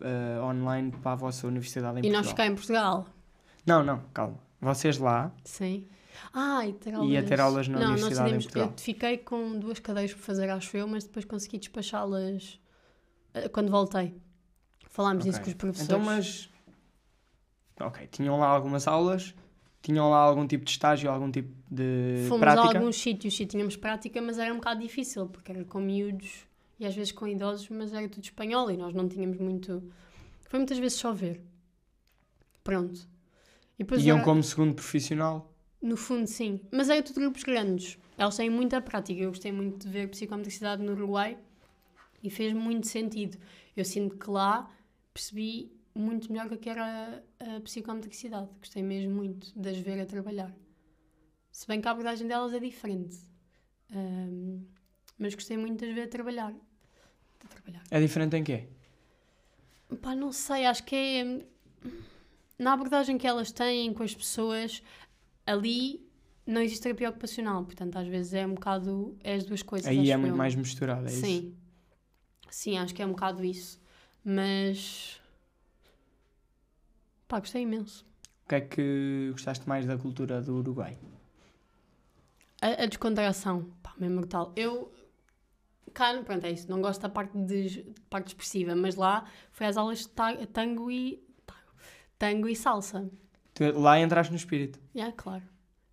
[0.00, 2.36] ah, online para a vossa universidade em E nós Portugal.
[2.36, 3.06] cá em Portugal.
[3.66, 4.38] Não, não, calma.
[4.60, 5.86] Vocês lá, Sim.
[6.32, 7.10] Ah, e ter aulas.
[7.10, 8.68] Ia ter aulas na não, universidade nós em tivemos, Portugal.
[8.70, 12.58] Eu fiquei com duas cadeiras por fazer, acho eu, mas depois consegui despachá-las
[13.34, 14.14] eh, quando voltei.
[14.94, 15.44] Falámos disso Ok.
[15.44, 15.90] com os professores.
[15.90, 16.48] então, mas.
[17.80, 19.34] Ok, tinham lá algumas aulas,
[19.82, 22.68] tinham lá algum tipo de estágio, algum tipo de Fomos prática.
[22.68, 26.46] a alguns sítios e tínhamos prática, mas era um bocado difícil, porque era com miúdos
[26.78, 29.82] e às vezes com idosos, mas era tudo espanhol e nós não tínhamos muito.
[30.48, 31.40] Foi muitas vezes só ver.
[32.62, 33.00] Pronto.
[33.78, 35.52] E Iam era- como segundo profissional.
[35.82, 36.60] No fundo, sim.
[36.70, 37.98] Mas era tudo grupos grandes.
[38.16, 39.20] Eles têm muita prática.
[39.20, 41.36] Eu gostei muito de ver psicometricidade no Uruguai
[42.22, 43.36] e fez muito sentido.
[43.76, 44.70] Eu sinto que lá
[45.14, 48.48] percebi muito melhor o que era a psicometricidade.
[48.58, 50.52] Gostei mesmo muito de as ver a trabalhar.
[51.52, 53.16] Se bem que a abordagem delas é diferente.
[53.92, 54.64] Ahm,
[55.16, 56.52] mas gostei muito de as ver a trabalhar.
[57.48, 57.84] Trabalhar.
[57.90, 58.68] É diferente em quê?
[60.02, 61.46] Pá, não sei, acho que é.
[62.58, 64.82] Na abordagem que elas têm com as pessoas,
[65.46, 66.04] ali
[66.46, 69.16] não existe terapia ocupacional, portanto, às vezes é um bocado.
[69.22, 69.86] É as duas coisas.
[69.86, 70.36] Aí é muito eu.
[70.36, 71.20] mais misturado, é isso?
[71.20, 71.56] Sim.
[72.50, 73.80] Sim, acho que é um bocado isso.
[74.24, 75.20] Mas.
[77.28, 78.06] Pá, gostei imenso.
[78.44, 80.98] O que é que gostaste mais da cultura do Uruguai?
[82.60, 84.52] A, a descontração, pá, mesmo brutal.
[84.56, 84.92] Eu.
[85.92, 86.68] Cá, pronto, é isso.
[86.70, 90.90] Não gosto da parte, de, parte expressiva, mas lá foi às aulas de ta- tango
[90.90, 91.22] e.
[92.18, 93.10] Tango e salsa.
[93.52, 94.80] Tu lá entraste no espírito.
[94.94, 95.42] Já, claro.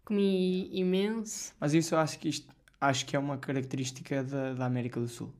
[0.06, 1.54] Comi imenso.
[1.60, 2.48] Mas isso eu acho que isto
[2.80, 5.32] acho que é uma característica da, da América do Sul.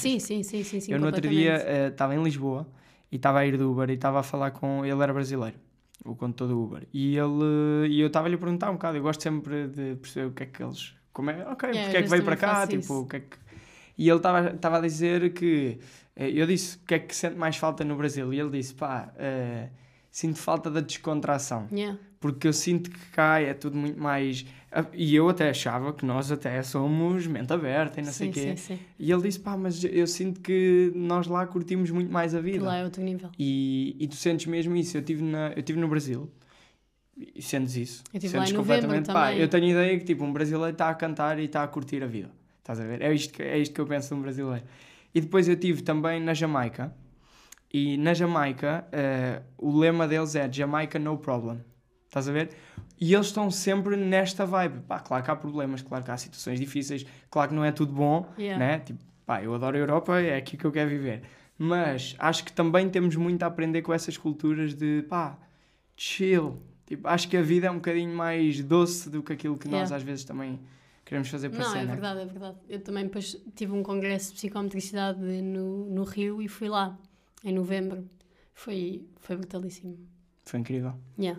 [0.00, 0.92] Sim, sim, sim, sim, sim.
[0.92, 1.78] eu no outro dia completamente.
[1.84, 2.66] eh, estava em Lisboa
[3.12, 4.84] e estava a ir do Uber e estava a falar com.
[4.84, 5.56] Ele era brasileiro,
[6.04, 6.86] o condutor do Uber.
[6.92, 8.96] E ele e eu estava-lhe a perguntar um bocado.
[8.96, 10.94] Eu gosto sempre de perceber o que é que eles.
[11.12, 12.66] Como é, ok, Yeah, porque é que veio para cá?
[12.66, 13.00] Tipo, isso.
[13.02, 13.36] o que é que.
[13.98, 15.78] E ele estava estava a dizer que.
[16.14, 18.32] eh, Eu disse o que é que sente mais falta no Brasil.
[18.34, 19.68] E ele disse: pá, eh,
[20.10, 21.68] sinto falta da descontração.
[21.72, 21.98] Yeah.
[22.18, 24.44] Porque eu sinto que cá é tudo muito mais.
[24.72, 28.30] ah, E eu até achava que nós até somos mente aberta e não sei sim,
[28.30, 28.56] o quê.
[28.56, 28.78] sim, sim.
[28.98, 32.44] E ele disse: pá, mas eu sinto que nós lá curtimos muito mais a Que
[32.52, 32.64] vida.
[32.64, 33.30] lá é outro nível.
[33.38, 34.96] E, e tu sentes mesmo isso.
[34.96, 36.30] Eu estive na, eu tive no Brasil
[37.16, 38.02] e sentes isso.
[38.12, 39.12] Eu estive lá sentes em novembro completamente.
[39.12, 42.02] Pá, eu tenho ideia que tipo, um brasileiro está a cantar e está a curtir
[42.02, 42.30] a vida.
[42.60, 43.00] Estás a ver?
[43.02, 44.64] É isto, que, é isto que eu penso de um brasileiro.
[45.14, 46.92] E depois eu estive também na Jamaica.
[47.72, 51.58] E na Jamaica, eh, o lema deles é Jamaica no problem.
[52.16, 52.48] Estás a ver?
[52.98, 54.80] E eles estão sempre nesta vibe.
[54.88, 57.92] Pá, claro que há problemas, claro que há situações difíceis, claro que não é tudo
[57.92, 58.58] bom, Yeah.
[58.58, 58.78] né?
[58.78, 61.24] Tipo, pá, eu adoro a Europa, é aqui que eu quero viver.
[61.58, 65.38] Mas acho que também temos muito a aprender com essas culturas de, pá,
[65.94, 66.58] chill.
[66.86, 69.80] Tipo, acho que a vida é um bocadinho mais doce do que aquilo que nós
[69.90, 69.96] Yeah.
[69.96, 70.58] às vezes também
[71.04, 71.92] queremos fazer para Não, ser, é né?
[71.92, 72.56] verdade, é verdade.
[72.66, 76.98] Eu também depois tive um congresso de psicometricidade no, no Rio e fui lá
[77.44, 78.08] em novembro.
[78.54, 79.98] Foi, foi brutalíssimo.
[80.46, 80.94] Foi incrível.
[81.18, 81.38] Yeah.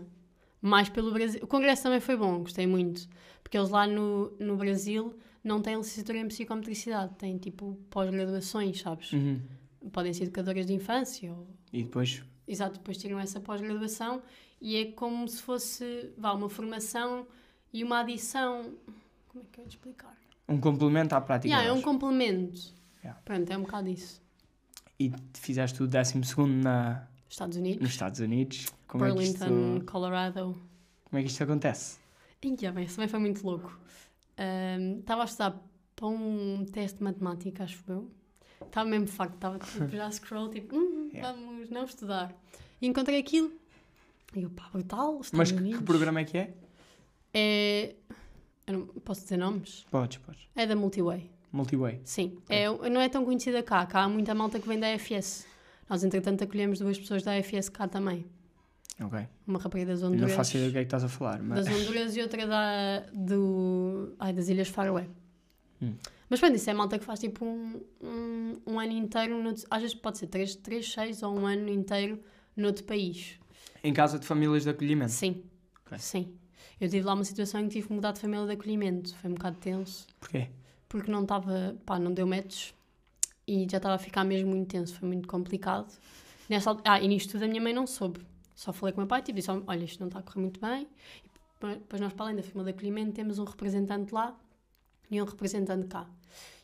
[0.68, 1.39] Mais pelo Brasil.
[1.43, 3.07] O congresso também foi bom, gostei muito.
[3.41, 9.13] Porque eles lá no, no Brasil não têm licenciatura em psicometricidade, têm tipo pós-graduações, sabes?
[9.13, 9.41] Uhum.
[9.91, 14.22] Podem ser educadoras de infância ou E depois, Exato, depois tiram essa pós-graduação
[14.59, 17.28] e é como se fosse vá, uma formação
[17.72, 18.74] e uma adição.
[19.30, 20.18] Como é que eu ia te explicar?
[20.47, 21.53] um complemento à prática.
[21.53, 22.74] Yeah, é um complemento.
[23.03, 23.20] Yeah.
[23.26, 24.22] Pronto, é um bocado isso.
[24.99, 28.66] E fizeste o 12 na, Estados Unidos, nos Estados Unidos.
[28.88, 30.56] Como é, que isto, Burlington, Colorado.
[31.06, 31.98] como é que isto acontece?
[32.44, 33.78] Ia bem, isso também foi muito louco.
[35.00, 35.62] Estava a estudar
[35.96, 38.10] para um teste de matemática, acho eu.
[38.66, 41.32] Estava mesmo farto, estava tipo, já a scroll, tipo, hum, Yeah.
[41.34, 42.36] vamos não estudar.
[42.82, 43.52] E encontrei aquilo.
[44.36, 46.54] E eu, pá, brutal, Estados Mas que, que programa é que é?
[47.34, 47.96] É.
[48.68, 49.86] Eu não posso dizer nomes?
[49.90, 50.42] Podes, podes.
[50.54, 51.32] É da Multiway.
[51.52, 52.02] Multiway.
[52.04, 52.38] Sim.
[52.50, 53.86] É, não é tão conhecida cá.
[53.86, 55.48] Cá há muita malta que vem da AFS.
[55.90, 57.32] Nós, entretanto, acolhemos duas pessoas da
[57.74, 58.26] cá também.
[59.00, 59.20] Ok.
[59.46, 60.30] Uma rapariga das Honduras.
[60.30, 61.66] não faço ideia do que é que estás a falar, mas.
[61.66, 65.08] Das Honduras e outra da, do, ai, das Ilhas Faroé.
[65.82, 65.94] Hum.
[66.30, 69.82] Mas pronto, isso é malta que faz tipo um, um, um ano inteiro, noutro- às
[69.82, 72.20] vezes pode ser 3, três 6 ou um ano inteiro
[72.56, 73.40] noutro país.
[73.84, 75.12] Em casa de famílias de acolhimento.
[75.12, 75.44] Sim,
[75.86, 75.98] Ok.
[76.00, 76.34] sim.
[76.82, 79.16] Eu tive lá uma situação em que tive que mudar de família de acolhimento.
[79.16, 80.48] Foi um bocado tenso, Porquê?
[80.90, 82.74] porque não estava, pá, não deu matches
[83.48, 85.91] e já estava a ficar mesmo muito tenso, foi muito complicado.
[86.50, 88.20] Nessa, ah, e nisto tudo a minha mãe não soube.
[88.56, 90.60] Só falei com o meu pai, tipo, disse, olha, isto não está a correr muito
[90.60, 90.88] bem.
[91.64, 94.38] E depois nós, para além da família de acolhimento, temos um representante lá
[95.10, 96.08] e um representante cá.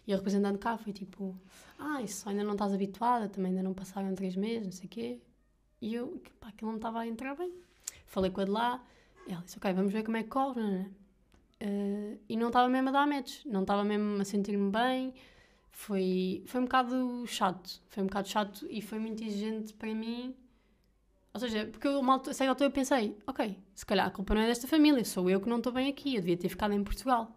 [0.05, 1.36] E o representante cá foi tipo,
[1.79, 4.89] ah, isso ainda não estás habituada, também ainda não passaram três meses, não sei o
[4.89, 5.21] quê.
[5.81, 7.53] E eu, pá, aquilo não estava a entrar bem.
[8.05, 8.84] Falei com a de lá,
[9.27, 10.88] ela disse, ok, vamos ver como é que corre?
[11.59, 15.13] Eh, e não estava mesmo a dar match, não estava mesmo a sentir-me bem.
[15.76, 20.34] Foi, foi um bocado chato, foi um bocado chato e foi muito exigente para mim.
[21.34, 24.36] Ou seja, porque eu, mal, a certa altura eu pensei, ok, se calhar a culpa
[24.36, 26.74] não é desta família, sou eu que não estou bem aqui, eu devia ter ficado
[26.74, 27.36] em Portugal.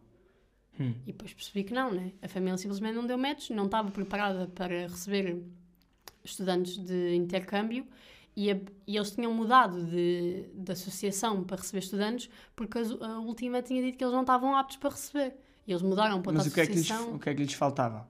[0.78, 0.92] Hum.
[1.06, 2.12] E depois percebi que não, né?
[2.20, 5.42] A família simplesmente não deu match, não estava preparada para receber
[6.22, 7.86] estudantes de intercâmbio
[8.36, 13.18] e, a- e eles tinham mudado de, de associação para receber estudantes porque as- a,
[13.20, 15.34] última tinha dito que eles não estavam aptos para receber.
[15.66, 17.14] E eles mudaram para outra Mas o que, é que lhes, associação.
[17.16, 18.06] o que é que lhes faltava?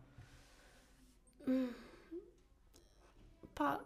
[3.54, 3.80] Pá,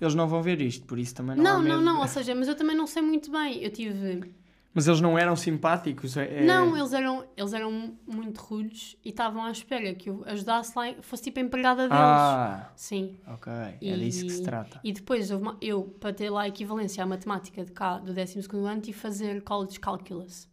[0.00, 1.80] Eles não vão ver isto, por isso também não não, há não, medo.
[1.82, 3.62] não, ou seja, mas eu também não sei muito bem.
[3.62, 4.34] Eu tive.
[4.74, 6.18] Mas eles não eram simpáticos?
[6.18, 10.22] É, é- Não, eles eram, eles eram muito rudes e estavam à espera que eu
[10.26, 11.96] ajudasse lá, fosse tipo a empregada deles.
[11.98, 13.16] Ah, Sim.
[13.26, 13.50] ok.
[13.52, 14.78] É E- disso que se trata.
[14.84, 18.12] E depois, houve uma- eu, para ter lá a equivalência à matemática de cá, do
[18.12, 20.46] 12 ano, tive fazer College Calculus.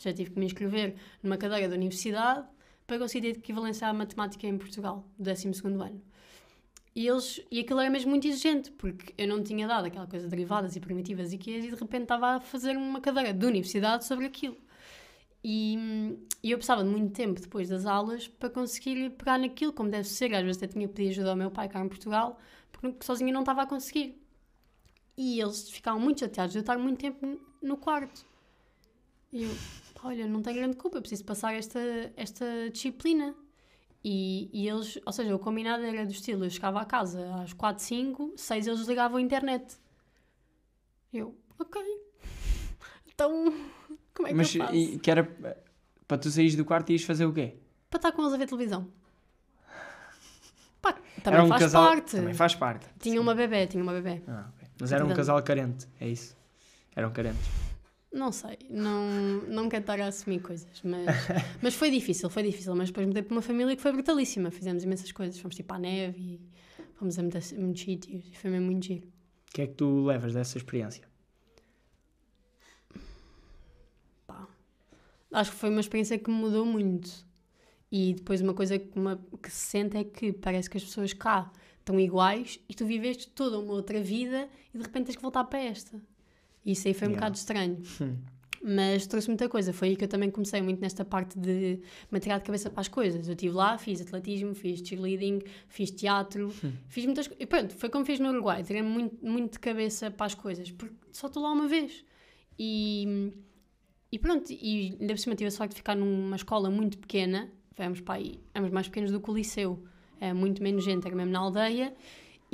[0.00, 2.44] Já tive que me inscrever numa cadeira da universidade
[2.86, 6.02] para conseguir ter equivalência à matemática em Portugal, do 12 ano.
[6.94, 10.26] E, eles, e aquilo era mesmo muito exigente, porque eu não tinha dado aquela coisa
[10.26, 13.44] de derivadas e primitivas e que e de repente estava a fazer uma cadeira de
[13.44, 14.56] universidade sobre aquilo.
[15.42, 19.90] E, e eu precisava de muito tempo depois das aulas para conseguir pegar naquilo como
[19.90, 20.32] deve ser.
[20.34, 22.38] Às vezes até tinha pedir ajuda ao meu pai cá em Portugal,
[22.72, 24.20] porque sozinha não estava a conseguir.
[25.16, 28.24] E eles ficavam muito chateados de eu estar muito tempo no quarto.
[29.32, 31.80] E eu, "Pá, olha, não tenho grande culpa, eu preciso passar esta,
[32.16, 33.34] esta disciplina.
[34.04, 37.52] E, e eles, ou seja, o combinado era do estilo: eu chegava à casa às
[37.54, 39.76] 4, 5, 6 eles ligavam a internet.
[41.12, 41.82] Eu, ok.
[43.16, 43.30] Então,
[44.12, 44.74] como é que Mas eu faço?
[44.74, 45.22] e, que era
[46.08, 47.54] para tu saís do quarto e ias fazer o quê?
[47.88, 48.88] Para estar com eles a ver televisão.
[50.82, 52.16] Pá, também um faz casal, parte.
[52.16, 52.88] Também faz parte.
[52.98, 54.20] Tinha uma bebé, tinha uma bebé.
[54.26, 54.68] Ah, ok.
[54.80, 56.36] Mas era um casal carente, é isso?
[56.96, 57.48] Eram carentes.
[58.14, 61.04] Não sei, não, não quero estar a assumir coisas, mas,
[61.60, 62.72] mas foi difícil, foi difícil.
[62.76, 64.52] Mas depois mudei para uma família que foi brutalíssima.
[64.52, 66.40] Fizemos imensas coisas, fomos tipo à neve e
[66.94, 69.08] fomos a muitos, muitos sítios e foi mesmo muito giro.
[69.48, 71.02] O que é que tu levas dessa experiência?
[74.28, 74.46] Pá.
[75.32, 77.10] Acho que foi uma experiência que me mudou muito.
[77.90, 81.12] E depois uma coisa que, uma, que se sente é que parece que as pessoas
[81.12, 81.50] cá
[81.80, 85.42] estão iguais e tu viveste toda uma outra vida e de repente tens que voltar
[85.44, 86.00] para esta.
[86.64, 87.20] Isso aí foi um Yeah.
[87.20, 87.82] bocado estranho.
[88.00, 88.16] Hum.
[88.66, 89.74] Mas trouxe muita coisa.
[89.74, 92.80] Foi aí que eu também comecei muito nesta parte de me atirar de cabeça para
[92.80, 93.26] as coisas.
[93.28, 96.50] Eu estive lá, fiz atletismo, fiz cheerleading, fiz teatro,
[96.88, 97.42] fiz muitas coisas.
[97.42, 98.62] E pronto, foi como fiz no Uruguai.
[98.62, 102.02] Tirei muito, muito de cabeça para as coisas, porque só estou lá uma vez.
[102.58, 103.34] E,
[104.10, 107.52] e pronto, e ainda por cima tive a sorte de ficar numa escola muito pequena.
[107.76, 109.84] Éramos, pá, aí, éramos mais pequenos do que o liceu.
[110.18, 111.92] É muito menos gente, era mesmo na aldeia.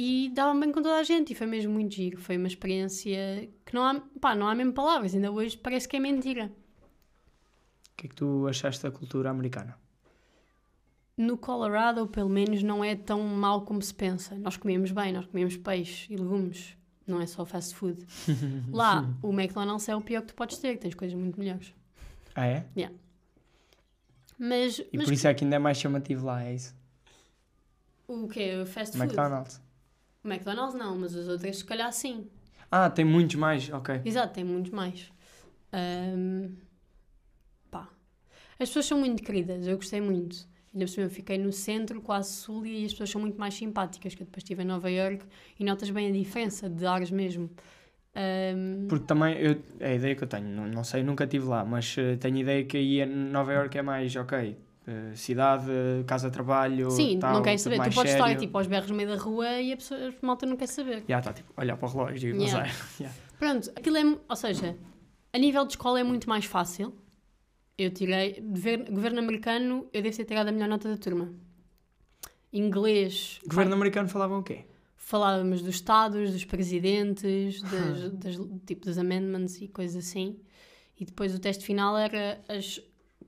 [0.02, 2.18] E dava-me bem com toda a gente e foi mesmo muito giro.
[2.18, 5.14] Foi uma experiência que não há, pá, não há mesmo palavras.
[5.14, 6.46] Ainda hoje parece que é mentira.
[6.46, 9.78] O que é que tu achaste da cultura americana?
[11.18, 14.34] No Colorado, pelo menos, não é tão mal como se pensa.
[14.36, 16.74] Nós comíamos bem, nós comíamos peixe e legumes.
[17.06, 18.06] Não é só fast food.
[18.72, 21.74] Lá, o McDonald's é o pior que tu podes ter, tens coisas muito melhores.
[22.34, 22.66] Ah, é?
[24.38, 26.74] Mas, E mas por isso é que ainda é mais chamativo lá, é isso?
[28.08, 28.58] o quê?
[28.62, 29.04] O fast food?
[29.04, 29.60] McDonald's.
[30.22, 32.26] O McDonald's não, mas os outros se calhar sim.
[32.70, 34.00] Ah, tem muitos mais, ok.
[34.04, 35.10] Exato, tem muitos mais.
[35.72, 36.54] Ahm,
[37.70, 37.88] pá.
[38.58, 40.48] As pessoas são muito queridas, eu gostei muito.
[40.72, 43.54] Ainda por cima eu fiquei no centro, quase sul, e as pessoas são muito mais
[43.54, 45.24] simpáticas, que eu depois estive em Nova York
[45.58, 47.50] e notas bem a diferença de ares mesmo.
[48.14, 51.46] Ahm, Porque também, eu, é a ideia que eu tenho, não, não sei, nunca estive
[51.46, 54.56] lá, mas eh, tenho a ideia que aí em Nova York é mais, ok,
[54.86, 55.70] eh, cidade,
[56.06, 57.90] casa-trabalho, sim, tal, não queres tudo saber.
[57.90, 58.40] Tu podes estar sério.
[58.40, 61.04] tipo aos berros no meio da rua e a, pessoa, a malta não quer saber.
[61.08, 62.70] Já está, tipo, olhar para o relógio e Yeah.
[62.98, 63.18] Yeah.
[63.38, 64.18] Pronto, aquilo é.
[64.28, 64.76] Ou seja,
[65.32, 66.94] a nível de escola é muito mais fácil.
[67.76, 68.40] Eu tirei.
[68.40, 71.32] Governo, governo americano, eu devo ter tirado a melhor nota da turma.
[72.52, 73.38] Inglês.
[73.46, 74.64] Governo americano falavam o quê?
[75.10, 80.38] falávamos dos estados, dos presidentes, das, das, tipo dos amendments e coisas assim.
[80.98, 82.80] E depois o teste final era as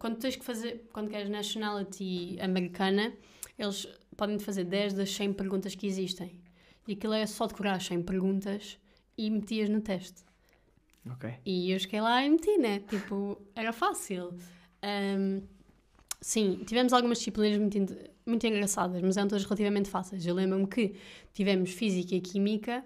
[0.02, 3.12] quando tens que fazer, quando queres nationality americana,
[3.56, 3.86] eles
[4.16, 6.40] podem te fazer 10 das 100 perguntas que existem.
[6.88, 8.80] E aquilo é só decorar as 100 perguntas
[9.16, 10.24] e metias no teste.
[11.08, 11.32] Ok.
[11.46, 12.80] E eu cheguei lá e meti, né?
[12.80, 14.34] Tipo, era fácil.
[14.82, 15.42] Ahm,
[16.20, 17.96] sim, tivemos algumas disciplinas muito,
[18.26, 20.26] muito engraçadas, mas eram todas relativamente fáceis.
[20.26, 20.96] Eu lembro-me que
[21.32, 22.84] tivemos Física e Química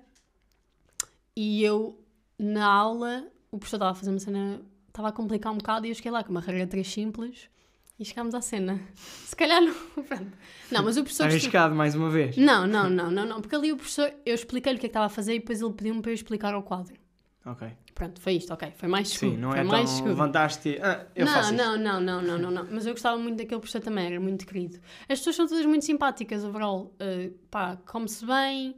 [1.34, 1.98] e eu,
[2.38, 4.60] na aula, o professor estava a fazer uma cena,
[4.96, 7.50] estava a complicar um bocado e eu cheguei lá com uma regra 3 simples
[7.98, 8.80] e chegámos à cena.
[8.94, 9.74] Se calhar não.
[10.68, 11.26] Não, mas o professor.
[11.26, 12.36] Arriscado mais uma vez.
[12.36, 14.90] Não, não, não, não, não, porque ali o professor, eu expliquei-lhe o que é que
[14.90, 16.96] estava a fazer e depois ele pediu-me para eu explicar ao quadro.
[17.44, 17.68] Ok.
[17.94, 18.72] Pronto, foi isto, ok.
[18.76, 19.36] Foi mais seguro.
[19.36, 21.62] Sim, não foi é mais tão levantaste ah, eu não, faço isto.
[21.62, 22.66] não, não, não, não, não, não.
[22.68, 24.80] Mas eu gostava muito daquele professor também, era muito querido.
[25.02, 26.92] As pessoas são todas muito simpáticas, overall.
[27.00, 28.74] Uh, pá, come-se bem.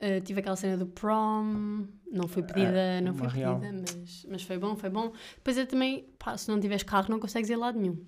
[0.00, 3.58] Uh, tive aquela cena do prom, não foi pedida, É, não foi real.
[3.58, 5.12] pedida, mas, mas foi bom, foi bom.
[5.36, 8.04] Depois eu também, pá, se não tiveres carro, não consegues ir a lado nenhum.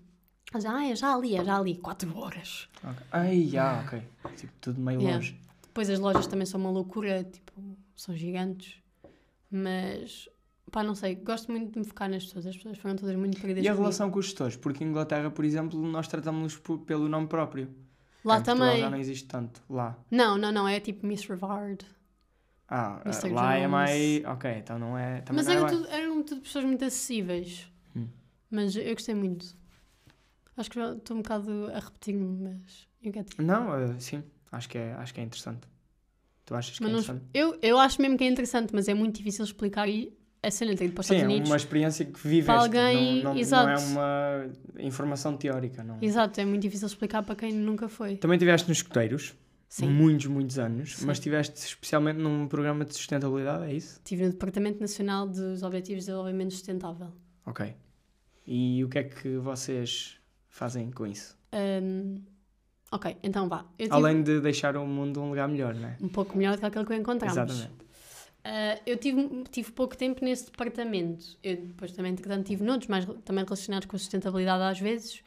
[0.52, 2.68] Mas, ah, é já ali, é já ali, 4 horas.
[2.84, 3.06] Ok.
[3.10, 4.02] Ai, já, ok.
[4.36, 5.16] Tipo, tudo meio Yeah.
[5.16, 5.40] longe.
[5.62, 7.52] Depois as lojas também são uma loucura, tipo,
[7.96, 8.76] são gigantes.
[9.50, 10.28] Mas,
[10.70, 12.46] pá, não sei, gosto muito de me focar nas pessoas.
[12.46, 13.82] As pessoas foram todas muito queridas E a comigo.
[13.82, 14.56] relação com os gestores?
[14.56, 17.68] Porque em Inglaterra, por exemplo, nós tratamos-los por- pelo nome próprio.
[18.24, 18.80] Lá Em também.
[18.80, 19.62] já não existe tanto.
[19.68, 19.98] Lá.
[20.10, 21.84] Não, não, não, é tipo Miss Rivard.
[22.68, 24.24] Ah, ah, lá é mais.
[24.24, 25.20] Ok, então não é.
[25.22, 25.76] Também Mas não é eram bem.
[25.76, 27.70] tudo, eram tudo pessoas muito acessíveis.
[27.94, 28.06] Hum.
[28.50, 29.54] Mas eu gostei muito.
[30.56, 33.12] Acho que já estou um bocado a repetir-me, mas eu.
[33.44, 34.22] Não, ah, sim.
[34.50, 35.66] Acho que, é, acho que é interessante.
[36.44, 37.30] Tu achas que Mas é não- interessante?
[37.34, 40.16] eu, eu acho mesmo que é interessante, mas é muito difícil explicar e
[40.48, 41.50] ir para os Sim, Estados é Unidos.
[41.50, 42.46] uma experiência que viveste.
[42.46, 43.82] Para alguém- não, não, não é exato.
[43.90, 44.46] uma
[44.80, 45.84] informação teórica.
[45.84, 45.98] Não.
[46.02, 48.16] Exato, é muito difícil explicar para quem nunca foi.
[48.16, 49.34] Também estiveste nos escuteiros,
[49.68, 49.88] Sim.
[49.88, 51.06] muitos, muitos anos, Sim.
[51.06, 53.96] mas estiveste especialmente num programa de sustentabilidade, é isso?
[53.98, 57.12] Estive no Departamento Nacional dos Objetivos de Desenvolvimento Sustentável.
[57.46, 57.74] Ok.
[58.46, 60.16] E o que é que vocês
[60.48, 61.38] fazem com isso?
[61.54, 62.16] Hum,
[62.90, 63.64] ok, então vá.
[63.78, 65.96] Tive Além de deixar o mundo um lugar melhor, não é?
[66.00, 67.36] um pouco melhor do que aquele que eu encontramos.
[67.36, 67.81] Exatamente.
[68.44, 71.38] Ah, eu tive, tive pouco tempo nesse departamento.
[71.42, 75.22] Eu depois também, entretanto, tive noutros, mais também relacionados com a sustentabilidade às vezes.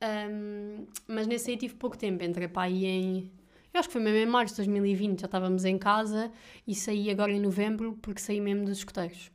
[0.00, 2.22] Ahm, mas nesse aí tive pouco tempo.
[2.24, 3.32] Entrei para aí em.
[3.72, 6.32] Eu acho que foi mesmo em março de 2020, já estávamos em casa
[6.66, 9.30] e saí agora em novembro porque saí mesmo dos escuteiros.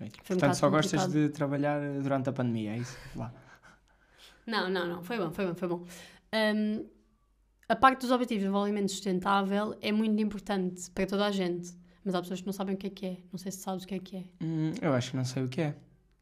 [0.00, 0.10] Ok.
[0.24, 1.28] Foi um Portanto, só bocado gostas complicado.
[1.28, 2.96] de trabalhar durante a pandemia, é isso?
[3.14, 3.32] Lá.
[4.46, 5.84] Não, não, não, foi bom, foi bom, foi bom.
[6.32, 6.84] Ahm,
[7.68, 11.72] a parte dos objetivos de desenvolvimento sustentável é muito importante para toda a gente,
[12.04, 13.16] mas há pessoas que não sabem o que é que é.
[13.32, 14.24] Não sei se sabes o que é que é.
[14.42, 15.74] Hum, eu acho que não sei o que é.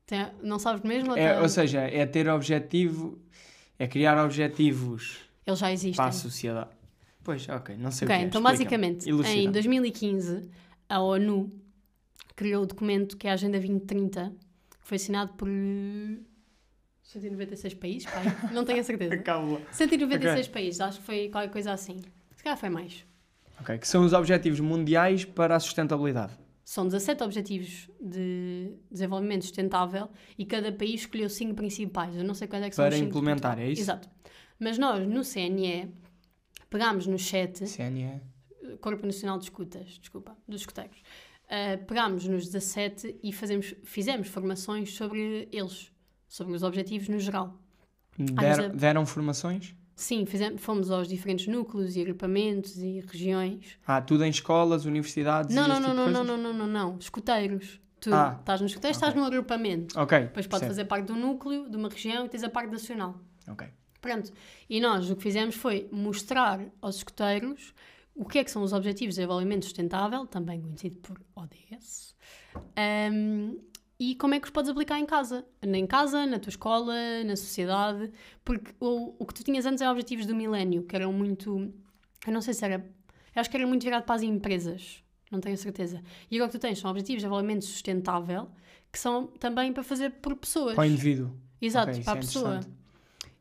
[0.07, 1.13] Tem- não sabes mesmo?
[1.13, 3.19] ou é ou seja, é ter objetivo,
[3.79, 5.95] é criar objetivos Eles já existem.
[5.95, 6.71] para a sociedade.
[7.23, 8.27] Pois, ok, não sei Ok, o que é.
[8.27, 9.53] então basicamente, em Elucida-me.
[9.53, 10.51] 2015,
[10.89, 11.53] a ONU
[12.35, 14.33] criou o documento que é a Agenda 2030,
[14.71, 15.47] que foi assinado por
[17.03, 19.17] 196 países, pai, não tenho a certeza.
[19.23, 19.61] Calma.
[19.73, 22.01] 196 países, acho que foi qualquer coisa assim.
[22.37, 23.05] Se calhar foi mais.
[23.61, 26.33] Ok, que são os objetivos mundiais para a sustentabilidade.
[26.65, 30.09] São 17 objetivos de desenvolvimento sustentável
[30.39, 32.15] e cada país escolheu 5 principais.
[32.15, 33.83] Eu não sei quais é que são Para os implementar, é isso?
[33.83, 34.09] Exato.
[34.59, 35.93] Mas nós, no CNE,
[36.69, 38.21] pegámos no chat CNE.
[38.81, 41.03] Corpo Nacional de Escutas, desculpa, dos escuteiros.
[41.47, 45.91] Uh, pegámos nos 17 e fazemos, fizemos formações sobre eles,
[46.29, 47.59] sobre os objetivos no geral.
[48.17, 49.75] Deram, é- deram formações?
[50.01, 53.77] Sim, fizemos, fomos aos diferentes núcleos e agrupamentos e regiões.
[53.87, 56.67] Ah, tudo em escolas, universidades Não, e não, não, tipo não, não, não, não, não,
[56.67, 57.79] não, escuteiros.
[58.01, 59.09] Tu Ah, estás nos escuteiros, ok.
[59.09, 60.01] estás no agrupamento.
[60.01, 60.19] Ok.
[60.21, 63.15] Depois pode fazer parte um núcleo, de uma região e tens a parte nacional.
[63.47, 63.69] Ok.
[64.01, 64.33] Pronto.
[64.71, 67.75] E nós o que fizemos foi mostrar aos escuteiros
[68.15, 72.15] o que é que são os Objetivos de Desenvolvimento Sustentável, também conhecido por ODS,
[73.13, 73.59] um,
[74.01, 75.45] e como é que os podes aplicar em casa.
[75.63, 78.11] Em casa, na tua escola, na sociedade,
[78.43, 81.71] porque o, o que tu tinhas antes eram Objetivos do Milénio, que eram muito...
[82.27, 82.77] Eu não sei se era...
[82.77, 86.03] Eu acho que era muito virado para as empresas, não tenho certeza.
[86.31, 88.49] E agora o que tu tens são Objetivos de Desenvolvimento Sustentável,
[88.91, 90.75] que são também para fazer por pessoas.
[90.75, 91.31] Para o indivíduo.
[91.61, 92.61] Exato, Ok, isso para a é pessoa.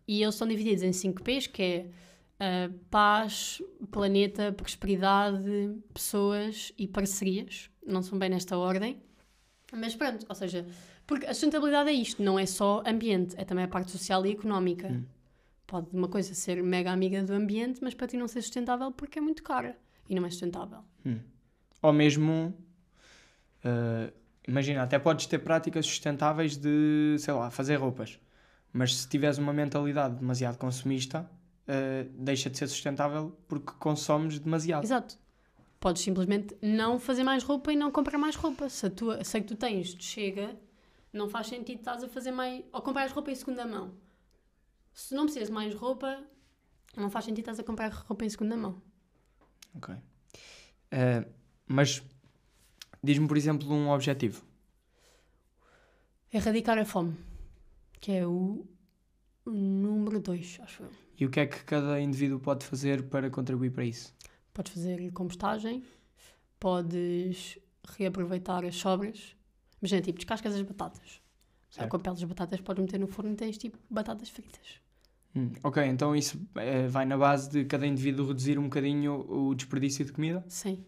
[0.05, 1.89] E eles estão divididos em 5 P's, que é
[2.37, 7.69] ah, paz, planeta, prosperidade, pessoas e parcerias.
[7.87, 9.01] Não são bem nesta ordem.
[9.71, 10.65] Mas pronto, ou seja,
[11.05, 14.31] porque a sustentabilidade é isto, não é só ambiente, é também a parte social e
[14.31, 14.87] económica.
[14.91, 15.05] Hum.
[15.67, 19.19] Pode uma coisa ser mega amiga do ambiente, mas para ti não ser sustentável porque
[19.19, 19.77] é muito cara
[20.09, 20.79] e não é sustentável.
[21.81, 22.53] Ou mesmo,
[23.63, 24.11] eh,
[24.47, 28.19] imagina, até podes ter práticas sustentáveis de, sei lá, fazer roupas.
[28.73, 31.29] Mas se tiveres uma mentalidade demasiado consumista,
[31.67, 34.83] eh, deixa de ser sustentável porque consomes demasiado.
[34.83, 35.17] Exato.
[35.79, 38.67] Podes simplesmente não fazer mais roupa e não comprar mais roupa.
[38.69, 40.57] Se a tua, se a que tu tens te chega,
[41.13, 42.63] não faz sentido estás a fazer mais.
[42.73, 43.93] Ou comprar roupa em segunda mão.
[44.93, 46.21] Se não precisas mais roupa,
[46.95, 48.81] não faz sentido estás a comprar roupa em segunda mão.
[49.75, 49.95] Ok.
[50.91, 51.25] Eh,
[51.65, 52.03] mas
[53.01, 54.43] diz-me, por exemplo, um objetivo.
[56.33, 57.15] Erradicar a fome,
[57.99, 58.67] que é o
[59.49, 60.89] o número 2, acho eu.
[61.19, 64.13] E o que é que cada indivíduo pode fazer para contribuir para isso?
[64.53, 65.83] Podes fazer compostagem,
[66.59, 67.57] podes
[67.97, 69.35] reaproveitar as sobras.
[69.81, 71.21] Imagina, tipo, descascas as batatas.
[71.69, 71.89] Certo.
[71.89, 74.79] Com a pele das batatas podes meter no forno e tens tipo batatas fritas.
[75.35, 79.53] Hum, ok, então isso eh, vai na base de cada indivíduo reduzir um bocadinho o
[79.53, 80.43] desperdício de comida?
[80.47, 80.83] Sim.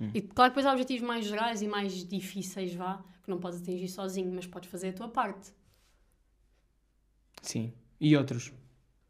[0.00, 0.10] Hum.
[0.12, 3.62] E claro que depois há objetivos mais gerais e mais difíceis, vá, que não podes
[3.62, 5.52] atingir sozinho, mas podes fazer a tua parte.
[7.40, 7.72] Sim.
[8.00, 8.52] E outros?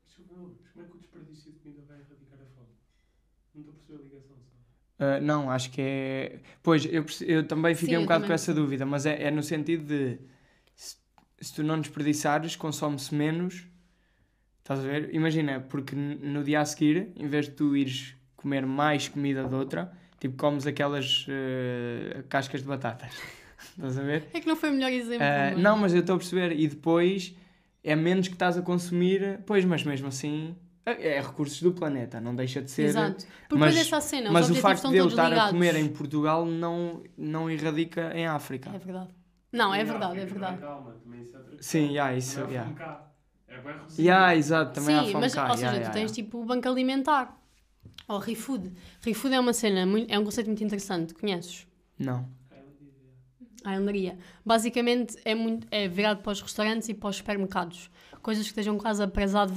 [0.07, 2.68] Desculpa, não, mas como é que o desperdício de comida vai erradicar a fome?
[3.55, 4.37] Não estou a perceber a ligação
[4.99, 6.40] Ah, não, acho que é.
[6.62, 8.28] Pois, eu, eu também fiquei Sim, um bocado também.
[8.28, 10.18] com essa dúvida, mas é, é no sentido de
[10.76, 10.97] se,
[11.40, 13.66] se tu não desperdiçares, consome-se menos.
[14.61, 15.14] Estás a ver?
[15.14, 19.55] Imagina, porque no dia a seguir, em vez de tu ires comer mais comida de
[19.55, 23.11] outra, tipo, comes aquelas eh, cascas de batatas.
[23.76, 24.24] Estás a ver?
[24.32, 25.26] É que não foi o melhor exemplo.
[25.26, 26.53] Mas- não, mas eu estou a perceber.
[26.59, 27.34] E depois
[27.82, 29.40] é menos que estás a consumir.
[29.45, 30.55] Pois, mas mesmo assim.
[30.87, 32.82] É é recursos do planeta, não deixa de ser.
[32.85, 33.24] Exato.
[33.49, 35.49] Porque mas- essa cena, Mas o facto de eu todos estar ligados.
[35.49, 38.70] a comer em Portugal não, não erradica em África.
[38.74, 39.09] É verdade.
[39.51, 40.61] Não, é E verdade, é África, verdade.
[40.61, 43.07] Calma, também isso é Sim, yeah, isso, Também há yeah.
[43.49, 43.74] É bem.
[43.99, 45.49] Yeah, exato, também há Sim, fome mas, cá.
[45.49, 46.14] ou seja, yeah, tu tens yeah.
[46.14, 47.41] tipo o banco alimentar.
[48.09, 48.72] Ou ReFood.
[49.01, 51.66] ReFood é uma cena, muito- é um conceito muito interessante, conheces?
[51.99, 52.28] Não.
[53.64, 54.18] A Andaria.
[54.45, 57.91] Basicamente é, muito, é virado para os restaurantes e para os supermercados.
[58.20, 59.55] Coisas que estejam quase a prezar de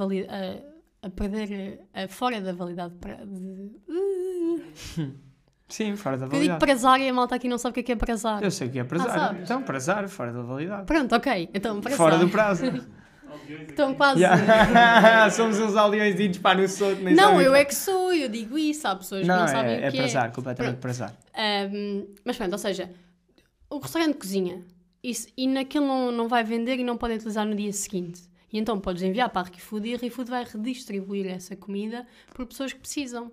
[1.01, 2.95] a, perder a, fora da validade.
[2.95, 3.71] pra- De...
[5.69, 6.59] Sim, fora da Eu digo validade.
[6.59, 8.41] prezar e a malta aqui não sabe o que é, que é prezar.
[8.41, 9.09] Eu sei o que é Ah, prezar.
[9.11, 9.41] sabes?
[9.43, 10.85] então, prezar, fora da validade.
[10.85, 11.49] Pronto, ok.
[11.53, 11.97] Então, prezar.
[11.97, 12.63] Fora do prazo.
[13.67, 14.21] Estão quase.
[14.21, 15.29] Yeah.
[15.31, 17.01] Somos uns aldeões pá no soto.
[17.01, 18.87] nem Não, eu o que é que sou, eu digo isso.
[18.87, 20.81] Há pessoas que Não, não sabem é, o é que prezar, completamente Pronto.
[20.81, 21.13] prezar.
[21.73, 22.89] Um, mas pronto, ou seja,
[23.69, 24.63] o restaurante cozinha
[25.03, 28.21] isso, e naquilo não, não vai vender e não pode utilizar no dia seguinte.
[28.51, 32.45] E então podes enviar para a ReFood e a ReFood vai redistribuir essa comida por
[32.45, 33.31] pessoas que precisam.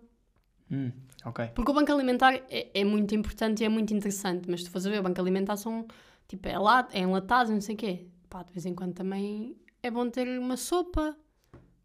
[0.70, 0.90] Hum,
[1.24, 1.48] ok.
[1.54, 4.72] Porque o banco alimentar é, é muito importante e é muito interessante, mas se tu
[4.72, 5.86] fores a ver, o banco alimentar são,
[6.26, 8.06] tipo, é, lat, é enlatado, não sei o quê.
[8.28, 11.16] Pá, de vez em quando também é bom ter uma sopa,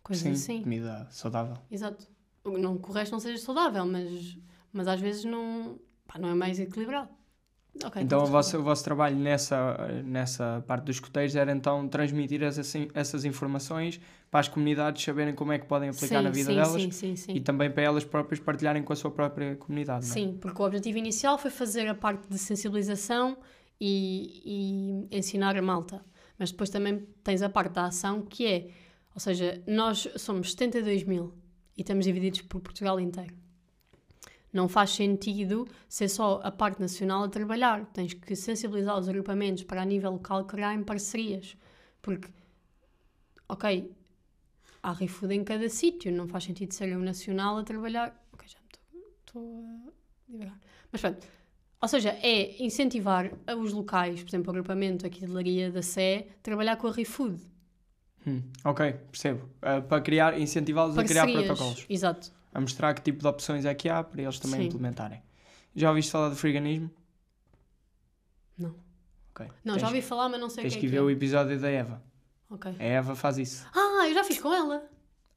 [0.01, 0.63] coisas Sim, assim.
[0.63, 1.57] comida saudável.
[1.69, 2.07] Exato.
[2.43, 4.38] Não que o resto não seja saudável, mas,
[4.73, 5.77] mas às vezes não,
[6.07, 7.09] pá, não é mais equilibrado.
[7.84, 11.88] Ok, Então o estamos vosso, o vosso trabalho nessa, nessa parte dos escoteiros era então
[11.88, 13.99] transmitir essas, essas informações
[14.30, 17.34] para as comunidades saberem como é que podem aplicar sim, na vida sim, delas Sim,
[17.34, 20.05] e também para elas próprias partilharem com a sua própria comunidade.
[20.05, 20.07] é?
[20.07, 23.38] Sim, porque o objetivo inicial foi fazer a parte de sensibilização
[23.80, 26.03] e, e ensinar a malta.
[26.38, 28.69] Mas depois também tens a parte da ação que é,
[29.13, 31.34] ou seja, nós somos 72 mil
[31.77, 33.34] e estamos divididos por Portugal inteiro.
[34.52, 37.86] Não faz sentido ser só a parte nacional a trabalhar.
[37.93, 41.56] Tens que sensibilizar os agrupamentos para a nível local criarem parcerias.
[42.02, 42.30] Porque,
[43.47, 43.91] ok,
[44.82, 48.20] há ReFood em cada sítio, não faz sentido ser eu nacional a trabalhar.
[48.34, 48.58] Ok, já
[49.20, 50.60] estou a divagar.
[50.91, 51.28] Mas pronto,
[51.82, 56.28] ou seja, é incentivar os locais, por exemplo, o agrupamento aqui de Laria da Sé,
[56.41, 57.39] trabalhar com a ReFood.
[58.28, 59.47] Hum, ok, percebo.
[59.62, 61.86] Ah, para criar, incentivá-los a criar protocolos.
[61.89, 62.38] Exato.
[62.54, 64.68] A mostrar que tipo de opções é que há para eles também Sim.
[64.68, 65.22] implementarem.
[65.76, 66.89] Já ouviste falar do friganismo?
[68.58, 68.76] Não.
[69.32, 69.47] Ok.
[69.64, 70.89] Não, tens, já ouvi falar, mas não sei o Tens que é.
[70.89, 71.14] ver que o é.
[71.14, 72.02] episódio da Eva.
[72.50, 72.76] Ok.
[72.80, 73.66] A Eva faz isso.
[73.74, 74.84] Ah, eu já fiz com ela.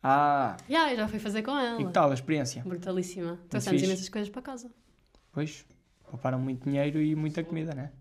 [0.03, 1.77] Ah, Já, eu já fui fazer com e ela.
[1.79, 2.63] que tal a experiência?
[2.65, 3.39] Brutalíssima.
[3.49, 4.69] Trouxemos imensas coisas para casa.
[5.31, 5.65] Pois,
[6.11, 7.93] pouparam muito dinheiro e muita comida, né?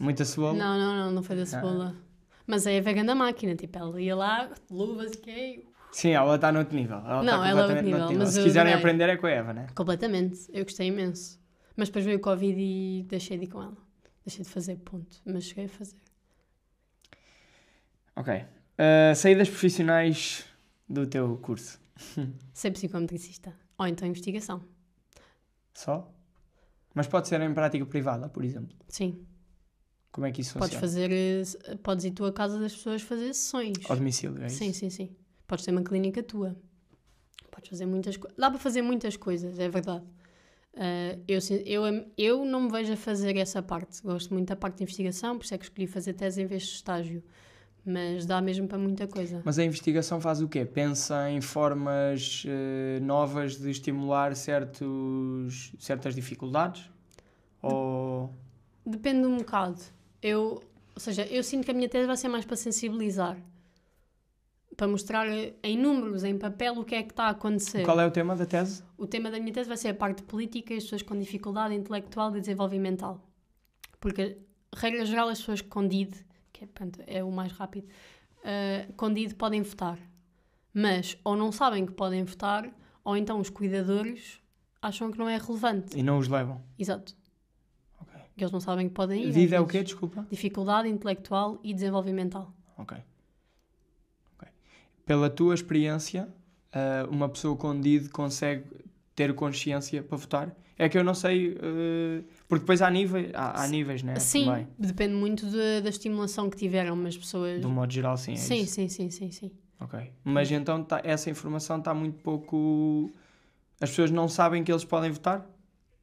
[0.00, 0.54] Muita cebola.
[0.54, 1.94] Não, não, não, não foi da cebola.
[2.44, 6.34] Mas é a vegan da máquina, tipo, ela ia lá, luvas e que Sim, ela
[6.36, 6.98] está no outro nível.
[6.98, 8.74] Ela Não, está ela é outro outro nível, mas Se quiserem adorei.
[8.92, 9.66] aprender é com a Eva, né?
[9.74, 11.38] Completamente, eu gostei imenso.
[11.76, 13.76] Mas depois veio o Covid e deixei de ir com ela.
[14.24, 15.16] Deixei de fazer, ponto.
[15.24, 15.96] Mas cheguei a fazer.
[18.16, 18.34] Ok.
[18.34, 20.44] Uh, saídas profissionais
[20.88, 21.80] do teu curso.
[22.52, 23.54] Ser psicometricista.
[23.78, 24.62] Ou então investigação.
[25.74, 26.12] Só?
[26.94, 28.76] Mas pode ser em prática privada, por exemplo.
[28.88, 29.24] Sim.
[30.10, 30.80] Como é que isso Podes funciona?
[30.80, 33.76] fazer, eh, podes ir tu à casa das pessoas fazer sessões.
[33.88, 34.56] Ao domicílio, é isso?
[34.56, 35.16] Sim, sim, sim.
[35.48, 36.54] Podes ter uma clínica tua.
[37.50, 38.38] Podes fazer muitas coisas.
[38.38, 40.04] Dá para fazer muitas coisas, é verdade.
[40.76, 44.00] Ah, eu, eu, eu não me vejo a fazer essa parte.
[44.02, 46.62] Gosto muito da parte de investigação, por isso é que escolhi fazer tese em vez
[46.62, 47.22] de estágio.
[47.84, 49.40] Mas dá mesmo para muita coisa.
[49.44, 50.64] Mas a investigação faz o quê?
[50.66, 56.90] Pensa em formas eh, novas de estimular certos, certas dificuldades?
[57.62, 58.30] Ou...
[58.84, 59.80] Depende um bocado.
[60.22, 60.62] Eu,
[60.94, 63.38] ou seja, eu sinto que a minha tese vai ser mais para sensibilizar.
[64.78, 65.26] Para mostrar
[65.60, 67.82] em números, em papel, o que é que está a acontecer.
[67.82, 68.84] Qual é o tema da tese?
[68.96, 71.74] O tema da minha tese vai ser a parte política e as pessoas com dificuldade
[71.74, 73.20] intelectual e desenvolvimental.
[73.98, 74.38] Porque,
[74.72, 76.14] regra geral, as pessoas com DID,
[76.52, 77.88] que é, pronto, é o mais rápido,
[78.44, 79.98] eh, com DID podem votar.
[80.72, 82.70] Mas ou não sabem que podem votar,
[83.02, 84.40] ou então os cuidadores
[84.80, 85.98] acham que não é relevante.
[85.98, 86.62] E não os levam?
[86.78, 87.16] Exato.
[88.00, 88.14] Ok.
[88.36, 89.32] Que eles não sabem que podem ir.
[89.32, 89.82] DID é o quê?
[89.82, 90.24] Desculpa.
[90.30, 92.54] Dificuldade intelectual e desenvolvimental.
[92.76, 92.96] Ok.
[95.08, 96.28] Pela tua experiência,
[96.70, 98.64] eh, uma pessoa com DID consegue
[99.16, 100.54] ter consciência para votar?
[100.76, 104.16] É que eu não sei, eh, porque depois há níveis, há, há níveis, né?
[104.20, 104.68] Sim, Também.
[104.78, 107.58] depende muito de- da estimulação que tiveram, mas pessoas.
[107.60, 108.32] De um modo geral, sim.
[108.34, 108.74] É sim, isso.
[108.74, 109.50] sim, sim, sim, sim.
[109.80, 109.98] Ok.
[110.22, 113.10] Mas então tá- essa informação está muito pouco.
[113.80, 115.44] As pessoas não sabem que eles podem votar?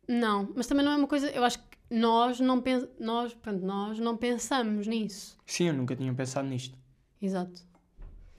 [0.08, 1.30] Não, mas também não é uma coisa.
[1.30, 5.38] Eu acho que nós não, pen, nós, pronto, nós não pensamos nisso.
[5.46, 6.76] Sim, eu nunca tinha pensado nisto.
[7.22, 7.62] Exato.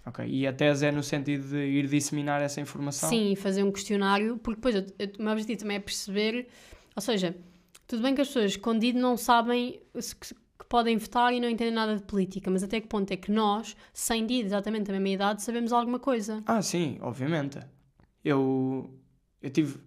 [0.06, 0.24] Ok.
[0.26, 3.08] E a tese é no sentido de ir disseminar essa informação?
[3.10, 6.48] Sim, e fazer um questionário, porque depois eu- eu- o meu objetivo também é perceber.
[6.94, 7.34] Ou seja,
[7.88, 11.48] tudo bem que as pessoas escondido não sabem se- que, que podem votar e não
[11.50, 14.92] entendem nada de política, mas até que ponto é que nós, sem DID exatamente da
[14.92, 16.42] mesma idade, sabemos alguma coisa?
[16.46, 17.58] Ah, sim, obviamente.
[18.24, 18.90] Eu,
[19.42, 19.78] eu tive.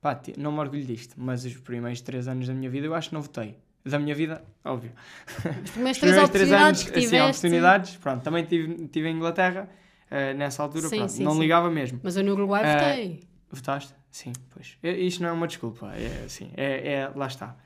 [0.00, 3.08] Pá, não me orgulho disto, mas os primeiros três anos da minha vida eu acho
[3.10, 3.56] que não votei.
[3.84, 4.92] Da minha vida, óbvio.
[5.64, 7.28] Os primeiros Os três oportunidades anos, que assim, tiveste.
[7.30, 8.22] oportunidades, pronto.
[8.22, 9.68] Também tive, tive em Inglaterra,
[10.10, 11.40] eh, nessa altura, Sim, pronto, sim, não sim.
[11.40, 11.98] ligava mesmo.
[12.02, 13.20] Mas eu no Uruguai Ah, votei.
[13.50, 13.92] Votaste?
[14.10, 14.78] Sim, pois.
[14.82, 17.56] Isto não é uma desculpa, é assim, é, é- lá está.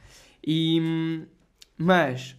[0.47, 1.27] E,
[1.77, 2.35] mas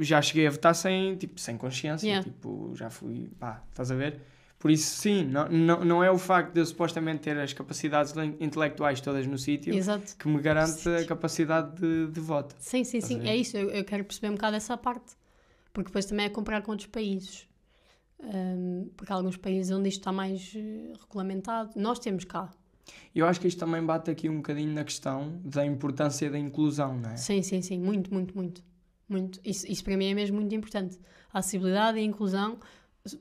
[0.00, 2.24] já cheguei a votar sem, tipo, sem consciência, Yeah.
[2.24, 4.20] tipo, já fui, pá, estás a ver?
[4.58, 8.12] Por isso, sim, não, não, não é o facto de eu supostamente ter as capacidades
[8.14, 9.72] le- intelectuais todas no sítio
[10.18, 12.56] que me garante a capacidade de, de voto.
[12.58, 13.20] Sim, sim, sim.
[13.24, 13.56] É isso.
[13.56, 15.16] Eu, eu quero perceber um bocado essa parte.
[15.72, 17.46] Porque depois também é comparar com outros países.
[18.20, 21.70] Ahm, porque há alguns países onde isto está mais eh, regulamentado.
[21.76, 22.50] Nós temos cá.
[23.14, 26.98] Eu acho que isto também bate aqui um bocadinho na questão da importância da inclusão,
[26.98, 27.16] não é?
[27.16, 27.78] Sim, sim, sim.
[27.78, 28.62] Muito, muito, muito.
[29.08, 29.40] muito.
[29.44, 30.98] Isso, isso para mim é mesmo muito importante.
[31.32, 32.58] A acessibilidade e a inclusão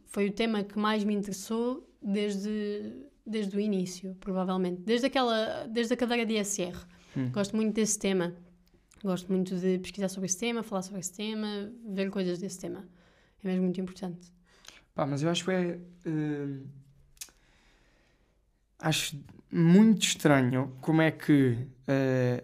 [0.08, 2.94] foi o tema que mais me interessou desde,
[3.26, 4.82] desde o início, provavelmente.
[4.82, 6.76] Desde, aquela, desde a cadeira de ISR.
[7.16, 7.32] Hum.
[7.32, 8.36] Gosto muito desse tema.
[9.04, 12.88] Gosto muito de pesquisar sobre esse tema, falar sobre esse tema, ver coisas desse tema.
[13.44, 14.32] É mesmo muito importante.
[14.94, 15.80] Pá, mas eu acho que é.
[16.06, 16.66] hum,
[18.80, 19.20] acho
[19.52, 22.44] muito estranho como é que, eh,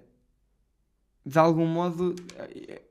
[1.25, 2.81] de algum modo, eh,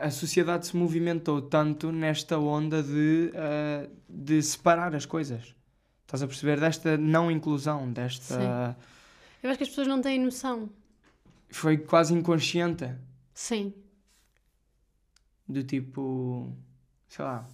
[0.00, 5.54] a sociedade se movimentou tanto nesta onda de, eh, de separar as coisas.
[6.02, 6.58] Estás a perceber?
[6.58, 8.76] Desta não inclusão, desta.
[9.42, 10.68] Eu acho que as pessoas não têm noção.
[11.48, 12.92] Foi quase inconsciente.
[13.32, 13.72] Sim.
[15.48, 16.52] Do tipo.
[17.08, 17.46] Sei lá.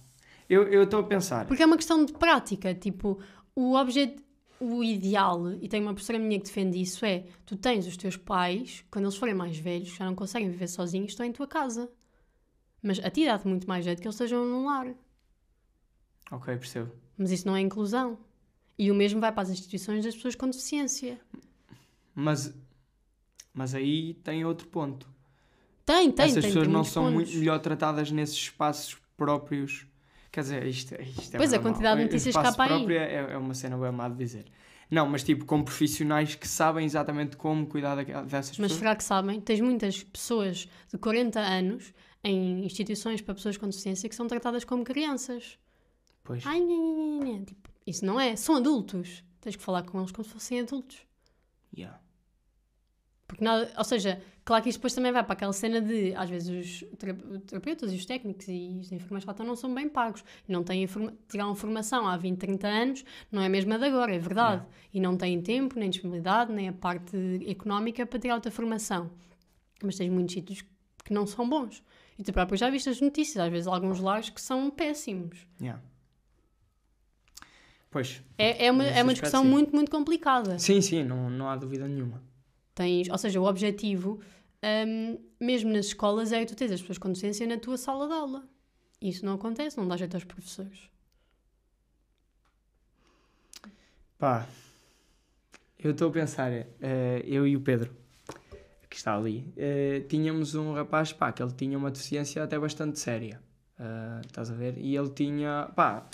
[0.49, 1.45] Eu estou a pensar.
[1.45, 2.73] Porque é uma questão de prática.
[2.73, 3.19] Tipo,
[3.53, 4.23] o objeto,
[4.59, 8.15] o ideal, e tem uma professora minha que defende isso, é tu tens os teus
[8.15, 11.89] pais, quando eles forem mais velhos, já não conseguem viver sozinhos, estão em tua casa.
[12.87, 14.87] Mas a ti dá-te muito mais jeito que eles estejam num lar.
[16.31, 16.91] Ok, percebo.
[17.17, 18.17] Mas isso não é inclusão.
[18.79, 21.19] E o mesmo vai para as instituições das pessoas com deficiência.
[22.15, 22.53] Mas,
[23.53, 25.07] mas aí tem outro ponto.
[25.85, 26.49] Tem, tem, Essas tem.
[26.49, 27.15] pessoas tem não são pontos.
[27.15, 29.85] muito melhor tratadas nesses espaços próprios.
[30.31, 31.97] Quer dizer, isto, isto é Pois, bué a quantidade mau.
[31.97, 32.91] de notícias que há para aí.
[32.93, 34.45] é, é uma cena bem má de dizer.
[34.91, 38.71] Não, mas tipo, com profissionais que sabem exatamente como cuidar dessas Mas pessoas.
[38.73, 39.41] será que sabem?
[39.41, 41.93] Tens muitas pessoas de 40 anos
[42.23, 45.57] em instituições para pessoas com deficiência que são tratadas como crianças.
[46.23, 46.45] Pois.
[46.45, 47.45] Ai, nha, nha, nha.
[47.45, 48.35] Tipo, isso não é.
[48.35, 49.23] São adultos.
[49.39, 50.97] Tens que falar com eles como se fossem adultos.
[51.75, 51.99] Yeah.
[53.27, 56.29] Porque nada, ou seja, claro que isto depois também vai para aquela cena de, às
[56.29, 57.13] vezes, os tera-
[57.45, 60.23] terapeutas e os técnicos e os enfermeiros que lá estão não são bem pagos.
[60.47, 60.87] Não têm
[61.27, 64.65] tiraram formação há 20, 30 anos, não é mesmo a de agora, é verdade.
[64.93, 69.11] E não têm tempo, nem disponibilidade, nem a parte económica para tirar outra formação.
[69.83, 70.63] Mas tens muitos sítios
[71.03, 71.83] que não são bons.
[72.17, 75.47] E tu próprio já viste as notícias, às vezes alguns lares que são péssimos.
[75.61, 75.81] Yeah.
[77.91, 78.21] Pois.
[78.37, 79.49] É, é uma, é uma discussão sim.
[79.49, 80.57] muito, muito complicada.
[80.59, 82.21] Sim, sim, não, não há dúvida nenhuma.
[82.73, 84.19] Tens, ou seja, o objetivo
[84.63, 88.07] hum, mesmo nas escolas, é que tu tens as pessoas com deficiência na tua sala
[88.07, 88.47] de aula.
[89.01, 90.89] Isso não acontece, não dá jeito aos professores.
[94.17, 94.47] Pá,
[95.77, 97.95] eu estou a pensar, eh, eu e o Pedro,
[98.89, 102.99] que está ali, eh, tínhamos um rapaz, pá, que ele tinha uma deficiência até bastante
[102.99, 103.39] séria.
[103.79, 104.77] eh, estás a ver?
[104.77, 106.05] E ele tinha, pá,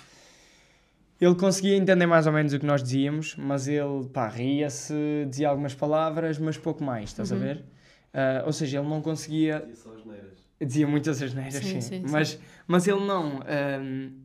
[1.22, 4.94] ele conseguia entender mais ou menos o que nós dizíamos, mas ele, pá, ria-se,
[5.30, 7.41] dizia algumas palavras, mas pouco mais, estás a Uhum.
[7.41, 7.66] ver?
[8.14, 10.38] Eh, ou seja, ele não conseguia só as neiras.
[10.60, 11.82] Dizia muitas asneiras, Sim, sim.
[11.82, 12.12] sim, sim.
[12.12, 13.40] mas, mas ele não.
[13.82, 14.20] hum,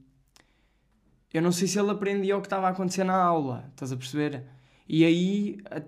[1.33, 3.97] eu não sei se ele aprendia o que estava a acontecer na aula, estás a
[3.97, 4.45] perceber?
[4.89, 5.83] E aí a-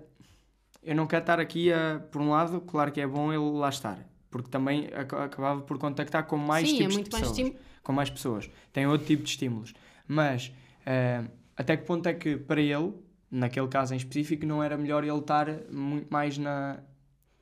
[0.83, 1.99] eu não quero estar aqui a.
[2.11, 3.99] Por um lado, claro que é bom ele lá estar,
[4.29, 7.37] porque também aca- acabava por contactar com mais Sim, é tipos muito de mais pessoas.
[7.39, 7.65] estímulo.
[7.83, 8.49] Com mais pessoas.
[8.73, 9.73] Tem outro tipo de estímulos.
[10.07, 10.51] Mas
[10.85, 11.27] hum,
[11.57, 12.93] até que ponto é que para ele,
[13.29, 16.79] naquele caso em específico, não era melhor ele estar muito mais na,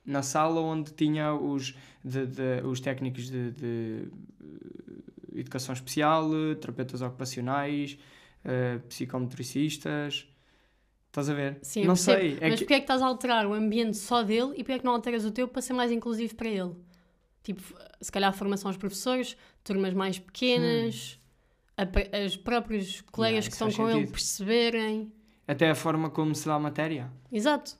[0.04, 4.08] na sala onde tinha os, de, de- os técnicos de, de,
[4.42, 6.30] eh, educação especial,
[6.60, 7.98] terapeutas ocupacionais,
[8.44, 10.26] eh, psicometricistas.
[11.10, 11.58] Estás a ver?
[11.62, 12.38] Sim, não sei.
[12.40, 14.72] É Mas que, porquê é que estás a alterar o ambiente só dele e porquê
[14.74, 16.72] é que não alteras o teu para ser mais inclusivo para ele?
[17.42, 17.62] Tipo,
[18.00, 21.18] se calhar a formação aos professores, turmas mais pequenas,
[21.76, 24.12] a pre- os próprios colegas que estão com ele sentido.
[24.12, 25.12] perceberem.
[25.48, 27.10] até a forma como se dá a matéria.
[27.32, 27.76] Exato.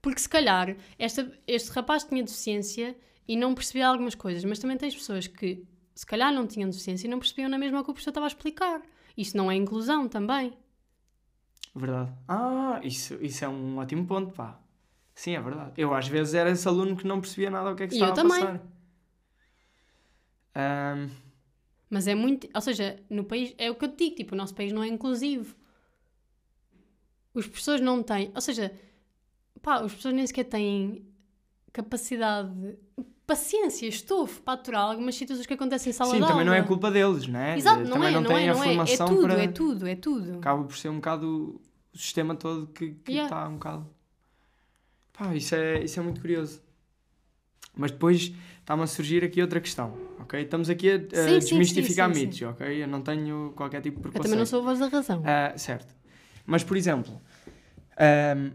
[0.00, 4.76] Porque se calhar esta, este rapaz tinha deficiência e não percebia algumas coisas, mas também
[4.76, 5.64] tens pessoas que
[5.94, 8.28] se calhar não tinham deficiência e não percebiam na mesma que o professor estava a
[8.28, 8.80] explicar.
[9.16, 10.52] Isso não é inclusão também.
[11.74, 12.12] Verdade.
[12.28, 14.60] Ah, isso, isso é um ótimo ponto, pá.
[15.14, 15.72] Sim, é verdade.
[15.76, 17.96] Eu às vezes era esse aluno que não percebia nada do que é que E
[17.96, 18.40] estava eu a também.
[18.40, 18.62] passar.
[20.54, 21.10] Ahm,
[21.90, 22.48] Mas é muito.
[22.54, 23.54] Ou seja, no país.
[23.58, 25.54] É o que eu te digo, tipo, o nosso país não é inclusivo.
[27.32, 28.30] Os professores não têm.
[28.34, 28.72] Ou seja,
[29.62, 31.06] pá, os professores nem sequer têm
[31.72, 32.78] capacidade.
[33.26, 36.62] Paciência, estofo para aturar algumas situações que acontecem em sala sim, de também não é
[36.62, 37.56] culpa deles, não é?
[37.56, 38.66] Exato, não também é, não, não, é, a não é.
[38.66, 39.42] É formação tudo, para.
[39.42, 40.36] é tudo, é tudo.
[40.36, 41.60] Acaba por ser um bocado
[41.94, 43.48] o sistema todo que está Yeah.
[43.48, 43.86] um bocado.
[45.12, 46.60] Pá, isso é, isso é muito curioso.
[47.76, 50.42] Mas depois está-me a surgir aqui outra questão, ok?
[50.42, 52.82] Estamos aqui a, a Sim, desmistificar sim, sim, mitos, ok?
[52.82, 54.24] Eu não tenho qualquer tipo de Eu preconceito.
[54.24, 55.22] também não sou a voz da razão.
[55.24, 55.94] Ah, certo.
[56.46, 57.20] Mas, por exemplo,
[57.98, 58.50] ahm,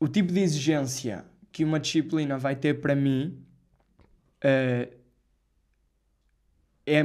[0.00, 1.24] o tipo de exigência
[1.54, 3.38] que uma disciplina vai ter para mim
[4.42, 4.88] ah,
[6.86, 7.02] é.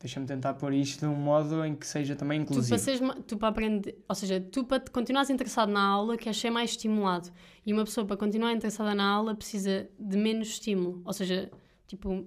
[0.00, 2.78] Deixa-me tentar pôr isto de um modo em que seja também Tu para, inclusivo.
[2.80, 6.36] seres ma- tu para aprender, ou seja, tu para te continuares interessado na aula queres
[6.38, 7.30] ser mais estimulado
[7.64, 11.48] e uma pessoa para continuar interessada na aula precisa de menos estímulo, ou seja,
[11.86, 12.26] tipo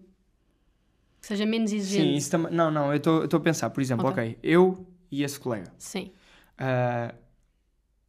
[1.20, 2.12] que seja menos exigente.
[2.12, 2.54] Sim, isso também.
[2.54, 4.24] Não, não, eu estou a pensar, por exemplo, Ok.
[4.24, 5.74] ok, eu e esse colega.
[5.78, 6.14] Sim,
[6.58, 7.14] Ah,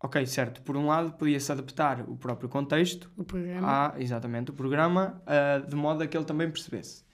[0.00, 0.62] ok, certo.
[0.62, 3.94] Por um lado, podia-se adaptar o próprio contexto o programa.
[3.94, 7.04] a, exatamente, o programa, ah, de modo a que ele também percebesse.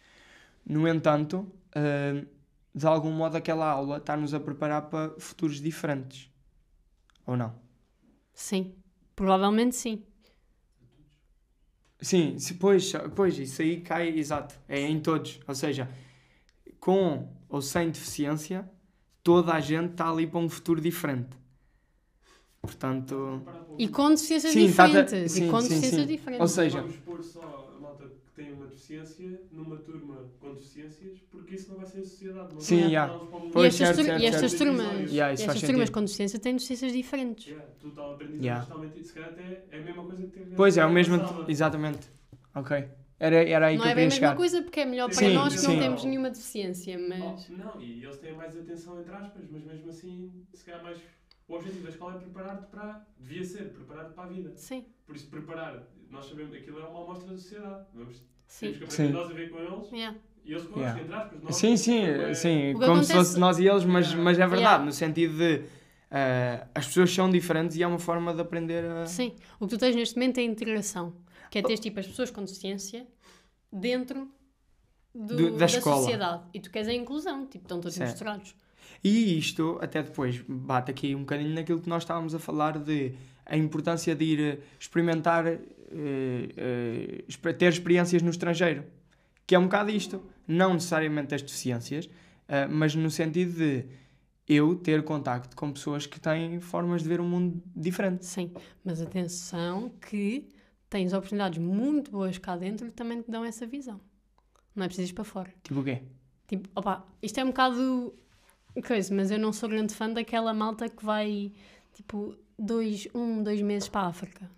[0.65, 2.25] No entanto, ah,
[2.75, 6.31] de algum modo, aquela aula está-nos a preparar para futuros diferentes.
[7.27, 7.55] Ou não?
[8.33, 8.75] Sim,
[9.15, 10.03] provavelmente sim.
[12.01, 15.39] Sim, se, pois, pois, isso aí cai, exato, é em todos.
[15.47, 15.89] Ou seja,
[16.81, 18.69] com ou sem deficiência,
[19.23, 21.37] toda a gente está ali para um futuro diferente.
[22.63, 23.43] Portanto,
[23.77, 25.33] E com deficiências Sim, tá- diferentes.
[25.33, 26.07] sim, e com sim, deficiências sim.
[26.07, 26.41] diferentes.
[26.41, 27.43] Ou seja- Vamos pôr só
[27.77, 31.99] a malta que tem uma deficiência numa turma com deficiências, porque isso não vai ser
[31.99, 32.49] a sociedade.
[32.53, 33.19] Não Sim, vai yeah.
[33.19, 34.59] e Pois, estas, certo, certo, e estas certo.
[34.65, 37.47] turmas, Yeah, estas turmas com deficiência têm deficiências diferentes.
[37.47, 38.67] Yeah, tu está a aprender Yeah.
[38.67, 41.25] totalmente, se calhar até é a mesma coisa que ter pois é o mesmo.
[41.49, 42.09] Exatamente.
[42.55, 42.89] Ok.
[43.19, 44.37] Era, era aí Não que é eu bem queria a mesma chegar.
[44.37, 45.67] coisa porque é melhor para Sim, nós que sim.
[45.69, 47.47] não temos nenhuma deficiência, mas.
[47.51, 50.99] Oh, não, e eles têm mais atenção entre aspas, mas mesmo assim, se calhar mais.
[51.53, 53.07] O objetivo da escola é preparar-te para.
[53.19, 54.53] Devia ser, preparar-te para a vida.
[54.57, 57.85] Sim, Por isso, preparar, nós sabemos aquilo é uma amostra da sociedade.
[57.95, 58.73] Vamos, sim.
[58.73, 59.13] temos que aprender Sim.
[59.13, 60.19] nós a ver com eles Yeah.
[60.47, 61.03] e eles connosco, Yeah.
[61.03, 61.43] entre aspas.
[61.43, 62.73] Nós, Sim, sim, é- sim.
[62.73, 64.25] Como se acontece- fosse nós e eles, mas, Yeah.
[64.25, 64.85] mas é verdade, Yeah.
[64.87, 65.63] no sentido de
[66.11, 69.05] ah, as pessoas são diferentes e é uma forma de aprender a.
[69.07, 69.35] Sim.
[69.61, 71.15] O que tu tens neste momento é a integração,
[71.51, 73.07] que é ter tipo as pessoas com deficiência
[73.71, 74.27] dentro
[75.15, 75.97] do- Do- da da, escola.
[75.97, 76.43] sociedade.
[76.55, 78.11] E tu queres a inclusão, tipo, estão todos Certo.
[78.11, 78.55] misturados.
[79.03, 83.15] E isto, até depois, bate aqui um bocadinho naquilo que nós estávamos a falar de
[83.45, 85.59] a importância de ir eh, experimentar, eh,
[86.57, 88.85] eh, ter experiências no estrangeiro.
[89.47, 90.23] Que é um bocado isto.
[90.47, 92.09] Não necessariamente as deficiências,
[92.49, 93.87] eh, mas no sentido de
[94.49, 98.25] eu ter contacto com pessoas que têm formas de ver o mundo diferente.
[98.25, 98.53] Sim.
[98.85, 100.49] Mas atenção que
[100.89, 104.01] tens oportunidades muito boas cá dentro que também te dão essa visão.
[104.75, 105.55] Não é preciso ir para fora.
[105.63, 106.03] Tipo o quê?
[106.47, 108.15] Tipo, opa, isto é um bocado
[108.81, 111.53] coisa, mas eu não sou grande fã daquela malta que vai
[111.93, 114.51] tipo dois, um, dois meses para a África.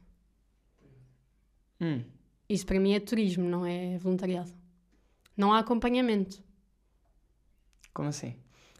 [1.81, 2.05] Hum,
[2.49, 4.53] Isso para mim é turismo, não é voluntariado.
[5.36, 6.43] Não há acompanhamento.
[7.93, 8.36] como assim?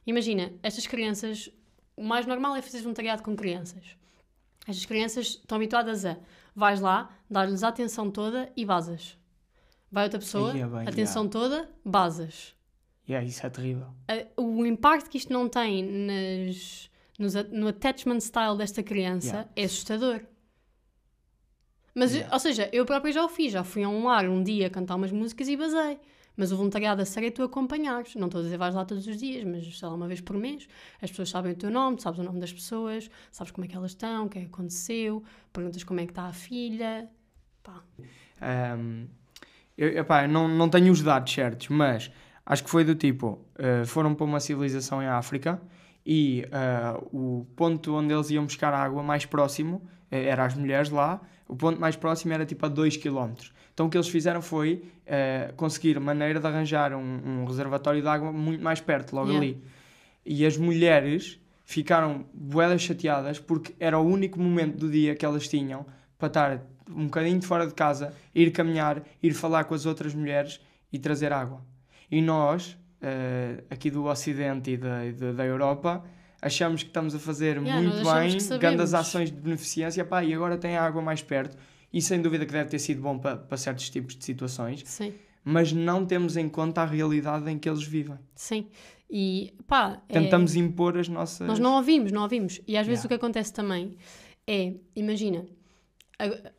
[0.07, 1.51] Imagina, estas crianças,
[1.97, 3.97] o mais normal é fazer voluntariado com crianças.
[4.67, 6.17] Estas crianças estão habituadas a
[6.55, 9.19] vais lá, dar-lhes a atenção toda e basas.
[9.91, 12.55] Vai outra pessoa, Aí é bem, atenção toda, basas.
[13.09, 13.89] Yeah, isso é terrível.
[14.09, 19.51] A- O impacto que isto não tem nas, nos no attachment style desta criança Yeah.
[19.57, 20.21] é assustador.
[21.95, 22.33] Mas, Yeah.
[22.35, 24.97] ou seja, eu própria já o fiz, já fui a um lar um dia cantar
[24.97, 25.99] umas músicas e basei.
[26.37, 28.17] Mas o voluntariado a sério é tu acompanhares.
[28.17, 30.37] Não estou a dizer vais lá todos os dias, mas sei lá, uma vez por
[30.37, 30.67] mês.
[31.01, 33.69] As pessoas sabem o teu nome, tu sabes o nome das pessoas, sabes como é
[33.69, 35.23] que elas estão, o que é que aconteceu,
[35.53, 37.09] perguntas como é que está a filha.
[37.63, 37.81] Pá.
[38.77, 39.07] Um,
[39.79, 42.11] eu, epá, eu não, não tenho os dados certos, mas
[42.47, 45.61] acho que foi do tipo: uh, foram para uma civilização em África
[46.05, 50.91] e uh, o ponto onde eles iam buscar água mais próximo eh, era as mulheres
[50.91, 53.33] lá, o ponto mais próximo era tipo a 2 km.
[53.73, 58.07] Então o que eles fizeram foi uh, conseguir maneira de arranjar um, um reservatório de
[58.07, 59.47] água muito mais perto, logo Yeah.
[59.47, 59.63] ali.
[60.25, 65.49] E as mulheres ficaram boedas chateadas porque era o único momento do dia que elas
[65.49, 65.87] tinham
[66.19, 70.15] para estar um bocadinho de fora de casa, ir caminhar, ir falar com as outras
[70.15, 70.61] mulheres
[70.93, 71.63] e trazer água.
[72.17, 76.05] E nós, eh, aqui do Ocidente e da, da, da Europa,
[76.41, 80.57] achamos que estamos a fazer Yeah, muito bem, grandes ações de beneficência, pá, e agora
[80.57, 81.57] tem a água mais perto.
[81.93, 85.13] E sem dúvida que deve ter sido bom para, para certos tipos de situações, Sim,
[85.45, 88.19] mas não temos em conta a realidade em que eles vivem.
[88.37, 88.69] sim.
[89.11, 90.01] E pá.
[90.09, 91.47] é- Tentamos impor as nossas.
[91.49, 92.61] Nós não ouvimos, não ouvimos.
[92.67, 93.07] E às vezes Yeah.
[93.07, 93.97] o que acontece também
[94.47, 95.45] é, imagina,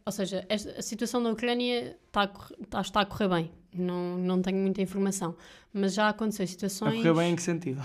[0.05, 2.31] ou seja, a situação da Ucrânia está a,
[2.63, 3.51] está, está a correr bem.
[3.77, 5.35] Não, não tenho muita informação.
[5.73, 6.97] Mas já aconteceu A situações.
[7.01, 7.81] correr bem em que sentido?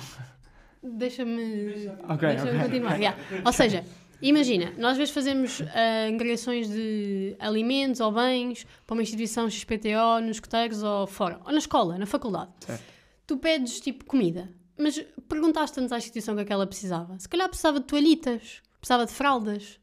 [0.82, 1.88] Deixa-me.
[2.08, 2.60] Ok, Deixa-me ok.
[2.62, 2.96] continuar.
[2.96, 3.18] yeah.
[3.44, 3.84] Ou seja,
[4.22, 5.62] imagina, nós às vezes fazemos
[6.08, 11.58] angariações de alimentos ou bens para uma instituição XPTO, nos escoteiros ou fora, ou na
[11.58, 12.50] escola, na faculdade.
[12.60, 12.82] Certo.
[13.26, 14.48] Tu pedes tipo comida,
[14.78, 14.98] mas
[15.28, 17.18] perguntaste-nos à instituição o que é que ela precisava.
[17.18, 19.78] Se calhar precisava de toalhitas, precisava de fraldas.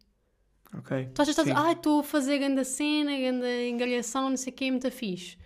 [0.78, 1.10] Ok.
[1.14, 4.56] Tu achas que estás, ah, estou a fazer grande cena, grande engariação, não sei o
[4.56, 5.38] que, muito fixe.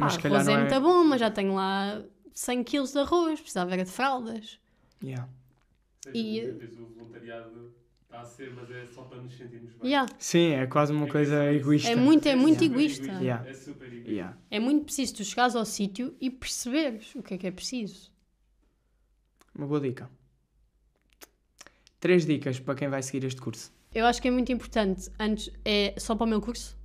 [0.00, 2.02] Pá, Mas calhar arroz é é- muito bom, mas já tenho lá
[2.32, 4.58] 100 kg de arroz, precisava era de fraldas.
[5.02, 5.28] Yeah.
[6.14, 9.90] E- vezes o voluntariado está a ser, mas é só para nos sentirmos bem.
[9.90, 10.10] Yeah.
[10.18, 11.90] Sim, é quase uma coisa egoísta.
[11.90, 13.12] É muito, é muito super egoísta.
[13.12, 13.46] Yeah.
[13.48, 14.10] É super egoísta.
[14.10, 14.38] Yeah.
[14.50, 18.10] É muito preciso tu chegares ao sítio e perceberes o que é que é preciso.
[19.54, 20.10] Uma boa dica.
[22.00, 23.70] Três dicas para quem vai seguir este curso.
[23.94, 26.78] Eu acho que é muito importante, antes, é só para o meu curso?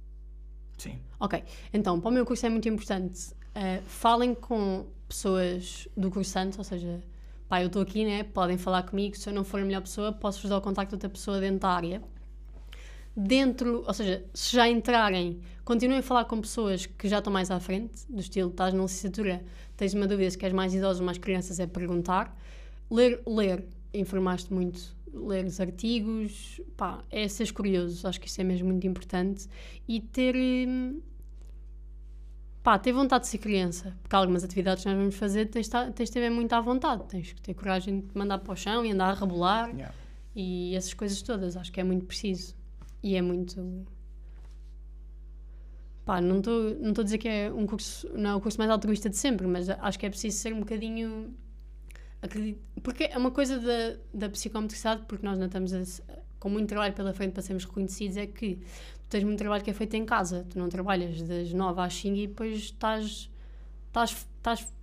[0.78, 1.00] Sim.
[1.20, 1.44] Ok,
[1.74, 6.64] então, para o meu curso é muito importante, eh, falem com pessoas do cursante, ou
[6.64, 7.02] seja,
[7.48, 10.12] pá, eu estou aqui, né, podem falar comigo, se eu não for a melhor pessoa,
[10.12, 12.02] posso-vos dar o contacto de outra pessoa dentro da área.
[13.16, 17.50] Dentro, ou seja, se já entrarem, continuem a falar com pessoas que já estão mais
[17.50, 19.42] à frente, do estilo, estás na licenciatura,
[19.78, 22.38] tens uma dúvida se queres mais idosos ou mais crianças, é perguntar.
[22.92, 28.44] Ler, ler, informaste muito, ler os artigos, pá, é seres curioso, acho que isso é
[28.44, 29.48] mesmo muito importante.
[29.88, 31.02] E ter, hum,
[32.62, 36.10] pá, ter vontade de ser criança, porque algumas atividades que nós vamos fazer tens, tens
[36.10, 38.92] de ter muito à vontade, tens que ter coragem de mandar para o chão e
[38.92, 39.94] andar a rebolar Yeah.
[40.36, 42.56] e essas coisas todas, acho que é muito preciso.
[43.04, 43.86] E é muito.
[46.06, 48.70] Pá, não estou não a dizer que é um curso, não é o curso mais
[48.70, 51.34] altruísta de sempre, mas acho que é preciso ser um bocadinho.
[52.26, 55.82] Acredi- Porque é uma coisa da, da psicomotricidade, porque nós não estamos a-
[56.40, 59.70] com muito trabalho pela frente para sermos reconhecidos, é que tu tens muito trabalho que
[59.70, 63.30] é feito em casa, tu não trabalhas das 9 às 5 e depois estás.
[63.88, 64.74] estás, estás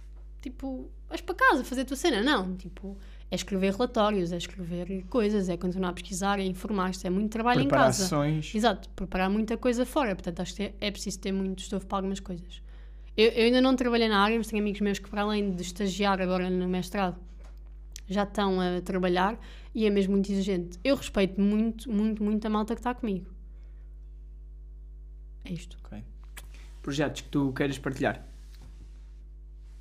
[0.41, 0.91] tipo.
[1.09, 2.23] vais para casa fazer a tua cena.
[2.23, 2.97] Não, tipo,
[3.31, 7.61] é escrever relatórios, é escrever coisas, é continuar a pesquisar, é informar-te, é muito trabalho
[7.61, 8.03] em casa.
[8.05, 8.55] sessões.
[8.55, 11.99] Exato, preparar muita coisa fora, portanto acho que é, é preciso ter muito estofo para
[11.99, 12.63] algumas coisas.
[13.17, 15.61] Eu, eu ainda não trabalhei na área, mas tenho amigos meus que, para além de
[15.63, 17.19] estagiar agora no mestrado,
[18.13, 19.39] já estão a trabalhar
[19.75, 20.79] e é mesmo muito exigente.
[20.85, 23.31] Eu respeito muito, muito, muito a malta que está comigo.
[25.45, 25.77] É isto.
[25.85, 26.03] Ok.
[26.81, 28.27] Projetos que tu queiras partilhar.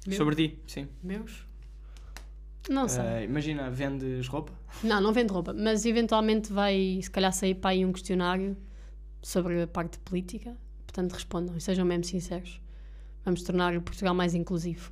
[0.07, 0.17] Meu?
[0.17, 0.87] Sobre ti, sim.
[1.03, 1.45] Meus?
[2.69, 3.03] Não sei.
[3.03, 4.53] Eh, imagina, vendes roupa?
[4.83, 8.55] Não, não vendo roupa, mas eventualmente vai, se calhar, sair para aí um questionário
[9.21, 10.55] sobre a parte política.
[10.85, 12.61] Portanto, respondam e sejam mesmo sinceros.
[13.23, 14.91] Vamos tornar o Portugal mais inclusivo.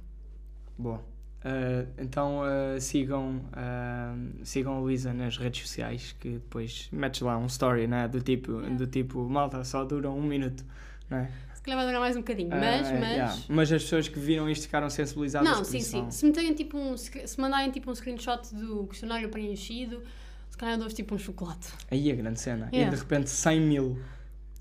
[0.78, 1.04] Boa.
[1.44, 4.14] Eh, então eh, sigam, eh,
[4.44, 8.52] sigam a Luísa nas redes sociais que depois metes lá um story né, do, tipo,
[8.60, 8.76] Yeah.
[8.76, 10.66] do tipo malta só dura um minuto.
[11.10, 11.32] Não é?
[11.54, 12.92] Se calhar vai durar mais um bocadinho, mas.
[12.92, 13.02] Mas...
[13.02, 13.38] yeah.
[13.50, 16.02] Mas as pessoas que viram isto ficaram sensibilizadas Não, sim, sim.
[16.02, 16.96] vão- Se meterem tipo um.
[16.98, 20.02] Se mandarem tipo um screenshot do questionário preenchido,
[20.50, 21.68] se calhar dou-vos tipo um chocolate.
[21.92, 22.70] Aí a grande cena.
[22.72, 22.96] E Yeah.
[22.96, 24.00] de repente 100 mil.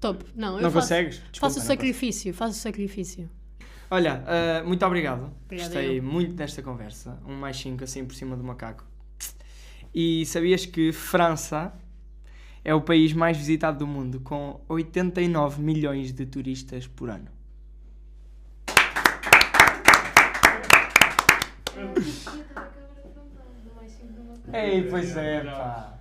[0.00, 0.24] Top.
[0.34, 1.16] Não, não faço, consegues?
[1.30, 3.28] Desculpa, faço o sacrifício, faço o sacrifício.
[3.90, 5.32] Olha, ah, muito obrigado.
[5.46, 6.02] Obrigada Gostei eu.
[6.02, 7.18] muito desta conversa.
[7.26, 8.84] Um mais 5 assim por cima do macaco.
[9.94, 11.72] E sabias que França
[12.64, 17.28] é o país mais visitado do mundo, com 89 milhões de turistas por ano.
[24.52, 25.97] Ei, pois é, pá.